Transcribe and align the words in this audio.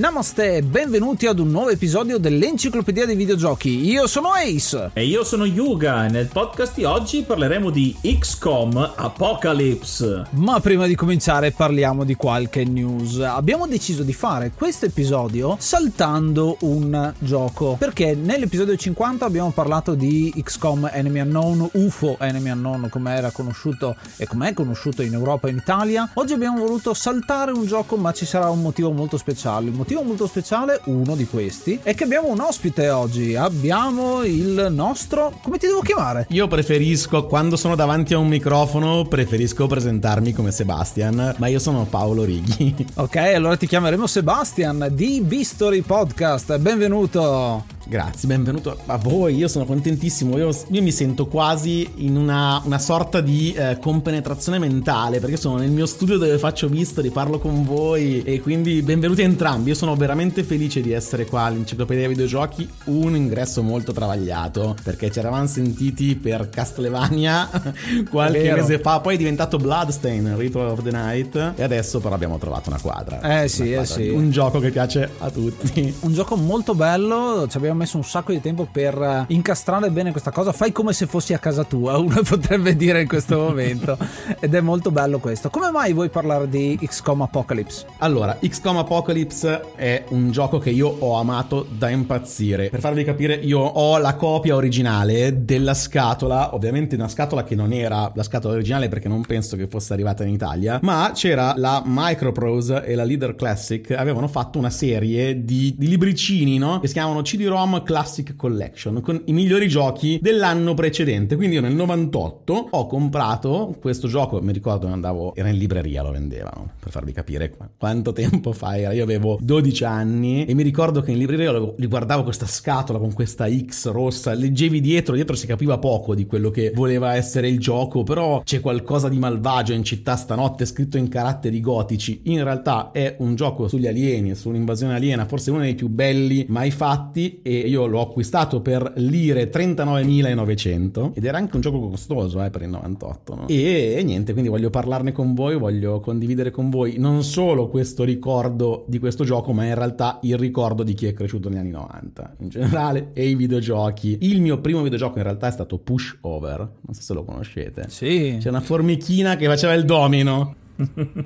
Namaste, 0.00 0.62
benvenuti 0.62 1.26
ad 1.26 1.40
un 1.40 1.50
nuovo 1.50 1.68
episodio 1.68 2.16
dell'Enciclopedia 2.16 3.04
dei 3.04 3.16
Videogiochi. 3.16 3.84
Io 3.84 4.06
sono 4.06 4.30
Ace. 4.32 4.92
E 4.94 5.04
io 5.04 5.24
sono 5.24 5.44
Yuga 5.44 6.06
e 6.06 6.08
nel 6.08 6.28
podcast 6.28 6.74
di 6.74 6.84
oggi 6.84 7.20
parleremo 7.20 7.68
di 7.68 7.94
XCOM 8.00 8.94
Apocalypse. 8.96 10.24
Ma 10.30 10.58
prima 10.60 10.86
di 10.86 10.94
cominciare 10.94 11.50
parliamo 11.50 12.04
di 12.04 12.14
qualche 12.14 12.64
news. 12.64 13.20
Abbiamo 13.20 13.66
deciso 13.66 14.02
di 14.02 14.14
fare 14.14 14.52
questo 14.56 14.86
episodio 14.86 15.56
saltando 15.58 16.56
un 16.60 17.12
gioco, 17.18 17.76
perché 17.78 18.14
nell'episodio 18.14 18.76
50 18.76 19.26
abbiamo 19.26 19.50
parlato 19.50 19.92
di 19.92 20.32
XCOM 20.34 20.88
Enemy 20.94 21.20
Unknown, 21.20 21.68
UFO 21.74 22.16
Enemy 22.18 22.48
Unknown 22.48 22.88
come 22.88 23.14
era 23.14 23.30
conosciuto 23.32 23.96
e 24.16 24.26
come 24.26 24.48
è 24.48 24.54
conosciuto 24.54 25.02
in 25.02 25.12
Europa 25.12 25.48
e 25.48 25.50
in 25.50 25.58
Italia. 25.58 26.08
Oggi 26.14 26.32
abbiamo 26.32 26.60
voluto 26.60 26.94
saltare 26.94 27.52
un 27.52 27.66
gioco, 27.66 27.96
ma 27.98 28.14
ci 28.14 28.24
sarà 28.24 28.48
un 28.48 28.62
motivo 28.62 28.92
molto 28.92 29.18
speciale. 29.18 29.66
Il 29.66 29.72
motivo 29.72 29.88
molto 29.94 30.26
speciale, 30.26 30.80
uno 30.84 31.14
di 31.14 31.26
questi, 31.26 31.78
è 31.82 31.94
che 31.94 32.04
abbiamo 32.04 32.28
un 32.28 32.40
ospite 32.40 32.90
oggi. 32.90 33.34
Abbiamo 33.34 34.22
il 34.22 34.68
nostro. 34.70 35.38
come 35.42 35.58
ti 35.58 35.66
devo 35.66 35.80
chiamare? 35.80 36.26
Io 36.30 36.46
preferisco, 36.48 37.26
quando 37.26 37.56
sono 37.56 37.74
davanti 37.74 38.14
a 38.14 38.18
un 38.18 38.28
microfono, 38.28 39.04
preferisco 39.04 39.66
presentarmi 39.66 40.32
come 40.32 40.52
Sebastian, 40.52 41.34
ma 41.38 41.46
io 41.46 41.58
sono 41.58 41.84
Paolo 41.84 42.24
Righi. 42.24 42.74
Ok, 42.94 43.16
allora 43.16 43.56
ti 43.56 43.66
chiameremo 43.66 44.06
Sebastian 44.06 44.88
di 44.92 45.20
Bistory 45.20 45.80
Podcast. 45.80 46.56
Benvenuto. 46.58 47.79
Grazie, 47.90 48.28
benvenuto 48.28 48.78
a 48.86 48.98
voi, 48.98 49.34
io 49.34 49.48
sono 49.48 49.64
contentissimo, 49.64 50.38
io, 50.38 50.56
io 50.68 50.80
mi 50.80 50.92
sento 50.92 51.26
quasi 51.26 51.90
in 51.96 52.16
una, 52.16 52.62
una 52.64 52.78
sorta 52.78 53.20
di 53.20 53.52
eh, 53.52 53.78
compenetrazione 53.80 54.60
mentale 54.60 55.18
perché 55.18 55.36
sono 55.36 55.56
nel 55.56 55.72
mio 55.72 55.86
studio 55.86 56.16
dove 56.16 56.38
faccio 56.38 56.68
visto, 56.68 57.02
parlo 57.10 57.40
con 57.40 57.64
voi 57.64 58.22
e 58.22 58.40
quindi 58.40 58.80
benvenuti 58.82 59.22
entrambi, 59.22 59.70
io 59.70 59.74
sono 59.74 59.96
veramente 59.96 60.44
felice 60.44 60.82
di 60.82 60.92
essere 60.92 61.26
qua 61.26 61.40
all'Enciclopedia 61.40 62.06
dei 62.06 62.14
Videogiochi, 62.14 62.68
un 62.84 63.16
ingresso 63.16 63.60
molto 63.60 63.90
travagliato 63.90 64.76
perché 64.84 65.10
ci 65.10 65.18
eravamo 65.18 65.48
sentiti 65.48 66.14
per 66.14 66.48
Castlevania 66.48 67.50
qualche 68.08 68.52
mese 68.52 68.78
fa, 68.78 69.00
poi 69.00 69.16
è 69.16 69.18
diventato 69.18 69.56
Bloodstain, 69.56 70.36
Ritual 70.36 70.68
of 70.68 70.82
the 70.84 70.92
Night 70.92 71.54
e 71.56 71.62
adesso 71.64 71.98
però 71.98 72.14
abbiamo 72.14 72.38
trovato 72.38 72.70
una 72.70 72.78
quadra. 72.78 73.42
Eh 73.42 73.48
sì, 73.48 73.72
eh 73.72 73.74
quadra 73.78 73.94
sì. 73.94 74.08
Un 74.10 74.30
gioco 74.30 74.60
che 74.60 74.70
piace 74.70 75.10
a 75.18 75.28
tutti. 75.28 75.92
Un 76.02 76.12
gioco 76.12 76.36
molto 76.36 76.76
bello, 76.76 77.48
ci 77.50 77.56
abbiamo 77.56 77.78
messo 77.80 77.96
un 77.96 78.04
sacco 78.04 78.32
di 78.32 78.40
tempo 78.40 78.68
per 78.70 78.94
eh, 79.00 79.24
incastrare 79.28 79.90
bene 79.90 80.10
questa 80.10 80.30
cosa. 80.30 80.52
Fai 80.52 80.70
come 80.70 80.92
se 80.92 81.06
fossi 81.06 81.32
a 81.32 81.38
casa 81.38 81.64
tua, 81.64 81.96
uno 81.98 82.20
potrebbe 82.22 82.76
dire 82.76 83.00
in 83.00 83.08
questo 83.08 83.38
momento. 83.38 83.96
Ed 84.38 84.54
è 84.54 84.60
molto 84.60 84.90
bello 84.90 85.18
questo. 85.18 85.48
Come 85.50 85.70
mai 85.70 85.92
vuoi 85.92 86.10
parlare 86.10 86.48
di 86.48 86.78
XCOM 86.80 87.22
Apocalypse? 87.22 87.86
Allora, 87.98 88.36
XCOM 88.40 88.76
Apocalypse 88.78 89.74
è 89.74 90.04
un 90.10 90.30
gioco 90.30 90.58
che 90.58 90.70
io 90.70 90.88
ho 90.88 91.16
amato 91.16 91.66
da 91.70 91.88
impazzire. 91.88 92.68
Per 92.68 92.80
farvi 92.80 93.02
capire, 93.04 93.34
io 93.34 93.60
ho 93.60 93.98
la 93.98 94.14
copia 94.14 94.54
originale 94.54 95.44
della 95.44 95.74
scatola, 95.74 96.54
ovviamente 96.54 96.94
una 96.96 97.08
scatola 97.08 97.44
che 97.44 97.54
non 97.54 97.72
era 97.72 98.10
la 98.14 98.22
scatola 98.22 98.54
originale 98.54 98.88
perché 98.88 99.08
non 99.08 99.22
penso 99.22 99.56
che 99.56 99.66
fosse 99.66 99.92
arrivata 99.94 100.24
in 100.24 100.32
Italia, 100.32 100.78
ma 100.82 101.12
c'era 101.14 101.54
la 101.56 101.82
Microprose 101.84 102.84
e 102.84 102.94
la 102.94 103.04
Leader 103.04 103.34
Classic 103.34 103.90
avevano 103.92 104.28
fatto 104.28 104.58
una 104.58 104.70
serie 104.70 105.44
di, 105.44 105.74
di 105.76 105.88
libricini, 105.88 106.58
no? 106.58 106.80
Che 106.80 106.86
si 106.86 106.92
chiamano 106.92 107.22
CD-ROM 107.22 107.69
Classic 107.82 108.36
Collection 108.36 109.00
con 109.00 109.22
i 109.26 109.32
migliori 109.32 109.68
giochi 109.68 110.18
dell'anno 110.20 110.74
precedente. 110.74 111.36
Quindi 111.36 111.56
io 111.56 111.62
nel 111.62 111.74
98 111.74 112.68
ho 112.70 112.86
comprato 112.86 113.76
questo 113.80 114.08
gioco, 114.08 114.40
mi 114.40 114.52
ricordo 114.52 114.86
andavo, 114.86 115.34
era 115.34 115.48
in 115.48 115.56
libreria, 115.56 116.02
lo 116.02 116.10
vendevano, 116.10 116.72
per 116.78 116.90
farvi 116.90 117.12
capire 117.12 117.54
quanto 117.78 118.12
tempo 118.12 118.52
fa 118.52 118.76
era. 118.76 118.92
Io 118.92 119.04
avevo 119.04 119.38
12 119.40 119.84
anni 119.84 120.44
e 120.44 120.54
mi 120.54 120.62
ricordo 120.62 121.00
che 121.00 121.12
in 121.12 121.18
libreria 121.18 121.52
li 121.76 121.86
guardavo 121.86 122.22
questa 122.22 122.46
scatola 122.46 122.98
con 122.98 123.12
questa 123.12 123.48
X 123.48 123.90
rossa, 123.90 124.34
leggevi 124.34 124.80
dietro, 124.80 125.14
dietro 125.14 125.36
si 125.36 125.46
capiva 125.46 125.78
poco 125.78 126.14
di 126.14 126.26
quello 126.26 126.50
che 126.50 126.72
voleva 126.74 127.14
essere 127.14 127.48
il 127.48 127.58
gioco, 127.58 128.02
però 128.02 128.42
c'è 128.44 128.60
qualcosa 128.60 129.08
di 129.08 129.18
malvagio 129.18 129.72
in 129.72 129.84
città 129.84 130.16
stanotte 130.16 130.64
scritto 130.64 130.96
in 130.96 131.08
caratteri 131.08 131.60
gotici. 131.60 132.22
In 132.24 132.42
realtà 132.42 132.90
è 132.92 133.16
un 133.18 133.34
gioco 133.34 133.68
sugli 133.68 133.86
alieni, 133.86 134.34
sull'invasione 134.34 134.94
aliena, 134.94 135.26
forse 135.26 135.50
uno 135.50 135.60
dei 135.60 135.74
più 135.74 135.88
belli 135.88 136.46
mai 136.48 136.70
fatti 136.70 137.40
e 137.58 137.68
io 137.68 137.86
l'ho 137.86 138.00
acquistato 138.00 138.60
per 138.60 138.92
lire 138.96 139.50
39.900 139.50 141.12
ed 141.14 141.24
era 141.24 141.38
anche 141.38 141.56
un 141.56 141.62
gioco 141.62 141.88
costoso 141.88 142.42
eh, 142.42 142.50
per 142.50 142.62
il 142.62 142.68
98 142.68 143.34
no? 143.34 143.48
e, 143.48 143.94
e, 143.96 144.02
niente 144.04 144.32
quindi 144.32 144.48
voglio 144.48 144.70
parlarne 144.70 145.12
con 145.12 145.34
voi 145.34 145.56
voglio 145.56 146.00
condividere 146.00 146.50
con 146.50 146.70
voi 146.70 146.98
non 146.98 147.24
solo 147.24 147.68
questo 147.68 148.04
ricordo 148.04 148.84
di 148.86 148.98
questo 148.98 149.24
gioco 149.24 149.52
ma 149.52 149.64
in 149.64 149.74
realtà 149.74 150.18
il 150.22 150.36
ricordo 150.38 150.82
di 150.82 150.94
chi 150.94 151.06
è 151.06 151.12
cresciuto 151.12 151.48
negli 151.48 151.58
anni 151.58 151.70
90 151.70 152.36
in 152.40 152.48
generale 152.48 153.10
e 153.12 153.28
i 153.28 153.34
videogiochi. 153.34 154.18
Il 154.20 154.40
mio 154.40 154.60
primo 154.60 154.82
videogioco 154.82 155.18
in 155.18 155.24
realtà 155.24 155.48
è 155.48 155.52
stato 155.52 155.78
Push 155.78 156.18
Over 156.22 156.58
non 156.58 156.94
so 156.94 157.02
se 157.02 157.14
lo 157.14 157.24
conoscete. 157.24 157.86
Sì. 157.88 158.36
C'è 158.38 158.48
una 158.48 158.60
formichina 158.60 159.36
che 159.36 159.46
faceva 159.46 159.72
il 159.74 159.84
domino 159.84 160.56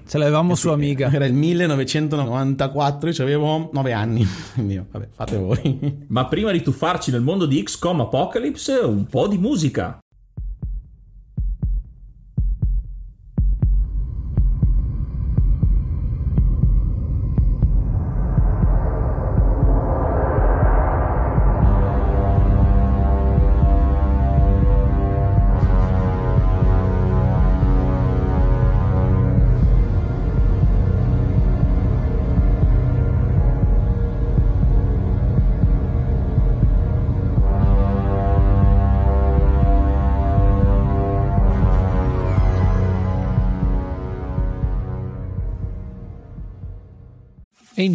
Ce 0.07 0.19
l'avevamo 0.19 0.53
eh 0.53 0.57
su 0.57 0.69
Amiga. 0.71 1.11
Era 1.11 1.27
il 1.27 1.35
1994, 1.35 3.11
io 3.11 3.23
avevo 3.23 3.71
9 3.73 3.93
anni. 3.93 4.27
Quindi, 4.55 4.83
vabbè, 4.91 5.09
fate 5.13 5.37
voi. 5.37 6.05
Ma 6.09 6.27
prima 6.27 6.51
di 6.51 6.63
tuffarci 6.63 7.11
nel 7.11 7.23
mondo 7.23 7.47
di 7.47 7.63
XCOM 7.63 8.01
Apocalypse, 8.01 8.73
un 8.75 9.07
po' 9.07 9.29
di 9.29 9.39
musica. 9.39 9.99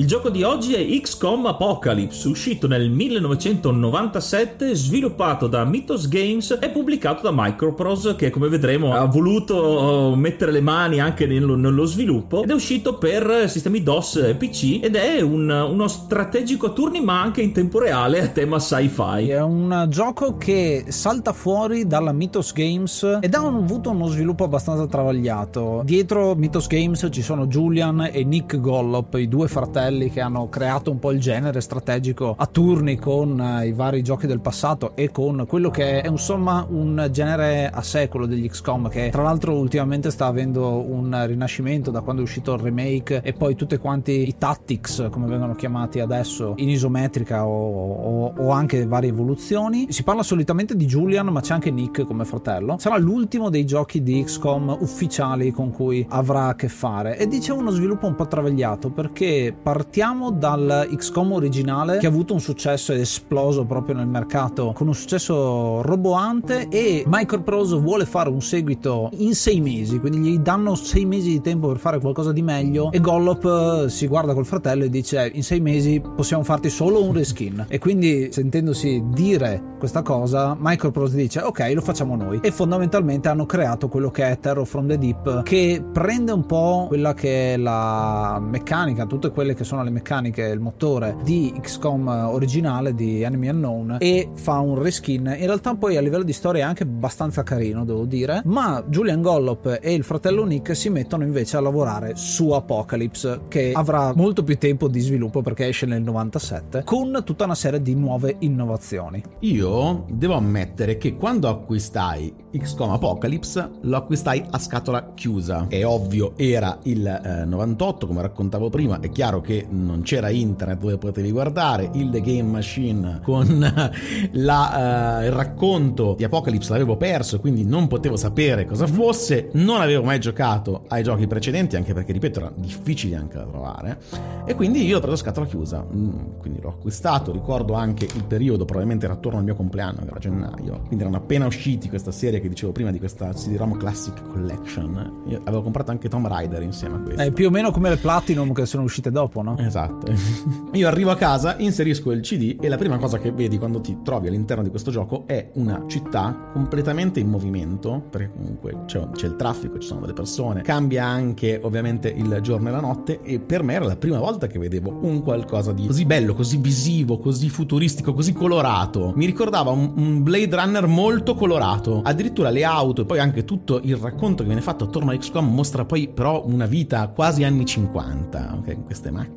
Il 0.00 0.06
gioco 0.06 0.30
di 0.30 0.42
oggi 0.42 0.72
è 0.72 1.00
XCOM 1.02 1.44
Apocalypse, 1.44 2.26
uscito 2.26 2.66
nel 2.66 2.88
1997, 2.88 4.74
sviluppato 4.74 5.46
da 5.46 5.66
Mythos 5.66 6.08
Games 6.08 6.56
e 6.58 6.70
pubblicato 6.70 7.20
da 7.20 7.30
Microprose, 7.34 8.16
che 8.16 8.30
come 8.30 8.48
vedremo 8.48 8.94
ha 8.94 9.04
voluto 9.04 9.56
uh, 9.56 10.14
mettere 10.14 10.52
le 10.52 10.62
mani 10.62 11.00
anche 11.00 11.26
nello, 11.26 11.54
nello 11.54 11.84
sviluppo 11.84 12.42
ed 12.42 12.48
è 12.48 12.54
uscito 12.54 12.96
per 12.96 13.44
sistemi 13.50 13.82
DOS 13.82 14.16
e 14.16 14.34
PC 14.36 14.78
ed 14.82 14.96
è 14.96 15.20
un, 15.20 15.50
uno 15.50 15.86
strategico 15.86 16.68
a 16.68 16.70
turni 16.70 17.02
ma 17.02 17.20
anche 17.20 17.42
in 17.42 17.52
tempo 17.52 17.78
reale 17.78 18.22
a 18.22 18.28
tema 18.28 18.58
sci-fi. 18.58 19.28
È 19.28 19.42
un 19.42 19.84
gioco 19.90 20.38
che 20.38 20.86
salta 20.88 21.34
fuori 21.34 21.86
dalla 21.86 22.12
Mythos 22.12 22.54
Games 22.54 23.18
ed 23.20 23.34
ha 23.34 23.46
avuto 23.46 23.90
uno 23.90 24.06
sviluppo 24.06 24.44
abbastanza 24.44 24.86
travagliato. 24.86 25.82
Dietro 25.84 26.34
Mythos 26.36 26.68
Games 26.68 27.06
ci 27.10 27.20
sono 27.20 27.46
Julian 27.46 28.08
e 28.10 28.24
Nick 28.24 28.58
Gollop, 28.58 29.12
i 29.16 29.28
due 29.28 29.46
fratelli 29.46 29.88
fratelli 29.90 30.10
che 30.10 30.20
hanno 30.20 30.48
creato 30.48 30.90
un 30.90 30.98
po' 31.00 31.10
il 31.10 31.18
genere 31.18 31.60
strategico 31.60 32.34
a 32.38 32.46
turni 32.46 32.96
con 32.96 33.40
eh, 33.40 33.66
i 33.66 33.72
vari 33.72 34.02
giochi 34.02 34.28
del 34.28 34.40
passato 34.40 34.94
e 34.94 35.10
con 35.10 35.44
quello 35.48 35.70
che 35.70 36.00
è 36.00 36.08
insomma 36.08 36.64
un 36.68 37.08
genere 37.10 37.68
a 37.68 37.82
secolo 37.82 38.26
degli 38.26 38.48
XCOM 38.48 38.88
che 38.88 39.08
tra 39.10 39.22
l'altro 39.22 39.58
ultimamente 39.58 40.10
sta 40.10 40.26
avendo 40.26 40.84
un 40.88 41.24
rinascimento 41.26 41.90
da 41.90 42.02
quando 42.02 42.22
è 42.22 42.24
uscito 42.24 42.54
il 42.54 42.60
remake 42.60 43.20
e 43.22 43.32
poi 43.32 43.56
tutti 43.56 43.76
quanti 43.78 44.28
i 44.28 44.36
tactics 44.38 45.08
come 45.10 45.26
vengono 45.26 45.54
chiamati 45.54 45.98
adesso 45.98 46.54
in 46.56 46.68
isometrica 46.68 47.46
o, 47.46 47.92
o, 47.92 48.34
o 48.36 48.50
anche 48.50 48.86
varie 48.86 49.10
evoluzioni. 49.10 49.86
Si 49.90 50.04
parla 50.04 50.22
solitamente 50.22 50.76
di 50.76 50.86
Julian 50.86 51.26
ma 51.28 51.40
c'è 51.40 51.54
anche 51.54 51.70
Nick 51.70 52.04
come 52.04 52.24
fratello. 52.24 52.76
Sarà 52.78 52.96
l'ultimo 52.96 53.50
dei 53.50 53.66
giochi 53.66 54.02
di 54.02 54.22
XCOM 54.22 54.76
ufficiali 54.80 55.50
con 55.50 55.72
cui 55.72 56.06
avrà 56.08 56.46
a 56.46 56.54
che 56.54 56.68
fare 56.68 57.18
e 57.18 57.26
dice 57.26 57.52
uno 57.52 57.70
sviluppo 57.70 58.06
un 58.06 58.14
po' 58.14 58.28
travagliato 58.28 58.90
perché 58.90 59.52
partiamo 59.70 60.32
dal 60.32 60.88
XCOM 60.90 61.30
originale 61.30 61.98
che 61.98 62.06
ha 62.06 62.08
avuto 62.08 62.32
un 62.34 62.40
successo 62.40 62.92
ed 62.92 62.98
esploso 62.98 63.64
proprio 63.64 63.94
nel 63.94 64.08
mercato 64.08 64.72
con 64.72 64.88
un 64.88 64.94
successo 64.96 65.80
roboante 65.82 66.66
e 66.68 67.04
Microprose 67.06 67.76
vuole 67.76 68.04
fare 68.04 68.30
un 68.30 68.42
seguito 68.42 69.10
in 69.18 69.32
sei 69.36 69.60
mesi, 69.60 70.00
quindi 70.00 70.18
gli 70.18 70.38
danno 70.38 70.74
sei 70.74 71.04
mesi 71.04 71.30
di 71.30 71.40
tempo 71.40 71.68
per 71.68 71.78
fare 71.78 72.00
qualcosa 72.00 72.32
di 72.32 72.42
meglio 72.42 72.90
e 72.90 72.98
Gollop 72.98 73.84
eh, 73.84 73.88
si 73.90 74.08
guarda 74.08 74.34
col 74.34 74.44
fratello 74.44 74.82
e 74.82 74.90
dice 74.90 75.30
in 75.32 75.44
sei 75.44 75.60
mesi 75.60 76.02
possiamo 76.16 76.42
farti 76.42 76.68
solo 76.68 77.04
un 77.04 77.12
reskin. 77.12 77.66
E 77.68 77.78
quindi 77.78 78.32
sentendosi 78.32 79.04
dire 79.06 79.76
questa 79.78 80.02
cosa 80.02 80.56
Microprose 80.58 81.14
dice 81.14 81.42
ok 81.42 81.70
lo 81.72 81.80
facciamo 81.80 82.16
noi. 82.16 82.40
E 82.42 82.50
fondamentalmente 82.50 83.28
hanno 83.28 83.46
creato 83.46 83.86
quello 83.86 84.10
che 84.10 84.28
è 84.28 84.36
Terror 84.36 84.66
from 84.66 84.88
the 84.88 84.98
Deep 84.98 85.44
che 85.44 85.80
prende 85.92 86.32
un 86.32 86.44
po' 86.44 86.86
quella 86.88 87.14
che 87.14 87.54
è 87.54 87.56
la 87.56 88.38
meccanica, 88.42 89.06
tutte 89.06 89.30
quelle 89.30 89.54
che 89.54 89.59
che 89.60 89.64
sono 89.66 89.84
le 89.84 89.90
meccaniche 89.90 90.46
il 90.46 90.58
motore 90.58 91.16
di 91.22 91.52
XCOM 91.60 92.06
originale 92.08 92.94
di 92.94 93.22
Enemy 93.22 93.48
Unknown 93.48 93.96
e 94.00 94.30
fa 94.32 94.58
un 94.58 94.80
reskin. 94.80 95.36
In 95.38 95.44
realtà 95.44 95.74
poi 95.74 95.98
a 95.98 96.00
livello 96.00 96.22
di 96.22 96.32
storia 96.32 96.64
è 96.64 96.66
anche 96.66 96.84
abbastanza 96.84 97.42
carino, 97.42 97.84
devo 97.84 98.06
dire, 98.06 98.40
ma 98.46 98.82
Julian 98.86 99.20
Gollop 99.20 99.78
e 99.82 99.92
il 99.92 100.02
fratello 100.02 100.46
Nick 100.46 100.74
si 100.74 100.88
mettono 100.88 101.24
invece 101.24 101.58
a 101.58 101.60
lavorare 101.60 102.12
su 102.16 102.50
Apocalypse 102.52 103.42
che 103.48 103.72
avrà 103.74 104.14
molto 104.14 104.42
più 104.42 104.56
tempo 104.56 104.88
di 104.88 105.00
sviluppo 105.00 105.42
perché 105.42 105.68
esce 105.68 105.84
nel 105.84 106.02
97 106.02 106.82
con 106.84 107.20
tutta 107.22 107.44
una 107.44 107.54
serie 107.54 107.82
di 107.82 107.94
nuove 107.94 108.36
innovazioni. 108.38 109.22
Io 109.40 110.06
devo 110.08 110.34
ammettere 110.36 110.96
che 110.96 111.16
quando 111.16 111.48
acquistai 111.48 112.48
XCOM 112.58 112.92
Apocalypse 112.92 113.70
lo 113.82 113.96
acquistai 113.96 114.42
a 114.50 114.58
scatola 114.58 115.12
chiusa. 115.14 115.66
È 115.68 115.84
ovvio, 115.84 116.32
era 116.36 116.78
il 116.84 117.06
eh, 117.06 117.44
98 117.44 118.06
come 118.06 118.22
raccontavo 118.22 118.70
prima, 118.70 119.00
è 119.00 119.10
chiaro 119.10 119.40
che 119.40 119.49
che 119.50 119.66
non 119.68 120.02
c'era 120.02 120.30
internet 120.30 120.78
dove 120.78 120.96
potevi 120.96 121.32
guardare, 121.32 121.90
il 121.94 122.08
The 122.10 122.20
Game 122.20 122.48
Machine 122.48 123.18
con 123.20 123.58
la, 124.30 125.18
uh, 125.20 125.24
il 125.24 125.32
racconto 125.32 126.14
di 126.16 126.22
Apocalypse 126.22 126.70
l'avevo 126.70 126.96
perso, 126.96 127.40
quindi 127.40 127.64
non 127.64 127.88
potevo 127.88 128.16
sapere 128.16 128.64
cosa 128.64 128.86
fosse, 128.86 129.48
non 129.54 129.80
avevo 129.80 130.04
mai 130.04 130.20
giocato 130.20 130.84
ai 130.86 131.02
giochi 131.02 131.26
precedenti, 131.26 131.74
anche 131.74 131.92
perché, 131.92 132.12
ripeto, 132.12 132.38
erano 132.38 132.54
difficili 132.58 133.16
anche 133.16 133.38
da 133.38 133.44
trovare, 133.44 133.98
e 134.46 134.54
quindi 134.54 134.86
io 134.86 134.98
ho 134.98 135.00
preso 135.00 135.16
scatola 135.16 135.46
chiusa, 135.46 135.84
mm, 135.84 136.38
quindi 136.38 136.60
l'ho 136.60 136.68
acquistato, 136.68 137.32
ricordo 137.32 137.72
anche 137.72 138.04
il 138.04 138.24
periodo, 138.24 138.64
probabilmente 138.64 139.06
era 139.06 139.14
attorno 139.14 139.38
al 139.38 139.44
mio 139.44 139.56
compleanno, 139.56 140.02
era 140.06 140.18
gennaio, 140.20 140.82
quindi 140.86 141.00
erano 141.00 141.16
appena 141.16 141.46
usciti 141.46 141.88
questa 141.88 142.12
serie 142.12 142.40
che 142.40 142.48
dicevo 142.48 142.70
prima 142.70 142.92
di 142.92 143.00
questa 143.00 143.32
CD-ROM 143.32 143.76
Classic 143.76 144.14
Collection, 144.30 145.24
io 145.26 145.40
avevo 145.42 145.62
comprato 145.62 145.90
anche 145.90 146.08
Tomb 146.08 146.28
Raider 146.28 146.62
insieme 146.62 146.94
a 146.94 146.98
questo. 147.00 147.20
È 147.20 147.32
più 147.32 147.48
o 147.48 147.50
meno 147.50 147.72
come 147.72 147.88
le 147.88 147.96
Platinum 147.96 148.52
che 148.52 148.64
sono 148.64 148.84
uscite 148.84 149.10
dopo 149.10 149.39
dopo, 149.40 149.42
no? 149.42 149.56
Esatto. 149.58 150.12
Io 150.72 150.86
arrivo 150.86 151.10
a 151.10 151.16
casa, 151.16 151.56
inserisco 151.58 152.12
il 152.12 152.20
CD 152.20 152.56
e 152.60 152.68
la 152.68 152.76
prima 152.76 152.98
cosa 152.98 153.18
che 153.18 153.32
vedi 153.32 153.58
quando 153.58 153.80
ti 153.80 153.98
trovi 154.02 154.28
all'interno 154.28 154.62
di 154.62 154.70
questo 154.70 154.90
gioco 154.90 155.24
è 155.26 155.50
una 155.54 155.84
città 155.86 156.50
completamente 156.52 157.20
in 157.20 157.28
movimento, 157.28 158.02
perché 158.10 158.30
comunque 158.30 158.84
c'è, 158.86 159.08
c'è 159.12 159.26
il 159.26 159.36
traffico, 159.36 159.78
ci 159.78 159.88
sono 159.88 160.00
delle 160.00 160.12
persone, 160.12 160.62
cambia 160.62 161.04
anche 161.04 161.58
ovviamente 161.62 162.08
il 162.08 162.38
giorno 162.42 162.68
e 162.68 162.72
la 162.72 162.80
notte 162.80 163.20
e 163.22 163.40
per 163.40 163.62
me 163.62 163.74
era 163.74 163.84
la 163.84 163.96
prima 163.96 164.18
volta 164.18 164.46
che 164.46 164.58
vedevo 164.58 164.98
un 165.02 165.22
qualcosa 165.22 165.72
di 165.72 165.86
così 165.86 166.04
bello, 166.04 166.34
così 166.34 166.56
visivo, 166.58 167.18
così 167.18 167.48
futuristico, 167.48 168.12
così 168.12 168.32
colorato. 168.32 169.12
Mi 169.16 169.26
ricordava 169.26 169.70
un, 169.70 169.92
un 169.96 170.22
Blade 170.22 170.54
Runner 170.54 170.86
molto 170.86 171.34
colorato. 171.34 172.00
Addirittura 172.02 172.50
le 172.50 172.64
auto 172.64 173.02
e 173.02 173.04
poi 173.04 173.18
anche 173.18 173.44
tutto 173.44 173.80
il 173.82 173.96
racconto 173.96 174.42
che 174.42 174.48
viene 174.48 174.62
fatto 174.62 174.84
attorno 174.84 175.10
a 175.10 175.16
XCOM 175.16 175.52
mostra 175.52 175.84
poi 175.84 176.08
però 176.08 176.44
una 176.46 176.66
vita 176.66 177.08
quasi 177.08 177.44
anni 177.44 177.64
50, 177.64 178.56
ok? 178.58 178.84
Queste 178.84 179.10
macchine 179.10 179.29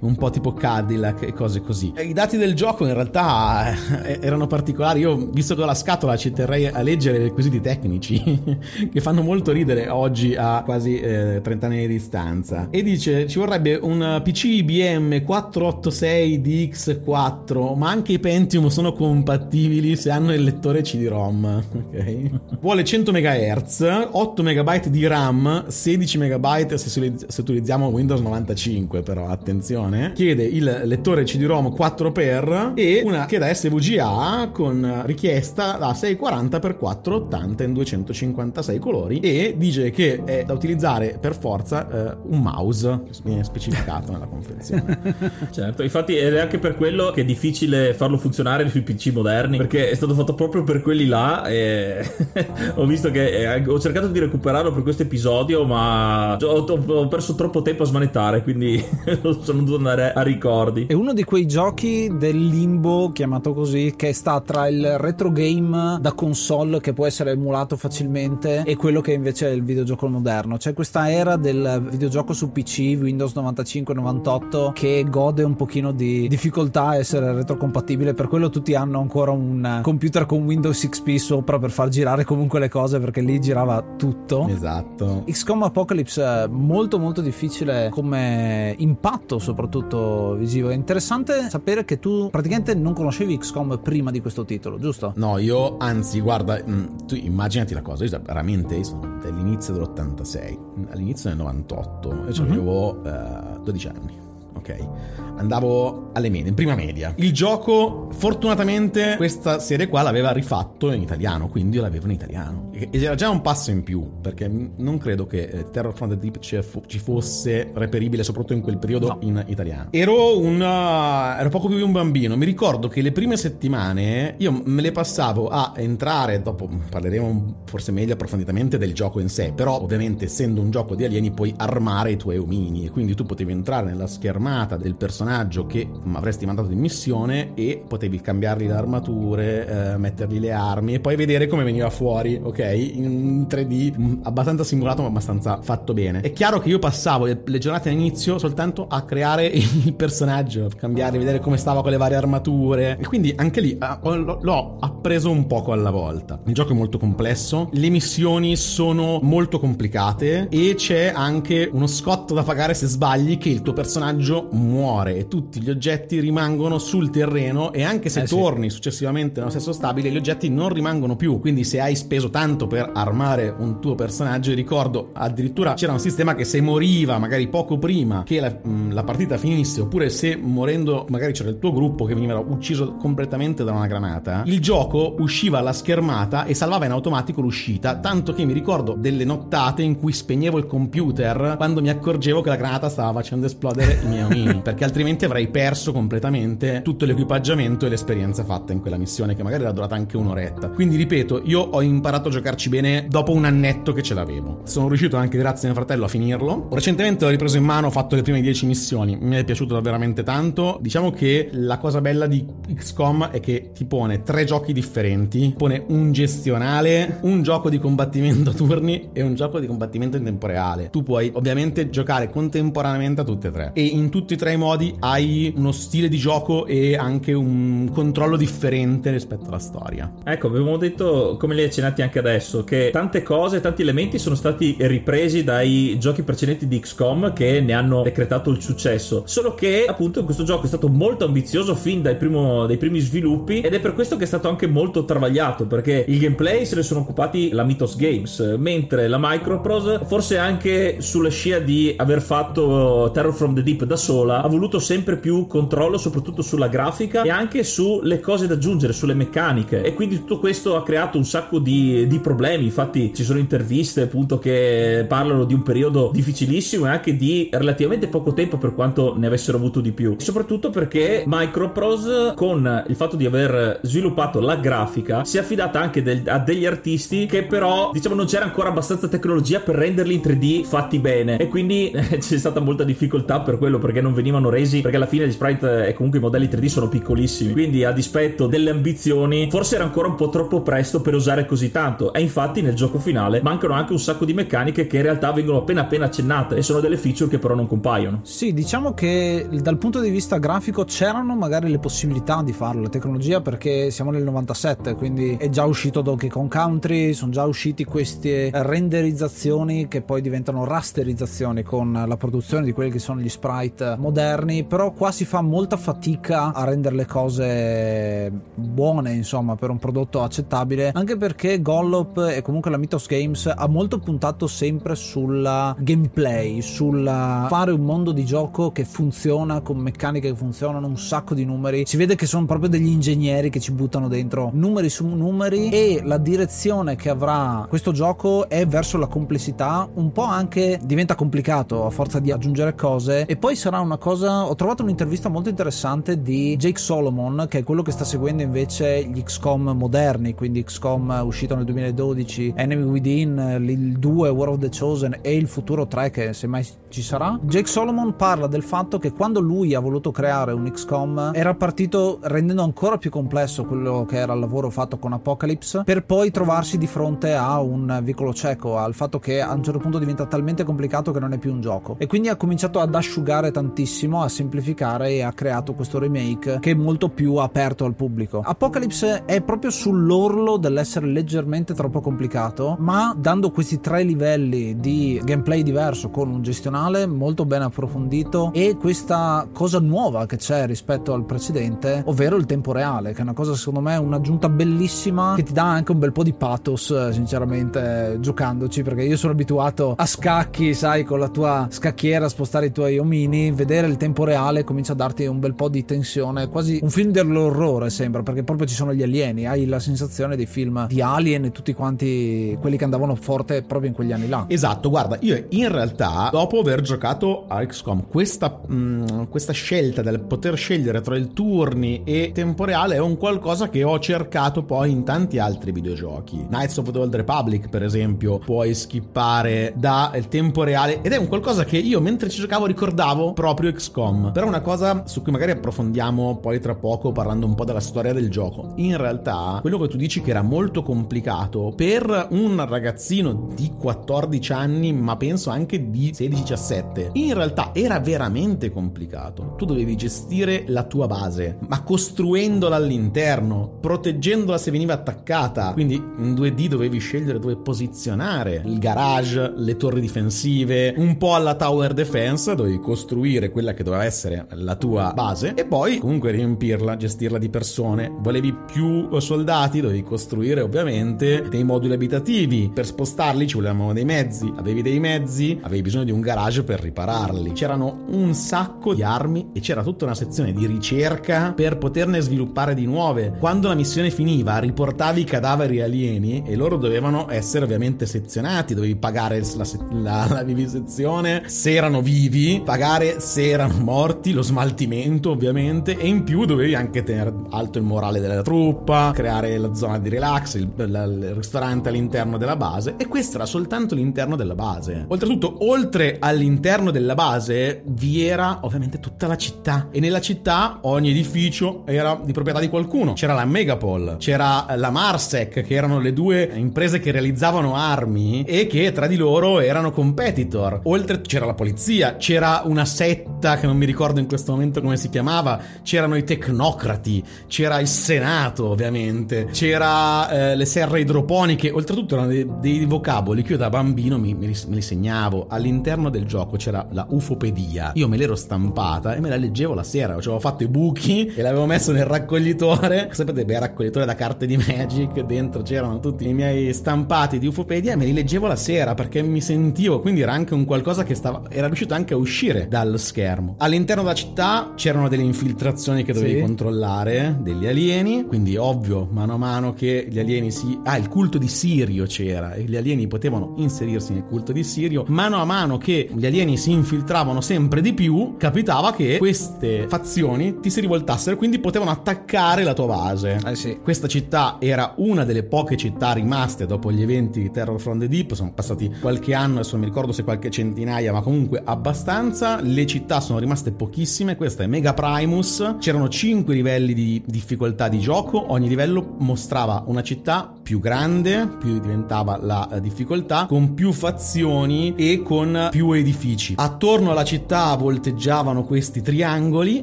un 0.00 0.16
po' 0.16 0.30
tipo 0.30 0.52
Cadillac 0.52 1.22
e 1.22 1.32
cose 1.32 1.60
così. 1.60 1.92
I 1.96 2.12
dati 2.12 2.36
del 2.36 2.54
gioco 2.54 2.86
in 2.86 2.94
realtà 2.94 3.72
eh, 4.04 4.18
erano 4.20 4.46
particolari. 4.46 5.00
Io, 5.00 5.16
visto 5.30 5.54
che 5.54 5.62
ho 5.62 5.66
la 5.66 5.74
scatola, 5.74 6.16
ci 6.16 6.32
terrei 6.32 6.66
a 6.66 6.80
leggere 6.82 7.18
i 7.18 7.22
requisiti 7.22 7.60
tecnici 7.60 8.58
che 8.92 9.00
fanno 9.00 9.22
molto 9.22 9.52
ridere 9.52 9.88
oggi 9.88 10.34
a 10.36 10.62
quasi 10.64 10.98
eh, 10.98 11.40
30 11.42 11.66
anni 11.66 11.86
di 11.86 11.86
distanza. 11.88 12.68
E 12.70 12.82
dice: 12.82 13.26
ci 13.26 13.38
vorrebbe 13.38 13.74
un 13.74 14.20
PC 14.22 14.44
IBM 14.44 15.22
486 15.24 16.40
DX4, 16.40 17.76
ma 17.76 17.90
anche 17.90 18.12
i 18.12 18.18
Pentium 18.18 18.68
sono 18.68 18.92
compatibili 18.92 19.96
se 19.96 20.10
hanno 20.10 20.32
il 20.34 20.42
lettore 20.42 20.82
CD-ROM. 20.82 21.64
Ok. 21.90 22.58
Vuole 22.60 22.84
100 22.84 23.10
MHz, 23.10 24.08
8 24.10 24.42
MB 24.42 24.86
di 24.86 25.06
RAM, 25.06 25.66
16 25.66 26.18
MB 26.18 26.74
se, 26.74 27.12
se 27.26 27.40
utilizziamo 27.40 27.86
Windows 27.88 28.20
95 28.20 28.90
2 28.90 29.02
però, 29.10 29.26
attenzione, 29.26 30.12
chiede 30.14 30.44
il 30.44 30.82
lettore 30.84 31.24
CD-ROM 31.24 31.74
4x 31.76 32.74
e 32.76 33.02
una 33.04 33.24
scheda 33.24 33.52
SVGA 33.52 34.50
con 34.52 35.02
richiesta 35.04 35.72
da 35.78 35.90
640x480 35.90 37.64
in 37.64 37.72
256 37.72 38.78
colori 38.78 39.18
e 39.18 39.56
dice 39.58 39.90
che 39.90 40.22
è 40.24 40.44
da 40.44 40.52
utilizzare 40.52 41.18
per 41.20 41.36
forza 41.36 41.88
eh, 42.12 42.16
un 42.22 42.38
mouse, 42.40 43.00
viene 43.24 43.42
specificato 43.42 44.12
nella 44.12 44.26
confezione. 44.26 45.00
certo, 45.50 45.82
infatti 45.82 46.14
è 46.14 46.38
anche 46.38 46.60
per 46.60 46.76
quello 46.76 47.10
che 47.10 47.22
è 47.22 47.24
difficile 47.24 47.94
farlo 47.94 48.16
funzionare 48.16 48.68
sui 48.68 48.82
PC 48.82 49.10
moderni 49.12 49.56
perché 49.56 49.90
è 49.90 49.94
stato 49.96 50.14
fatto 50.14 50.34
proprio 50.34 50.62
per 50.62 50.82
quelli 50.82 51.06
là 51.06 51.48
e 51.48 52.08
ho 52.76 52.86
visto 52.86 53.10
che 53.10 53.54
eh, 53.54 53.66
ho 53.66 53.80
cercato 53.80 54.06
di 54.06 54.20
recuperarlo 54.20 54.72
per 54.72 54.84
questo 54.84 55.02
episodio 55.02 55.64
ma 55.64 56.36
ho 56.36 57.08
perso 57.08 57.34
troppo 57.34 57.62
tempo 57.62 57.82
a 57.82 57.86
smanettare 57.86 58.44
quindi 58.44 58.98
sono 59.42 59.62
dovuto 59.62 59.76
andare 59.76 60.12
a 60.12 60.22
ricordi. 60.22 60.86
È 60.86 60.92
uno 60.92 61.12
di 61.12 61.24
quei 61.24 61.46
giochi 61.46 62.10
del 62.16 62.46
limbo, 62.46 63.10
chiamato 63.12 63.54
così, 63.54 63.94
che 63.96 64.12
sta 64.12 64.40
tra 64.40 64.68
il 64.68 64.98
retro 64.98 65.30
game 65.30 65.98
da 66.00 66.12
console 66.12 66.80
che 66.80 66.92
può 66.92 67.06
essere 67.06 67.32
emulato 67.32 67.76
facilmente 67.76 68.62
e 68.64 68.76
quello 68.76 69.00
che 69.00 69.12
invece 69.12 69.48
è 69.48 69.52
il 69.52 69.62
videogioco 69.62 70.08
moderno. 70.08 70.56
C'è 70.56 70.72
questa 70.72 71.10
era 71.10 71.36
del 71.36 71.86
videogioco 71.90 72.32
su 72.32 72.52
PC, 72.52 72.98
Windows 73.00 73.34
95-98, 73.34 74.72
che 74.72 75.04
gode 75.08 75.42
un 75.42 75.56
pochino 75.56 75.92
di 75.92 76.28
difficoltà 76.28 76.88
a 76.88 76.96
essere 76.96 77.32
retrocompatibile. 77.32 78.14
Per 78.14 78.28
quello 78.28 78.50
tutti 78.50 78.74
hanno 78.74 79.00
ancora 79.00 79.30
un 79.30 79.80
computer 79.82 80.26
con 80.26 80.44
Windows 80.44 80.88
XP 80.88 81.16
sopra 81.16 81.58
per 81.58 81.70
far 81.70 81.88
girare 81.88 82.24
comunque 82.24 82.58
le 82.60 82.68
cose 82.68 82.98
perché 82.98 83.20
lì 83.20 83.38
girava 83.40 83.82
tutto. 83.96 84.46
Esatto. 84.48 85.24
XCOM 85.26 85.62
Apocalypse 85.62 86.48
molto 86.48 86.98
molto 86.98 87.20
difficile 87.20 87.88
come 87.90 88.74
impatto 88.90 89.38
soprattutto 89.38 90.34
visivo. 90.34 90.70
È 90.70 90.74
interessante 90.74 91.48
sapere 91.48 91.84
che 91.84 91.98
tu 91.98 92.28
praticamente 92.30 92.74
non 92.74 92.92
conoscevi 92.92 93.38
XCOM 93.38 93.80
prima 93.82 94.10
di 94.10 94.20
questo 94.20 94.44
titolo, 94.44 94.78
giusto? 94.78 95.12
No, 95.16 95.38
io 95.38 95.76
anzi, 95.78 96.20
guarda, 96.20 96.62
mm, 96.62 97.06
tu 97.06 97.14
immaginati 97.14 97.74
la 97.74 97.82
cosa, 97.82 98.04
io 98.04 98.20
veramente 98.22 98.82
sono 98.84 99.18
dell'inizio 99.22 99.74
dell'86, 99.74 100.90
all'inizio 100.90 101.30
del 101.30 101.38
98 101.38 102.26
e 102.26 102.40
avevo 102.40 103.00
uh-huh. 103.02 103.58
uh, 103.58 103.62
12 103.62 103.88
anni 103.88 104.28
ok? 104.54 104.88
Andavo 105.36 106.10
alle 106.12 106.28
medie, 106.28 106.48
in 106.48 106.54
prima 106.54 106.74
media. 106.74 107.14
Il 107.16 107.32
gioco, 107.32 108.08
fortunatamente, 108.12 109.14
questa 109.16 109.58
serie 109.58 109.88
qua 109.88 110.02
l'aveva 110.02 110.32
rifatto 110.32 110.92
in 110.92 111.00
italiano, 111.00 111.48
quindi 111.48 111.76
io 111.76 111.82
l'avevo 111.82 112.06
in 112.06 112.12
italiano. 112.12 112.70
Ed 112.72 113.02
era 113.02 113.14
già 113.14 113.30
un 113.30 113.40
passo 113.40 113.70
in 113.70 113.82
più, 113.82 114.20
perché 114.20 114.48
non 114.48 114.98
credo 114.98 115.26
che 115.26 115.44
eh, 115.44 115.70
Terror 115.70 115.94
from 115.94 116.10
the 116.10 116.18
Deep 116.18 116.38
ci 116.40 116.98
fosse 116.98 117.70
reperibile, 117.72 118.22
soprattutto 118.22 118.52
in 118.52 118.60
quel 118.60 118.78
periodo, 118.78 119.08
no. 119.08 119.18
in 119.20 119.42
italiano. 119.46 119.88
Ero 119.92 120.38
un... 120.38 120.60
Uh, 120.60 121.40
ero 121.40 121.48
poco 121.48 121.68
più 121.68 121.76
di 121.76 121.82
un 121.82 121.92
bambino. 121.92 122.36
Mi 122.36 122.44
ricordo 122.44 122.88
che 122.88 123.00
le 123.00 123.12
prime 123.12 123.36
settimane 123.36 124.34
io 124.38 124.62
me 124.64 124.82
le 124.82 124.92
passavo 124.92 125.48
a 125.48 125.72
entrare, 125.76 126.42
dopo 126.42 126.68
parleremo 126.90 127.62
forse 127.64 127.92
meglio 127.92 128.12
approfonditamente 128.12 128.76
del 128.76 128.92
gioco 128.92 129.20
in 129.20 129.28
sé, 129.28 129.52
però 129.54 129.80
ovviamente 129.80 130.26
essendo 130.26 130.60
un 130.60 130.70
gioco 130.70 130.94
di 130.94 131.04
alieni 131.04 131.30
puoi 131.30 131.54
armare 131.56 132.12
i 132.12 132.16
tuoi 132.16 132.36
omini 132.36 132.86
e 132.86 132.90
quindi 132.90 133.14
tu 133.14 133.24
potevi 133.24 133.52
entrare 133.52 133.86
nella 133.86 134.06
schermata 134.06 134.39
schermata 134.40 134.76
del 134.78 134.94
personaggio 134.94 135.66
che 135.66 135.86
avresti 136.14 136.46
mandato 136.46 136.72
in 136.72 136.78
missione 136.78 137.52
e 137.54 137.84
potevi 137.86 138.20
cambiargli 138.22 138.66
le 138.66 138.72
armature, 138.72 139.92
eh, 139.92 139.96
mettergli 139.98 140.40
le 140.40 140.52
armi 140.52 140.94
e 140.94 141.00
poi 141.00 141.14
vedere 141.14 141.46
come 141.46 141.62
veniva 141.62 141.90
fuori, 141.90 142.40
ok? 142.42 142.58
In 142.94 143.46
3D, 143.46 143.98
mm, 143.98 144.20
abbastanza 144.22 144.64
simulato 144.64 145.02
ma 145.02 145.08
abbastanza 145.08 145.60
fatto 145.60 145.92
bene. 145.92 146.20
È 146.20 146.32
chiaro 146.32 146.58
che 146.58 146.70
io 146.70 146.78
passavo 146.78 147.26
le 147.26 147.58
giornate 147.58 147.90
all'inizio 147.90 148.38
soltanto 148.38 148.86
a 148.88 149.02
creare 149.02 149.44
il 149.52 149.92
personaggio, 149.94 150.70
cambiare, 150.74 151.18
vedere 151.18 151.38
come 151.38 151.58
stava 151.58 151.82
con 151.82 151.90
le 151.90 151.98
varie 151.98 152.16
armature 152.16 152.96
e 152.98 153.06
quindi 153.06 153.34
anche 153.36 153.60
lì 153.60 153.72
eh, 153.72 153.98
l'ho 154.00 154.76
appreso 154.80 155.30
un 155.30 155.46
poco 155.46 155.72
alla 155.72 155.90
volta. 155.90 156.40
Il 156.46 156.54
gioco 156.54 156.72
è 156.72 156.74
molto 156.74 156.96
complesso, 156.98 157.68
le 157.72 157.90
missioni 157.90 158.56
sono 158.56 159.20
molto 159.22 159.60
complicate 159.60 160.48
e 160.48 160.74
c'è 160.76 161.12
anche 161.14 161.68
uno 161.70 161.86
scotto 161.86 162.32
da 162.32 162.42
pagare 162.42 162.72
se 162.72 162.86
sbagli 162.86 163.36
che 163.36 163.50
il 163.50 163.60
tuo 163.60 163.74
personaggio 163.74 164.29
muore 164.52 165.16
e 165.16 165.28
tutti 165.28 165.60
gli 165.60 165.70
oggetti 165.70 166.20
rimangono 166.20 166.78
sul 166.78 167.10
terreno 167.10 167.72
e 167.72 167.82
anche 167.82 168.08
se 168.08 168.22
eh 168.22 168.26
torni 168.26 168.68
sì. 168.68 168.76
successivamente 168.76 169.38
nello 169.38 169.50
stesso 169.50 169.72
stabile 169.72 170.10
gli 170.10 170.16
oggetti 170.16 170.48
non 170.48 170.68
rimangono 170.68 171.16
più 171.16 171.40
quindi 171.40 171.64
se 171.64 171.80
hai 171.80 171.96
speso 171.96 172.30
tanto 172.30 172.66
per 172.66 172.90
armare 172.94 173.54
un 173.56 173.80
tuo 173.80 173.94
personaggio 173.94 174.54
ricordo 174.54 175.10
addirittura 175.12 175.74
c'era 175.74 175.92
un 175.92 176.00
sistema 176.00 176.34
che 176.34 176.44
se 176.44 176.60
moriva 176.60 177.18
magari 177.18 177.48
poco 177.48 177.78
prima 177.78 178.22
che 178.22 178.40
la, 178.40 178.56
mm, 178.66 178.92
la 178.92 179.02
partita 179.04 179.36
finisse 179.36 179.80
oppure 179.80 180.08
se 180.10 180.36
morendo 180.36 181.06
magari 181.08 181.32
c'era 181.32 181.50
il 181.50 181.58
tuo 181.58 181.72
gruppo 181.72 182.04
che 182.04 182.14
veniva 182.14 182.38
ucciso 182.38 182.96
completamente 182.96 183.64
da 183.64 183.72
una 183.72 183.86
granata 183.86 184.42
il 184.46 184.60
gioco 184.60 185.16
usciva 185.18 185.58
alla 185.58 185.72
schermata 185.72 186.44
e 186.44 186.54
salvava 186.54 186.84
in 186.84 186.92
automatico 186.92 187.40
l'uscita 187.40 187.98
tanto 187.98 188.32
che 188.32 188.44
mi 188.44 188.52
ricordo 188.52 188.94
delle 188.94 189.24
nottate 189.24 189.82
in 189.82 189.96
cui 189.96 190.12
spegnevo 190.12 190.58
il 190.58 190.66
computer 190.66 191.54
quando 191.56 191.80
mi 191.80 191.88
accorgevo 191.88 192.40
che 192.40 192.48
la 192.48 192.56
granata 192.56 192.88
stava 192.88 193.12
facendo 193.12 193.46
esplodere 193.46 194.00
i 194.02 194.06
miei 194.06 194.19
camini, 194.20 194.60
perché 194.62 194.84
altrimenti 194.84 195.24
avrei 195.24 195.48
perso 195.48 195.92
completamente 195.92 196.80
tutto 196.82 197.04
l'equipaggiamento 197.04 197.86
e 197.86 197.88
l'esperienza 197.88 198.44
fatta 198.44 198.72
in 198.72 198.80
quella 198.80 198.96
missione, 198.96 199.34
che 199.34 199.42
magari 199.42 199.62
era 199.62 199.72
durata 199.72 199.94
anche 199.94 200.16
un'oretta. 200.16 200.68
Quindi 200.70 200.96
ripeto, 200.96 201.42
io 201.44 201.60
ho 201.60 201.82
imparato 201.82 202.28
a 202.28 202.32
giocarci 202.32 202.68
bene 202.68 203.06
dopo 203.08 203.32
un 203.32 203.44
annetto 203.44 203.92
che 203.92 204.02
ce 204.02 204.14
l'avevo. 204.14 204.60
Sono 204.64 204.88
riuscito 204.88 205.16
anche 205.16 205.38
grazie 205.38 205.68
a 205.68 205.72
mio 205.72 205.80
fratello 205.80 206.04
a 206.04 206.08
finirlo. 206.08 206.68
Recentemente 206.70 207.24
l'ho 207.24 207.30
ripreso 207.30 207.56
in 207.56 207.64
mano, 207.64 207.88
ho 207.88 207.90
fatto 207.90 208.14
le 208.14 208.22
prime 208.22 208.40
10 208.40 208.66
missioni, 208.66 209.16
mi 209.20 209.36
è 209.36 209.44
piaciuto 209.44 209.80
veramente 209.80 210.22
tanto. 210.22 210.78
Diciamo 210.80 211.10
che 211.10 211.48
la 211.52 211.78
cosa 211.78 212.00
bella 212.00 212.26
di 212.26 212.44
XCOM 212.74 213.30
è 213.30 213.40
che 213.40 213.70
ti 213.74 213.84
pone 213.84 214.22
tre 214.22 214.44
giochi 214.44 214.72
differenti, 214.72 215.54
pone 215.56 215.84
un 215.88 216.12
gestionale, 216.12 217.18
un 217.22 217.42
gioco 217.42 217.70
di 217.70 217.78
combattimento 217.78 218.50
a 218.50 218.52
turni 218.52 219.10
e 219.12 219.22
un 219.22 219.34
gioco 219.34 219.58
di 219.58 219.66
combattimento 219.66 220.16
in 220.16 220.24
tempo 220.24 220.46
reale. 220.46 220.90
Tu 220.90 221.02
puoi 221.02 221.30
ovviamente 221.34 221.90
giocare 221.90 222.30
contemporaneamente 222.30 223.22
a 223.22 223.24
tutte 223.24 223.48
e 223.48 223.50
tre. 223.50 223.70
E 223.74 223.84
in 223.84 224.09
tutti 224.10 224.34
e 224.34 224.36
tre 224.36 224.52
i 224.52 224.56
modi 224.56 224.94
hai 224.98 225.52
uno 225.56 225.72
stile 225.72 226.08
di 226.08 226.18
gioco 226.18 226.66
e 226.66 226.96
anche 226.96 227.32
un 227.32 227.90
controllo 227.92 228.36
differente 228.36 229.10
rispetto 229.10 229.48
alla 229.48 229.58
storia. 229.58 230.12
Ecco, 230.22 230.48
avevamo 230.48 230.76
detto, 230.76 231.36
come 231.38 231.54
li 231.54 231.60
hai 231.60 231.68
accennati 231.68 232.02
anche 232.02 232.18
adesso, 232.18 232.64
che 232.64 232.90
tante 232.92 233.22
cose, 233.22 233.60
tanti 233.60 233.82
elementi 233.82 234.18
sono 234.18 234.34
stati 234.34 234.76
ripresi 234.78 235.44
dai 235.44 235.96
giochi 235.98 236.22
precedenti 236.22 236.68
di 236.68 236.78
XCOM 236.78 237.32
che 237.32 237.60
ne 237.60 237.72
hanno 237.72 238.02
decretato 238.02 238.50
il 238.50 238.60
successo. 238.60 239.22
Solo 239.26 239.54
che, 239.54 239.86
appunto, 239.86 240.24
questo 240.24 240.42
gioco 240.42 240.64
è 240.64 240.68
stato 240.68 240.88
molto 240.88 241.24
ambizioso 241.24 241.74
fin 241.74 242.02
dai, 242.02 242.16
primo, 242.16 242.66
dai 242.66 242.76
primi 242.76 242.98
sviluppi 242.98 243.60
ed 243.60 243.72
è 243.72 243.80
per 243.80 243.94
questo 243.94 244.16
che 244.16 244.24
è 244.24 244.26
stato 244.26 244.48
anche 244.48 244.66
molto 244.66 245.04
travagliato, 245.04 245.66
perché 245.66 246.04
il 246.08 246.18
gameplay 246.18 246.66
se 246.66 246.74
ne 246.74 246.82
sono 246.82 247.00
occupati 247.00 247.50
la 247.50 247.64
Mythos 247.64 247.96
Games, 247.96 248.56
mentre 248.58 249.06
la 249.08 249.18
Microprose, 249.20 250.00
forse 250.04 250.36
anche 250.36 250.96
sulla 251.00 251.30
scia 251.30 251.58
di 251.60 251.94
aver 251.96 252.20
fatto 252.20 253.10
Terror 253.12 253.32
from 253.32 253.54
the 253.54 253.62
Deep 253.62 253.84
da 253.84 253.96
sola, 254.00 254.42
ha 254.42 254.48
voluto 254.48 254.78
sempre 254.78 255.16
più 255.16 255.46
controllo 255.46 255.98
soprattutto 255.98 256.42
sulla 256.42 256.68
grafica 256.68 257.22
e 257.22 257.30
anche 257.30 257.62
sulle 257.62 258.18
cose 258.18 258.46
da 258.46 258.54
aggiungere, 258.54 258.92
sulle 258.92 259.14
meccaniche. 259.14 259.82
E 259.82 259.94
quindi 259.94 260.16
tutto 260.16 260.38
questo 260.38 260.76
ha 260.76 260.82
creato 260.82 261.18
un 261.18 261.24
sacco 261.24 261.58
di, 261.58 262.06
di 262.08 262.18
problemi, 262.18 262.64
infatti 262.64 263.12
ci 263.14 263.22
sono 263.22 263.38
interviste 263.38 264.02
appunto 264.02 264.38
che 264.38 265.04
parlano 265.06 265.44
di 265.44 265.54
un 265.54 265.62
periodo 265.62 266.10
difficilissimo 266.12 266.86
e 266.86 266.88
anche 266.88 267.16
di 267.16 267.48
relativamente 267.52 268.08
poco 268.08 268.32
tempo 268.32 268.56
per 268.56 268.74
quanto 268.74 269.14
ne 269.16 269.26
avessero 269.26 269.58
avuto 269.58 269.80
di 269.80 269.92
più, 269.92 270.16
soprattutto 270.18 270.70
perché 270.70 271.24
Microprose 271.26 272.32
con 272.34 272.84
il 272.88 272.96
fatto 272.96 273.16
di 273.16 273.26
aver 273.26 273.80
sviluppato 273.82 274.40
la 274.40 274.56
grafica 274.56 275.24
si 275.24 275.36
è 275.36 275.40
affidata 275.40 275.80
anche 275.80 276.02
del, 276.02 276.22
a 276.26 276.38
degli 276.38 276.64
artisti 276.64 277.26
che 277.26 277.44
però 277.44 277.90
diciamo 277.92 278.14
non 278.14 278.26
c'era 278.26 278.44
ancora 278.44 278.68
abbastanza 278.68 279.08
tecnologia 279.08 279.60
per 279.60 279.74
renderli 279.74 280.14
in 280.14 280.20
3D 280.20 280.64
fatti 280.64 280.98
bene. 280.98 281.36
E 281.36 281.48
quindi 281.48 281.92
c'è 281.92 282.38
stata 282.38 282.60
molta 282.60 282.84
difficoltà 282.84 283.40
per 283.40 283.58
quello 283.58 283.78
perché 283.78 283.89
non 283.98 284.14
venivano 284.14 284.48
resi 284.50 284.80
perché 284.80 284.96
alla 284.96 285.06
fine 285.06 285.26
gli 285.26 285.32
sprite 285.32 285.88
e 285.88 285.94
comunque 285.94 286.20
i 286.20 286.22
modelli 286.22 286.46
3D 286.46 286.66
sono 286.66 286.88
piccolissimi. 286.88 287.52
Quindi 287.52 287.84
a 287.84 287.90
dispetto 287.90 288.46
delle 288.46 288.70
ambizioni 288.70 289.50
forse 289.50 289.74
era 289.74 289.84
ancora 289.84 290.06
un 290.06 290.14
po' 290.14 290.28
troppo 290.28 290.62
presto 290.62 291.00
per 291.00 291.14
usare 291.14 291.46
così 291.46 291.72
tanto. 291.72 292.12
E 292.12 292.20
infatti 292.20 292.62
nel 292.62 292.74
gioco 292.74 292.98
finale 293.00 293.42
mancano 293.42 293.74
anche 293.74 293.92
un 293.92 293.98
sacco 293.98 294.24
di 294.24 294.32
meccaniche 294.32 294.86
che 294.86 294.98
in 294.98 295.02
realtà 295.02 295.32
vengono 295.32 295.58
appena 295.58 295.80
appena 295.80 296.04
accennate 296.04 296.54
e 296.54 296.62
sono 296.62 296.78
delle 296.78 296.96
feature 296.96 297.28
che 297.28 297.38
però 297.38 297.54
non 297.54 297.66
compaiono. 297.66 298.20
Sì 298.22 298.52
diciamo 298.52 298.92
che 298.92 299.48
dal 299.50 299.78
punto 299.78 300.00
di 300.00 300.10
vista 300.10 300.36
grafico 300.36 300.84
c'erano 300.84 301.34
magari 301.34 301.70
le 301.70 301.78
possibilità 301.78 302.42
di 302.42 302.52
farlo 302.52 302.82
la 302.82 302.88
tecnologia 302.88 303.40
perché 303.40 303.90
siamo 303.90 304.10
nel 304.10 304.22
97 304.22 304.94
quindi 304.94 305.36
è 305.38 305.48
già 305.48 305.64
uscito 305.64 306.02
Donkey 306.02 306.28
Kong 306.28 306.50
Country 306.50 307.14
sono 307.14 307.32
già 307.32 307.44
usciti 307.44 307.84
queste 307.84 308.50
renderizzazioni 308.52 309.88
che 309.88 310.02
poi 310.02 310.20
diventano 310.20 310.64
rasterizzazioni 310.64 311.62
con 311.62 312.04
la 312.06 312.16
produzione 312.16 312.64
di 312.64 312.72
quelli 312.72 312.90
che 312.90 312.98
sono 312.98 313.20
gli 313.20 313.28
sprite 313.28 313.79
moderni, 313.98 314.64
però 314.64 314.92
qua 314.92 315.10
si 315.10 315.24
fa 315.24 315.40
molta 315.40 315.76
fatica 315.76 316.52
a 316.52 316.64
rendere 316.64 316.94
le 316.94 317.06
cose 317.06 318.32
buone, 318.54 319.12
insomma, 319.12 319.56
per 319.56 319.70
un 319.70 319.78
prodotto 319.78 320.22
accettabile, 320.22 320.92
anche 320.94 321.16
perché 321.16 321.60
Gollop 321.60 322.28
e 322.34 322.42
comunque 322.42 322.70
la 322.70 322.76
Mythos 322.76 323.06
Games 323.06 323.46
ha 323.46 323.68
molto 323.68 323.98
puntato 323.98 324.46
sempre 324.46 324.94
sulla 324.94 325.74
gameplay, 325.78 326.60
sul 326.60 327.04
fare 327.48 327.72
un 327.72 327.80
mondo 327.80 328.12
di 328.12 328.24
gioco 328.24 328.72
che 328.72 328.84
funziona 328.84 329.60
con 329.60 329.78
meccaniche 329.78 330.30
che 330.30 330.36
funzionano, 330.36 330.86
un 330.86 330.98
sacco 330.98 331.34
di 331.34 331.44
numeri. 331.44 331.84
Si 331.86 331.96
vede 331.96 332.14
che 332.14 332.26
sono 332.26 332.46
proprio 332.46 332.68
degli 332.68 332.88
ingegneri 332.88 333.50
che 333.50 333.60
ci 333.60 333.72
buttano 333.72 334.08
dentro 334.08 334.50
numeri 334.52 334.88
su 334.88 335.06
numeri 335.06 335.70
e 335.70 336.00
la 336.04 336.18
direzione 336.18 336.96
che 336.96 337.08
avrà 337.08 337.66
questo 337.68 337.92
gioco 337.92 338.48
è 338.48 338.66
verso 338.66 338.98
la 338.98 339.06
complessità, 339.06 339.88
un 339.94 340.12
po' 340.12 340.22
anche 340.22 340.80
diventa 340.82 341.14
complicato 341.14 341.86
a 341.86 341.90
forza 341.90 342.18
di 342.18 342.30
aggiungere 342.30 342.74
cose 342.74 343.26
e 343.26 343.36
poi 343.36 343.56
sarà 343.60 343.80
una 343.80 343.98
cosa. 343.98 344.46
Ho 344.46 344.54
trovato 344.54 344.82
un'intervista 344.82 345.28
molto 345.28 345.50
interessante 345.50 346.22
di 346.22 346.56
Jake 346.56 346.78
Solomon, 346.78 347.46
che 347.48 347.58
è 347.58 347.62
quello 347.62 347.82
che 347.82 347.92
sta 347.92 348.04
seguendo 348.04 348.42
invece 348.42 349.04
gli 349.04 349.22
XCOM 349.22 349.72
moderni, 349.76 350.34
quindi 350.34 350.64
XCOM 350.64 351.22
uscito 351.24 351.54
nel 351.54 351.64
2000 351.64 351.90
2012, 351.92 352.54
Enemy 352.56 352.82
Within, 352.82 353.56
il 353.60 353.98
2, 353.98 354.28
War 354.28 354.48
of 354.48 354.58
the 354.58 354.68
Chosen 354.68 355.18
e 355.20 355.34
il 355.34 355.48
futuro 355.48 355.86
3 355.86 356.10
che 356.10 356.32
semmai 356.32 356.66
ci 356.88 357.02
sarà. 357.02 357.38
Jake 357.42 357.68
Solomon 357.68 358.16
parla 358.16 358.46
del 358.46 358.62
fatto 358.62 358.98
che 358.98 359.12
quando 359.12 359.40
lui 359.40 359.74
ha 359.74 359.80
voluto 359.80 360.10
creare 360.10 360.52
un 360.52 360.70
XCOM 360.70 361.32
era 361.34 361.54
partito 361.54 362.18
rendendo 362.22 362.62
ancora 362.62 362.98
più 362.98 363.10
complesso 363.10 363.64
quello 363.64 364.04
che 364.04 364.16
era 364.16 364.32
il 364.32 364.40
lavoro 364.40 364.70
fatto 364.70 364.98
con 364.98 365.12
Apocalypse 365.12 365.82
per 365.84 366.04
poi 366.04 366.30
trovarsi 366.30 366.78
di 366.78 366.86
fronte 366.86 367.34
a 367.34 367.60
un 367.60 368.00
vicolo 368.02 368.32
cieco, 368.34 368.78
al 368.78 368.94
fatto 368.94 369.18
che 369.18 369.40
a 369.40 369.52
un 369.52 369.62
certo 369.62 369.78
punto 369.78 369.98
diventa 369.98 370.26
talmente 370.26 370.64
complicato 370.64 371.12
che 371.12 371.20
non 371.20 371.32
è 371.32 371.38
più 371.38 371.52
un 371.52 371.60
gioco. 371.60 371.96
E 371.98 372.06
quindi 372.06 372.28
ha 372.28 372.36
cominciato 372.36 372.80
ad 372.80 372.94
asciugare 372.94 373.49
tantissimo, 373.50 374.22
a 374.22 374.28
semplificare 374.28 375.10
e 375.10 375.22
ha 375.22 375.32
creato 375.32 375.74
questo 375.74 375.98
remake 375.98 376.58
che 376.60 376.72
è 376.72 376.74
molto 376.74 377.08
più 377.08 377.36
aperto 377.36 377.84
al 377.84 377.94
pubblico. 377.94 378.42
Apocalypse 378.44 379.24
è 379.24 379.40
proprio 379.42 379.70
sull'orlo 379.70 380.56
dell'essere 380.56 381.06
leggermente 381.06 381.74
troppo 381.74 382.00
complicato, 382.00 382.76
ma 382.80 383.14
dando 383.16 383.50
questi 383.50 383.80
tre 383.80 384.02
livelli 384.02 384.78
di 384.78 385.20
gameplay 385.24 385.62
diverso 385.62 386.10
con 386.10 386.30
un 386.30 386.42
gestionale 386.42 387.06
molto 387.06 387.44
ben 387.44 387.62
approfondito 387.62 388.50
e 388.52 388.76
questa 388.78 389.48
cosa 389.52 389.78
nuova 389.78 390.26
che 390.26 390.36
c'è 390.36 390.66
rispetto 390.66 391.12
al 391.12 391.24
precedente, 391.24 392.02
ovvero 392.06 392.36
il 392.36 392.46
tempo 392.46 392.72
reale, 392.72 393.12
che 393.12 393.18
è 393.18 393.22
una 393.22 393.32
cosa 393.32 393.54
secondo 393.54 393.80
me 393.80 393.96
un'aggiunta 393.96 394.48
bellissima 394.48 395.34
che 395.36 395.42
ti 395.42 395.52
dà 395.52 395.64
anche 395.64 395.92
un 395.92 395.98
bel 395.98 396.12
po' 396.12 396.22
di 396.22 396.32
pathos, 396.32 397.10
sinceramente, 397.10 398.16
giocandoci, 398.20 398.82
perché 398.82 399.02
io 399.02 399.16
sono 399.16 399.32
abituato 399.32 399.94
a 399.96 400.06
scacchi, 400.06 400.74
sai, 400.74 401.04
con 401.04 401.18
la 401.18 401.28
tua 401.28 401.66
scacchiera, 401.70 402.28
spostare 402.28 402.66
i 402.66 402.72
tuoi 402.72 402.98
omini, 402.98 403.39
vedere 403.54 403.86
il 403.86 403.96
tempo 403.96 404.24
reale 404.24 404.64
comincia 404.64 404.92
a 404.92 404.96
darti 404.96 405.26
un 405.26 405.38
bel 405.38 405.54
po' 405.54 405.68
di 405.68 405.84
tensione, 405.84 406.48
quasi 406.48 406.78
un 406.82 406.90
film 406.90 407.10
dell'orrore 407.10 407.90
sembra, 407.90 408.22
perché 408.22 408.42
proprio 408.42 408.66
ci 408.66 408.74
sono 408.74 408.92
gli 408.92 409.02
alieni, 409.02 409.46
hai 409.46 409.66
la 409.66 409.78
sensazione 409.78 410.36
dei 410.36 410.46
film 410.46 410.86
di 410.86 411.00
Alien 411.00 411.46
e 411.46 411.50
tutti 411.52 411.72
quanti 411.72 412.56
quelli 412.60 412.76
che 412.76 412.84
andavano 412.84 413.14
forte 413.14 413.62
proprio 413.62 413.88
in 413.88 413.94
quegli 413.94 414.12
anni 414.12 414.28
là. 414.28 414.44
Esatto, 414.48 414.90
guarda, 414.90 415.16
io 415.20 415.44
in 415.50 415.70
realtà, 415.70 416.28
dopo 416.30 416.58
aver 416.58 416.80
giocato 416.82 417.44
a 417.48 417.64
XCOM, 417.64 418.06
questa, 418.08 418.60
mh, 418.66 418.74
mm, 418.74 419.22
questa 419.28 419.52
scelta 419.52 420.02
del 420.02 420.20
poter 420.20 420.56
scegliere 420.56 421.00
tra 421.00 421.16
il 421.16 421.32
turni 421.32 422.02
e 422.04 422.32
tempo 422.34 422.64
reale 422.64 422.96
è 422.96 422.98
un 422.98 423.16
qualcosa 423.16 423.68
che 423.68 423.82
ho 423.82 423.98
cercato 423.98 424.62
poi 424.62 424.90
in 424.90 425.04
tanti 425.04 425.38
altri 425.38 425.72
videogiochi. 425.72 426.46
Knights 426.48 426.76
of 426.78 426.90
the 426.90 426.98
Old 426.98 427.14
Republic, 427.14 427.68
per 427.68 427.82
esempio, 427.82 428.38
puoi 428.38 428.74
skippare 428.74 429.72
dal 429.76 430.28
tempo 430.28 430.62
reale 430.62 431.02
ed 431.02 431.12
è 431.12 431.16
un 431.16 431.28
qualcosa 431.28 431.64
che 431.64 431.76
io 431.76 432.00
mentre 432.00 432.28
ci 432.28 432.40
giocavo 432.40 432.66
ricordavo 432.66 433.29
proprio 433.32 433.72
XCOM. 433.72 434.32
Però 434.32 434.46
una 434.46 434.60
cosa 434.60 435.04
su 435.06 435.22
cui 435.22 435.32
magari 435.32 435.52
approfondiamo 435.52 436.38
poi 436.38 436.60
tra 436.60 436.74
poco 436.74 437.12
parlando 437.12 437.46
un 437.46 437.54
po' 437.54 437.64
della 437.64 437.80
storia 437.80 438.12
del 438.12 438.30
gioco. 438.30 438.72
In 438.76 438.96
realtà, 438.96 439.58
quello 439.60 439.78
che 439.78 439.88
tu 439.88 439.96
dici 439.96 440.20
che 440.20 440.30
era 440.30 440.42
molto 440.42 440.82
complicato 440.82 441.72
per 441.74 442.28
un 442.30 442.64
ragazzino 442.68 443.48
di 443.54 443.70
14 443.78 444.52
anni, 444.52 444.92
ma 444.92 445.16
penso 445.16 445.50
anche 445.50 445.90
di 445.90 446.10
16-17, 446.10 447.10
in 447.12 447.34
realtà 447.34 447.70
era 447.72 448.00
veramente 448.00 448.70
complicato. 448.70 449.54
Tu 449.56 449.64
dovevi 449.64 449.96
gestire 449.96 450.64
la 450.66 450.84
tua 450.84 451.06
base, 451.06 451.58
ma 451.68 451.82
costruendola 451.82 452.76
all'interno, 452.76 453.78
proteggendola 453.80 454.58
se 454.58 454.70
veniva 454.70 454.94
attaccata. 454.94 455.72
Quindi 455.72 455.94
in 455.94 456.34
2D 456.34 456.66
dovevi 456.66 456.98
scegliere 456.98 457.38
dove 457.38 457.56
posizionare 457.56 458.62
il 458.64 458.78
garage, 458.78 459.52
le 459.56 459.76
torri 459.76 460.00
difensive, 460.00 460.94
un 460.96 461.16
po' 461.16 461.34
alla 461.34 461.54
tower 461.54 461.92
defense, 461.94 462.54
dovevi 462.54 462.78
costruire 462.80 463.19
quella 463.50 463.74
che 463.74 463.82
doveva 463.82 464.04
essere 464.04 464.46
la 464.50 464.76
tua 464.76 465.12
base 465.14 465.54
e 465.54 465.64
poi 465.64 465.98
comunque 465.98 466.30
riempirla, 466.30 466.96
gestirla 466.96 467.38
di 467.38 467.48
persone. 467.48 468.10
Volevi 468.18 468.52
più 468.52 469.08
soldati, 469.18 469.80
dovevi 469.80 470.02
costruire 470.02 470.60
ovviamente 470.60 471.46
dei 471.48 471.64
moduli 471.64 471.92
abitativi. 471.92 472.70
Per 472.72 472.86
spostarli 472.86 473.46
ci 473.46 473.56
volevano 473.56 473.92
dei 473.92 474.04
mezzi, 474.04 474.52
avevi 474.56 474.82
dei 474.82 474.98
mezzi, 474.98 475.58
avevi 475.62 475.82
bisogno 475.82 476.04
di 476.04 476.12
un 476.12 476.20
garage 476.20 476.62
per 476.62 476.80
ripararli. 476.80 477.52
C'erano 477.52 478.04
un 478.08 478.34
sacco 478.34 478.94
di 478.94 479.02
armi 479.02 479.50
e 479.52 479.60
c'era 479.60 479.82
tutta 479.82 480.04
una 480.04 480.14
sezione 480.14 480.52
di 480.52 480.66
ricerca 480.66 481.52
per 481.52 481.78
poterne 481.78 482.20
sviluppare 482.20 482.74
di 482.74 482.86
nuove. 482.86 483.34
Quando 483.38 483.68
la 483.68 483.74
missione 483.74 484.10
finiva, 484.10 484.58
riportavi 484.58 485.20
i 485.20 485.24
cadaveri 485.24 485.80
alieni 485.80 486.42
e 486.46 486.56
loro 486.56 486.76
dovevano 486.76 487.30
essere 487.30 487.64
ovviamente 487.64 488.06
sezionati, 488.06 488.74
dovevi 488.74 488.96
pagare 488.96 489.42
la, 489.56 489.66
la, 489.92 490.26
la 490.30 490.42
vivisezione 490.42 491.42
se 491.46 491.72
erano 491.72 492.00
vivi, 492.00 492.62
pagare 492.64 493.09
se 493.18 493.48
erano 493.48 493.78
morti, 493.78 494.32
lo 494.32 494.42
smaltimento 494.42 495.30
ovviamente 495.30 495.96
e 495.96 496.06
in 496.06 496.22
più 496.24 496.44
dovevi 496.44 496.74
anche 496.74 497.02
tenere 497.02 497.32
alto 497.50 497.78
il 497.78 497.84
morale 497.84 498.20
della 498.20 498.42
truppa, 498.42 499.12
creare 499.14 499.56
la 499.58 499.74
zona 499.74 499.98
di 499.98 500.08
relax, 500.08 500.54
il, 500.54 500.70
il, 500.76 501.20
il 501.22 501.34
ristorante 501.34 501.88
all'interno 501.88 502.36
della 502.36 502.56
base 502.56 502.94
e 502.96 503.06
questo 503.06 503.36
era 503.36 503.46
soltanto 503.46 503.94
l'interno 503.94 504.36
della 504.36 504.54
base. 504.54 505.06
Oltretutto, 505.08 505.56
oltre 505.60 506.16
all'interno 506.18 506.90
della 506.90 507.14
base 507.14 507.82
vi 507.86 508.24
era 508.24 508.58
ovviamente 508.62 509.00
tutta 509.00 509.26
la 509.26 509.36
città 509.36 509.88
e 509.90 510.00
nella 510.00 510.20
città 510.20 510.78
ogni 510.82 511.10
edificio 511.10 511.82
era 511.86 512.20
di 512.22 512.32
proprietà 512.32 512.60
di 512.60 512.68
qualcuno. 512.68 513.14
C'era 513.14 513.34
la 513.34 513.44
Megapol, 513.44 514.16
c'era 514.18 514.66
la 514.76 514.90
Marsec 514.90 515.62
che 515.62 515.74
erano 515.74 515.98
le 515.98 516.12
due 516.12 516.50
imprese 516.54 517.00
che 517.00 517.10
realizzavano 517.10 517.74
armi 517.74 518.44
e 518.44 518.66
che 518.66 518.92
tra 518.92 519.06
di 519.06 519.16
loro 519.16 519.60
erano 519.60 519.90
competitor. 519.90 520.80
Oltre 520.84 521.20
c'era 521.20 521.46
la 521.46 521.54
polizia, 521.54 522.16
c'era 522.16 522.62
una 522.64 522.84
setta 523.00 523.56
che 523.56 523.64
non 523.64 523.78
mi 523.78 523.86
ricordo 523.86 524.20
in 524.20 524.26
questo 524.26 524.52
momento 524.52 524.82
come 524.82 524.98
si 524.98 525.08
chiamava, 525.08 525.58
c'erano 525.82 526.16
i 526.16 526.24
tecnocrati, 526.24 527.24
c'era 527.46 527.80
il 527.80 527.86
Senato 527.86 528.68
ovviamente, 528.68 529.46
c'era 529.52 530.28
eh, 530.28 530.54
le 530.54 530.66
serre 530.66 531.00
idroponiche, 531.00 531.70
oltretutto 531.70 532.16
erano 532.16 532.28
dei, 532.28 532.46
dei 532.60 532.84
vocaboli 532.84 533.42
che 533.42 533.52
io 533.52 533.58
da 533.58 533.70
bambino 533.70 534.18
mi, 534.18 534.34
mi, 534.34 534.48
me 534.48 534.74
li 534.74 534.82
segnavo. 534.82 535.46
All'interno 535.48 536.10
del 536.10 536.26
gioco 536.26 536.58
c'era 536.58 536.86
la 536.90 537.06
ufopedia, 537.08 537.92
io 537.94 538.06
me 538.06 538.18
l'ero 538.18 538.36
stampata 538.36 539.14
e 539.14 539.20
me 539.20 539.30
la 539.30 539.36
leggevo 539.36 539.72
la 539.72 539.82
sera, 539.82 540.20
ci 540.20 540.28
avevo 540.28 540.38
fatto 540.38 540.62
i 540.64 540.68
buchi 540.68 541.32
e 541.34 541.40
l'avevo 541.40 541.64
messo 541.64 541.92
nel 541.92 542.04
raccoglitore, 542.04 543.08
sapete, 543.12 543.46
beh, 543.46 543.60
raccoglitore 543.60 544.04
da 544.04 544.14
carte 544.14 544.44
di 544.44 544.58
Magic, 544.58 545.22
dentro 545.22 545.62
c'erano 545.62 546.00
tutti 546.00 546.28
i 546.28 546.34
miei 546.34 546.74
stampati 546.74 547.38
di 547.38 547.46
ufopedia 547.46 547.94
e 547.94 547.96
me 547.96 548.04
li 548.04 548.12
leggevo 548.12 548.46
la 548.46 548.56
sera 548.56 548.92
perché 548.92 549.22
mi 549.22 549.40
sentivo, 549.40 550.00
quindi 550.00 550.20
era 550.20 550.32
anche 550.32 550.52
un 550.52 550.66
qualcosa 550.66 551.02
che 551.02 551.14
stava, 551.14 551.44
era 551.48 551.64
riuscito 551.64 551.94
anche 551.94 552.12
a 552.12 552.18
uscire 552.18 552.68
dallo 552.90 552.98
schermo. 552.98 553.54
All'interno 553.58 554.02
della 554.02 554.14
città 554.14 554.72
c'erano 554.74 555.08
delle 555.08 555.22
infiltrazioni 555.22 556.02
che 556.02 556.12
dovevi 556.12 556.34
sì. 556.34 556.40
controllare, 556.40 557.38
degli 557.40 557.66
alieni, 557.66 558.24
quindi 558.26 558.56
ovvio, 558.56 559.08
mano 559.10 559.34
a 559.34 559.36
mano 559.36 559.72
che 559.72 560.06
gli 560.10 560.18
alieni 560.18 560.50
si... 560.50 560.78
Ah, 560.84 560.96
il 560.96 561.08
culto 561.08 561.38
di 561.38 561.48
Sirio 561.48 562.04
c'era 562.06 562.54
e 562.54 562.62
gli 562.62 562.76
alieni 562.76 563.06
potevano 563.06 563.54
inserirsi 563.56 564.12
nel 564.12 564.24
culto 564.24 564.52
di 564.52 564.64
Sirio, 564.64 565.04
mano 565.08 565.36
a 565.36 565.44
mano 565.44 565.78
che 565.78 566.10
gli 566.12 566.26
alieni 566.26 566.56
si 566.56 566.72
infiltravano 566.72 567.40
sempre 567.40 567.80
di 567.80 567.94
più, 567.94 568.34
capitava 568.36 568.92
che 568.92 569.18
queste 569.18 569.86
fazioni 569.88 570.58
ti 570.60 570.70
si 570.70 570.80
rivoltassero 570.80 571.34
e 571.34 571.38
quindi 571.38 571.60
potevano 571.60 571.90
attaccare 571.90 572.64
la 572.64 572.74
tua 572.74 572.86
base. 572.86 573.38
Eh 573.46 573.54
sì. 573.54 573.78
Questa 573.82 574.08
città 574.08 574.56
era 574.58 574.94
una 574.96 575.24
delle 575.24 575.44
poche 575.44 575.76
città 575.76 576.12
rimaste 576.12 576.66
dopo 576.66 576.90
gli 576.90 577.02
eventi 577.02 577.40
di 577.40 577.50
Terror 577.50 577.80
from 577.80 578.00
the 578.00 578.08
Deep, 578.08 578.32
sono 578.32 578.52
passati 578.52 578.92
qualche 579.00 579.34
anno, 579.34 579.60
adesso 579.60 579.72
non 579.72 579.80
mi 579.80 579.86
ricordo 579.86 580.12
se 580.12 580.24
qualche 580.24 580.50
centinaia, 580.50 581.12
ma 581.12 581.20
comunque 581.20 581.62
abbastanza. 581.64 582.60
Le 582.60 582.79
città 582.86 583.20
sono 583.20 583.38
rimaste 583.38 583.72
pochissime, 583.72 584.36
questa 584.36 584.62
è 584.62 584.66
Mega 584.66 584.94
Primus, 584.94 585.76
c'erano 585.78 586.08
5 586.08 586.54
livelli 586.54 586.94
di 586.94 587.22
difficoltà 587.24 587.88
di 587.88 587.98
gioco, 587.98 588.52
ogni 588.52 588.68
livello 588.68 589.14
mostrava 589.18 589.84
una 589.86 590.02
città 590.02 590.52
più 590.62 590.80
grande, 590.80 591.48
più 591.58 591.80
diventava 591.80 592.38
la 592.40 592.68
eh, 592.70 592.80
difficoltà, 592.80 593.46
con 593.46 593.74
più 593.74 593.92
fazioni 593.92 594.94
e 594.96 595.22
con 595.22 595.68
più 595.70 595.92
edifici. 595.92 596.54
Attorno 596.56 597.10
alla 597.10 597.24
città 597.24 597.74
volteggiavano 597.74 598.64
questi 598.64 599.02
triangoli, 599.02 599.82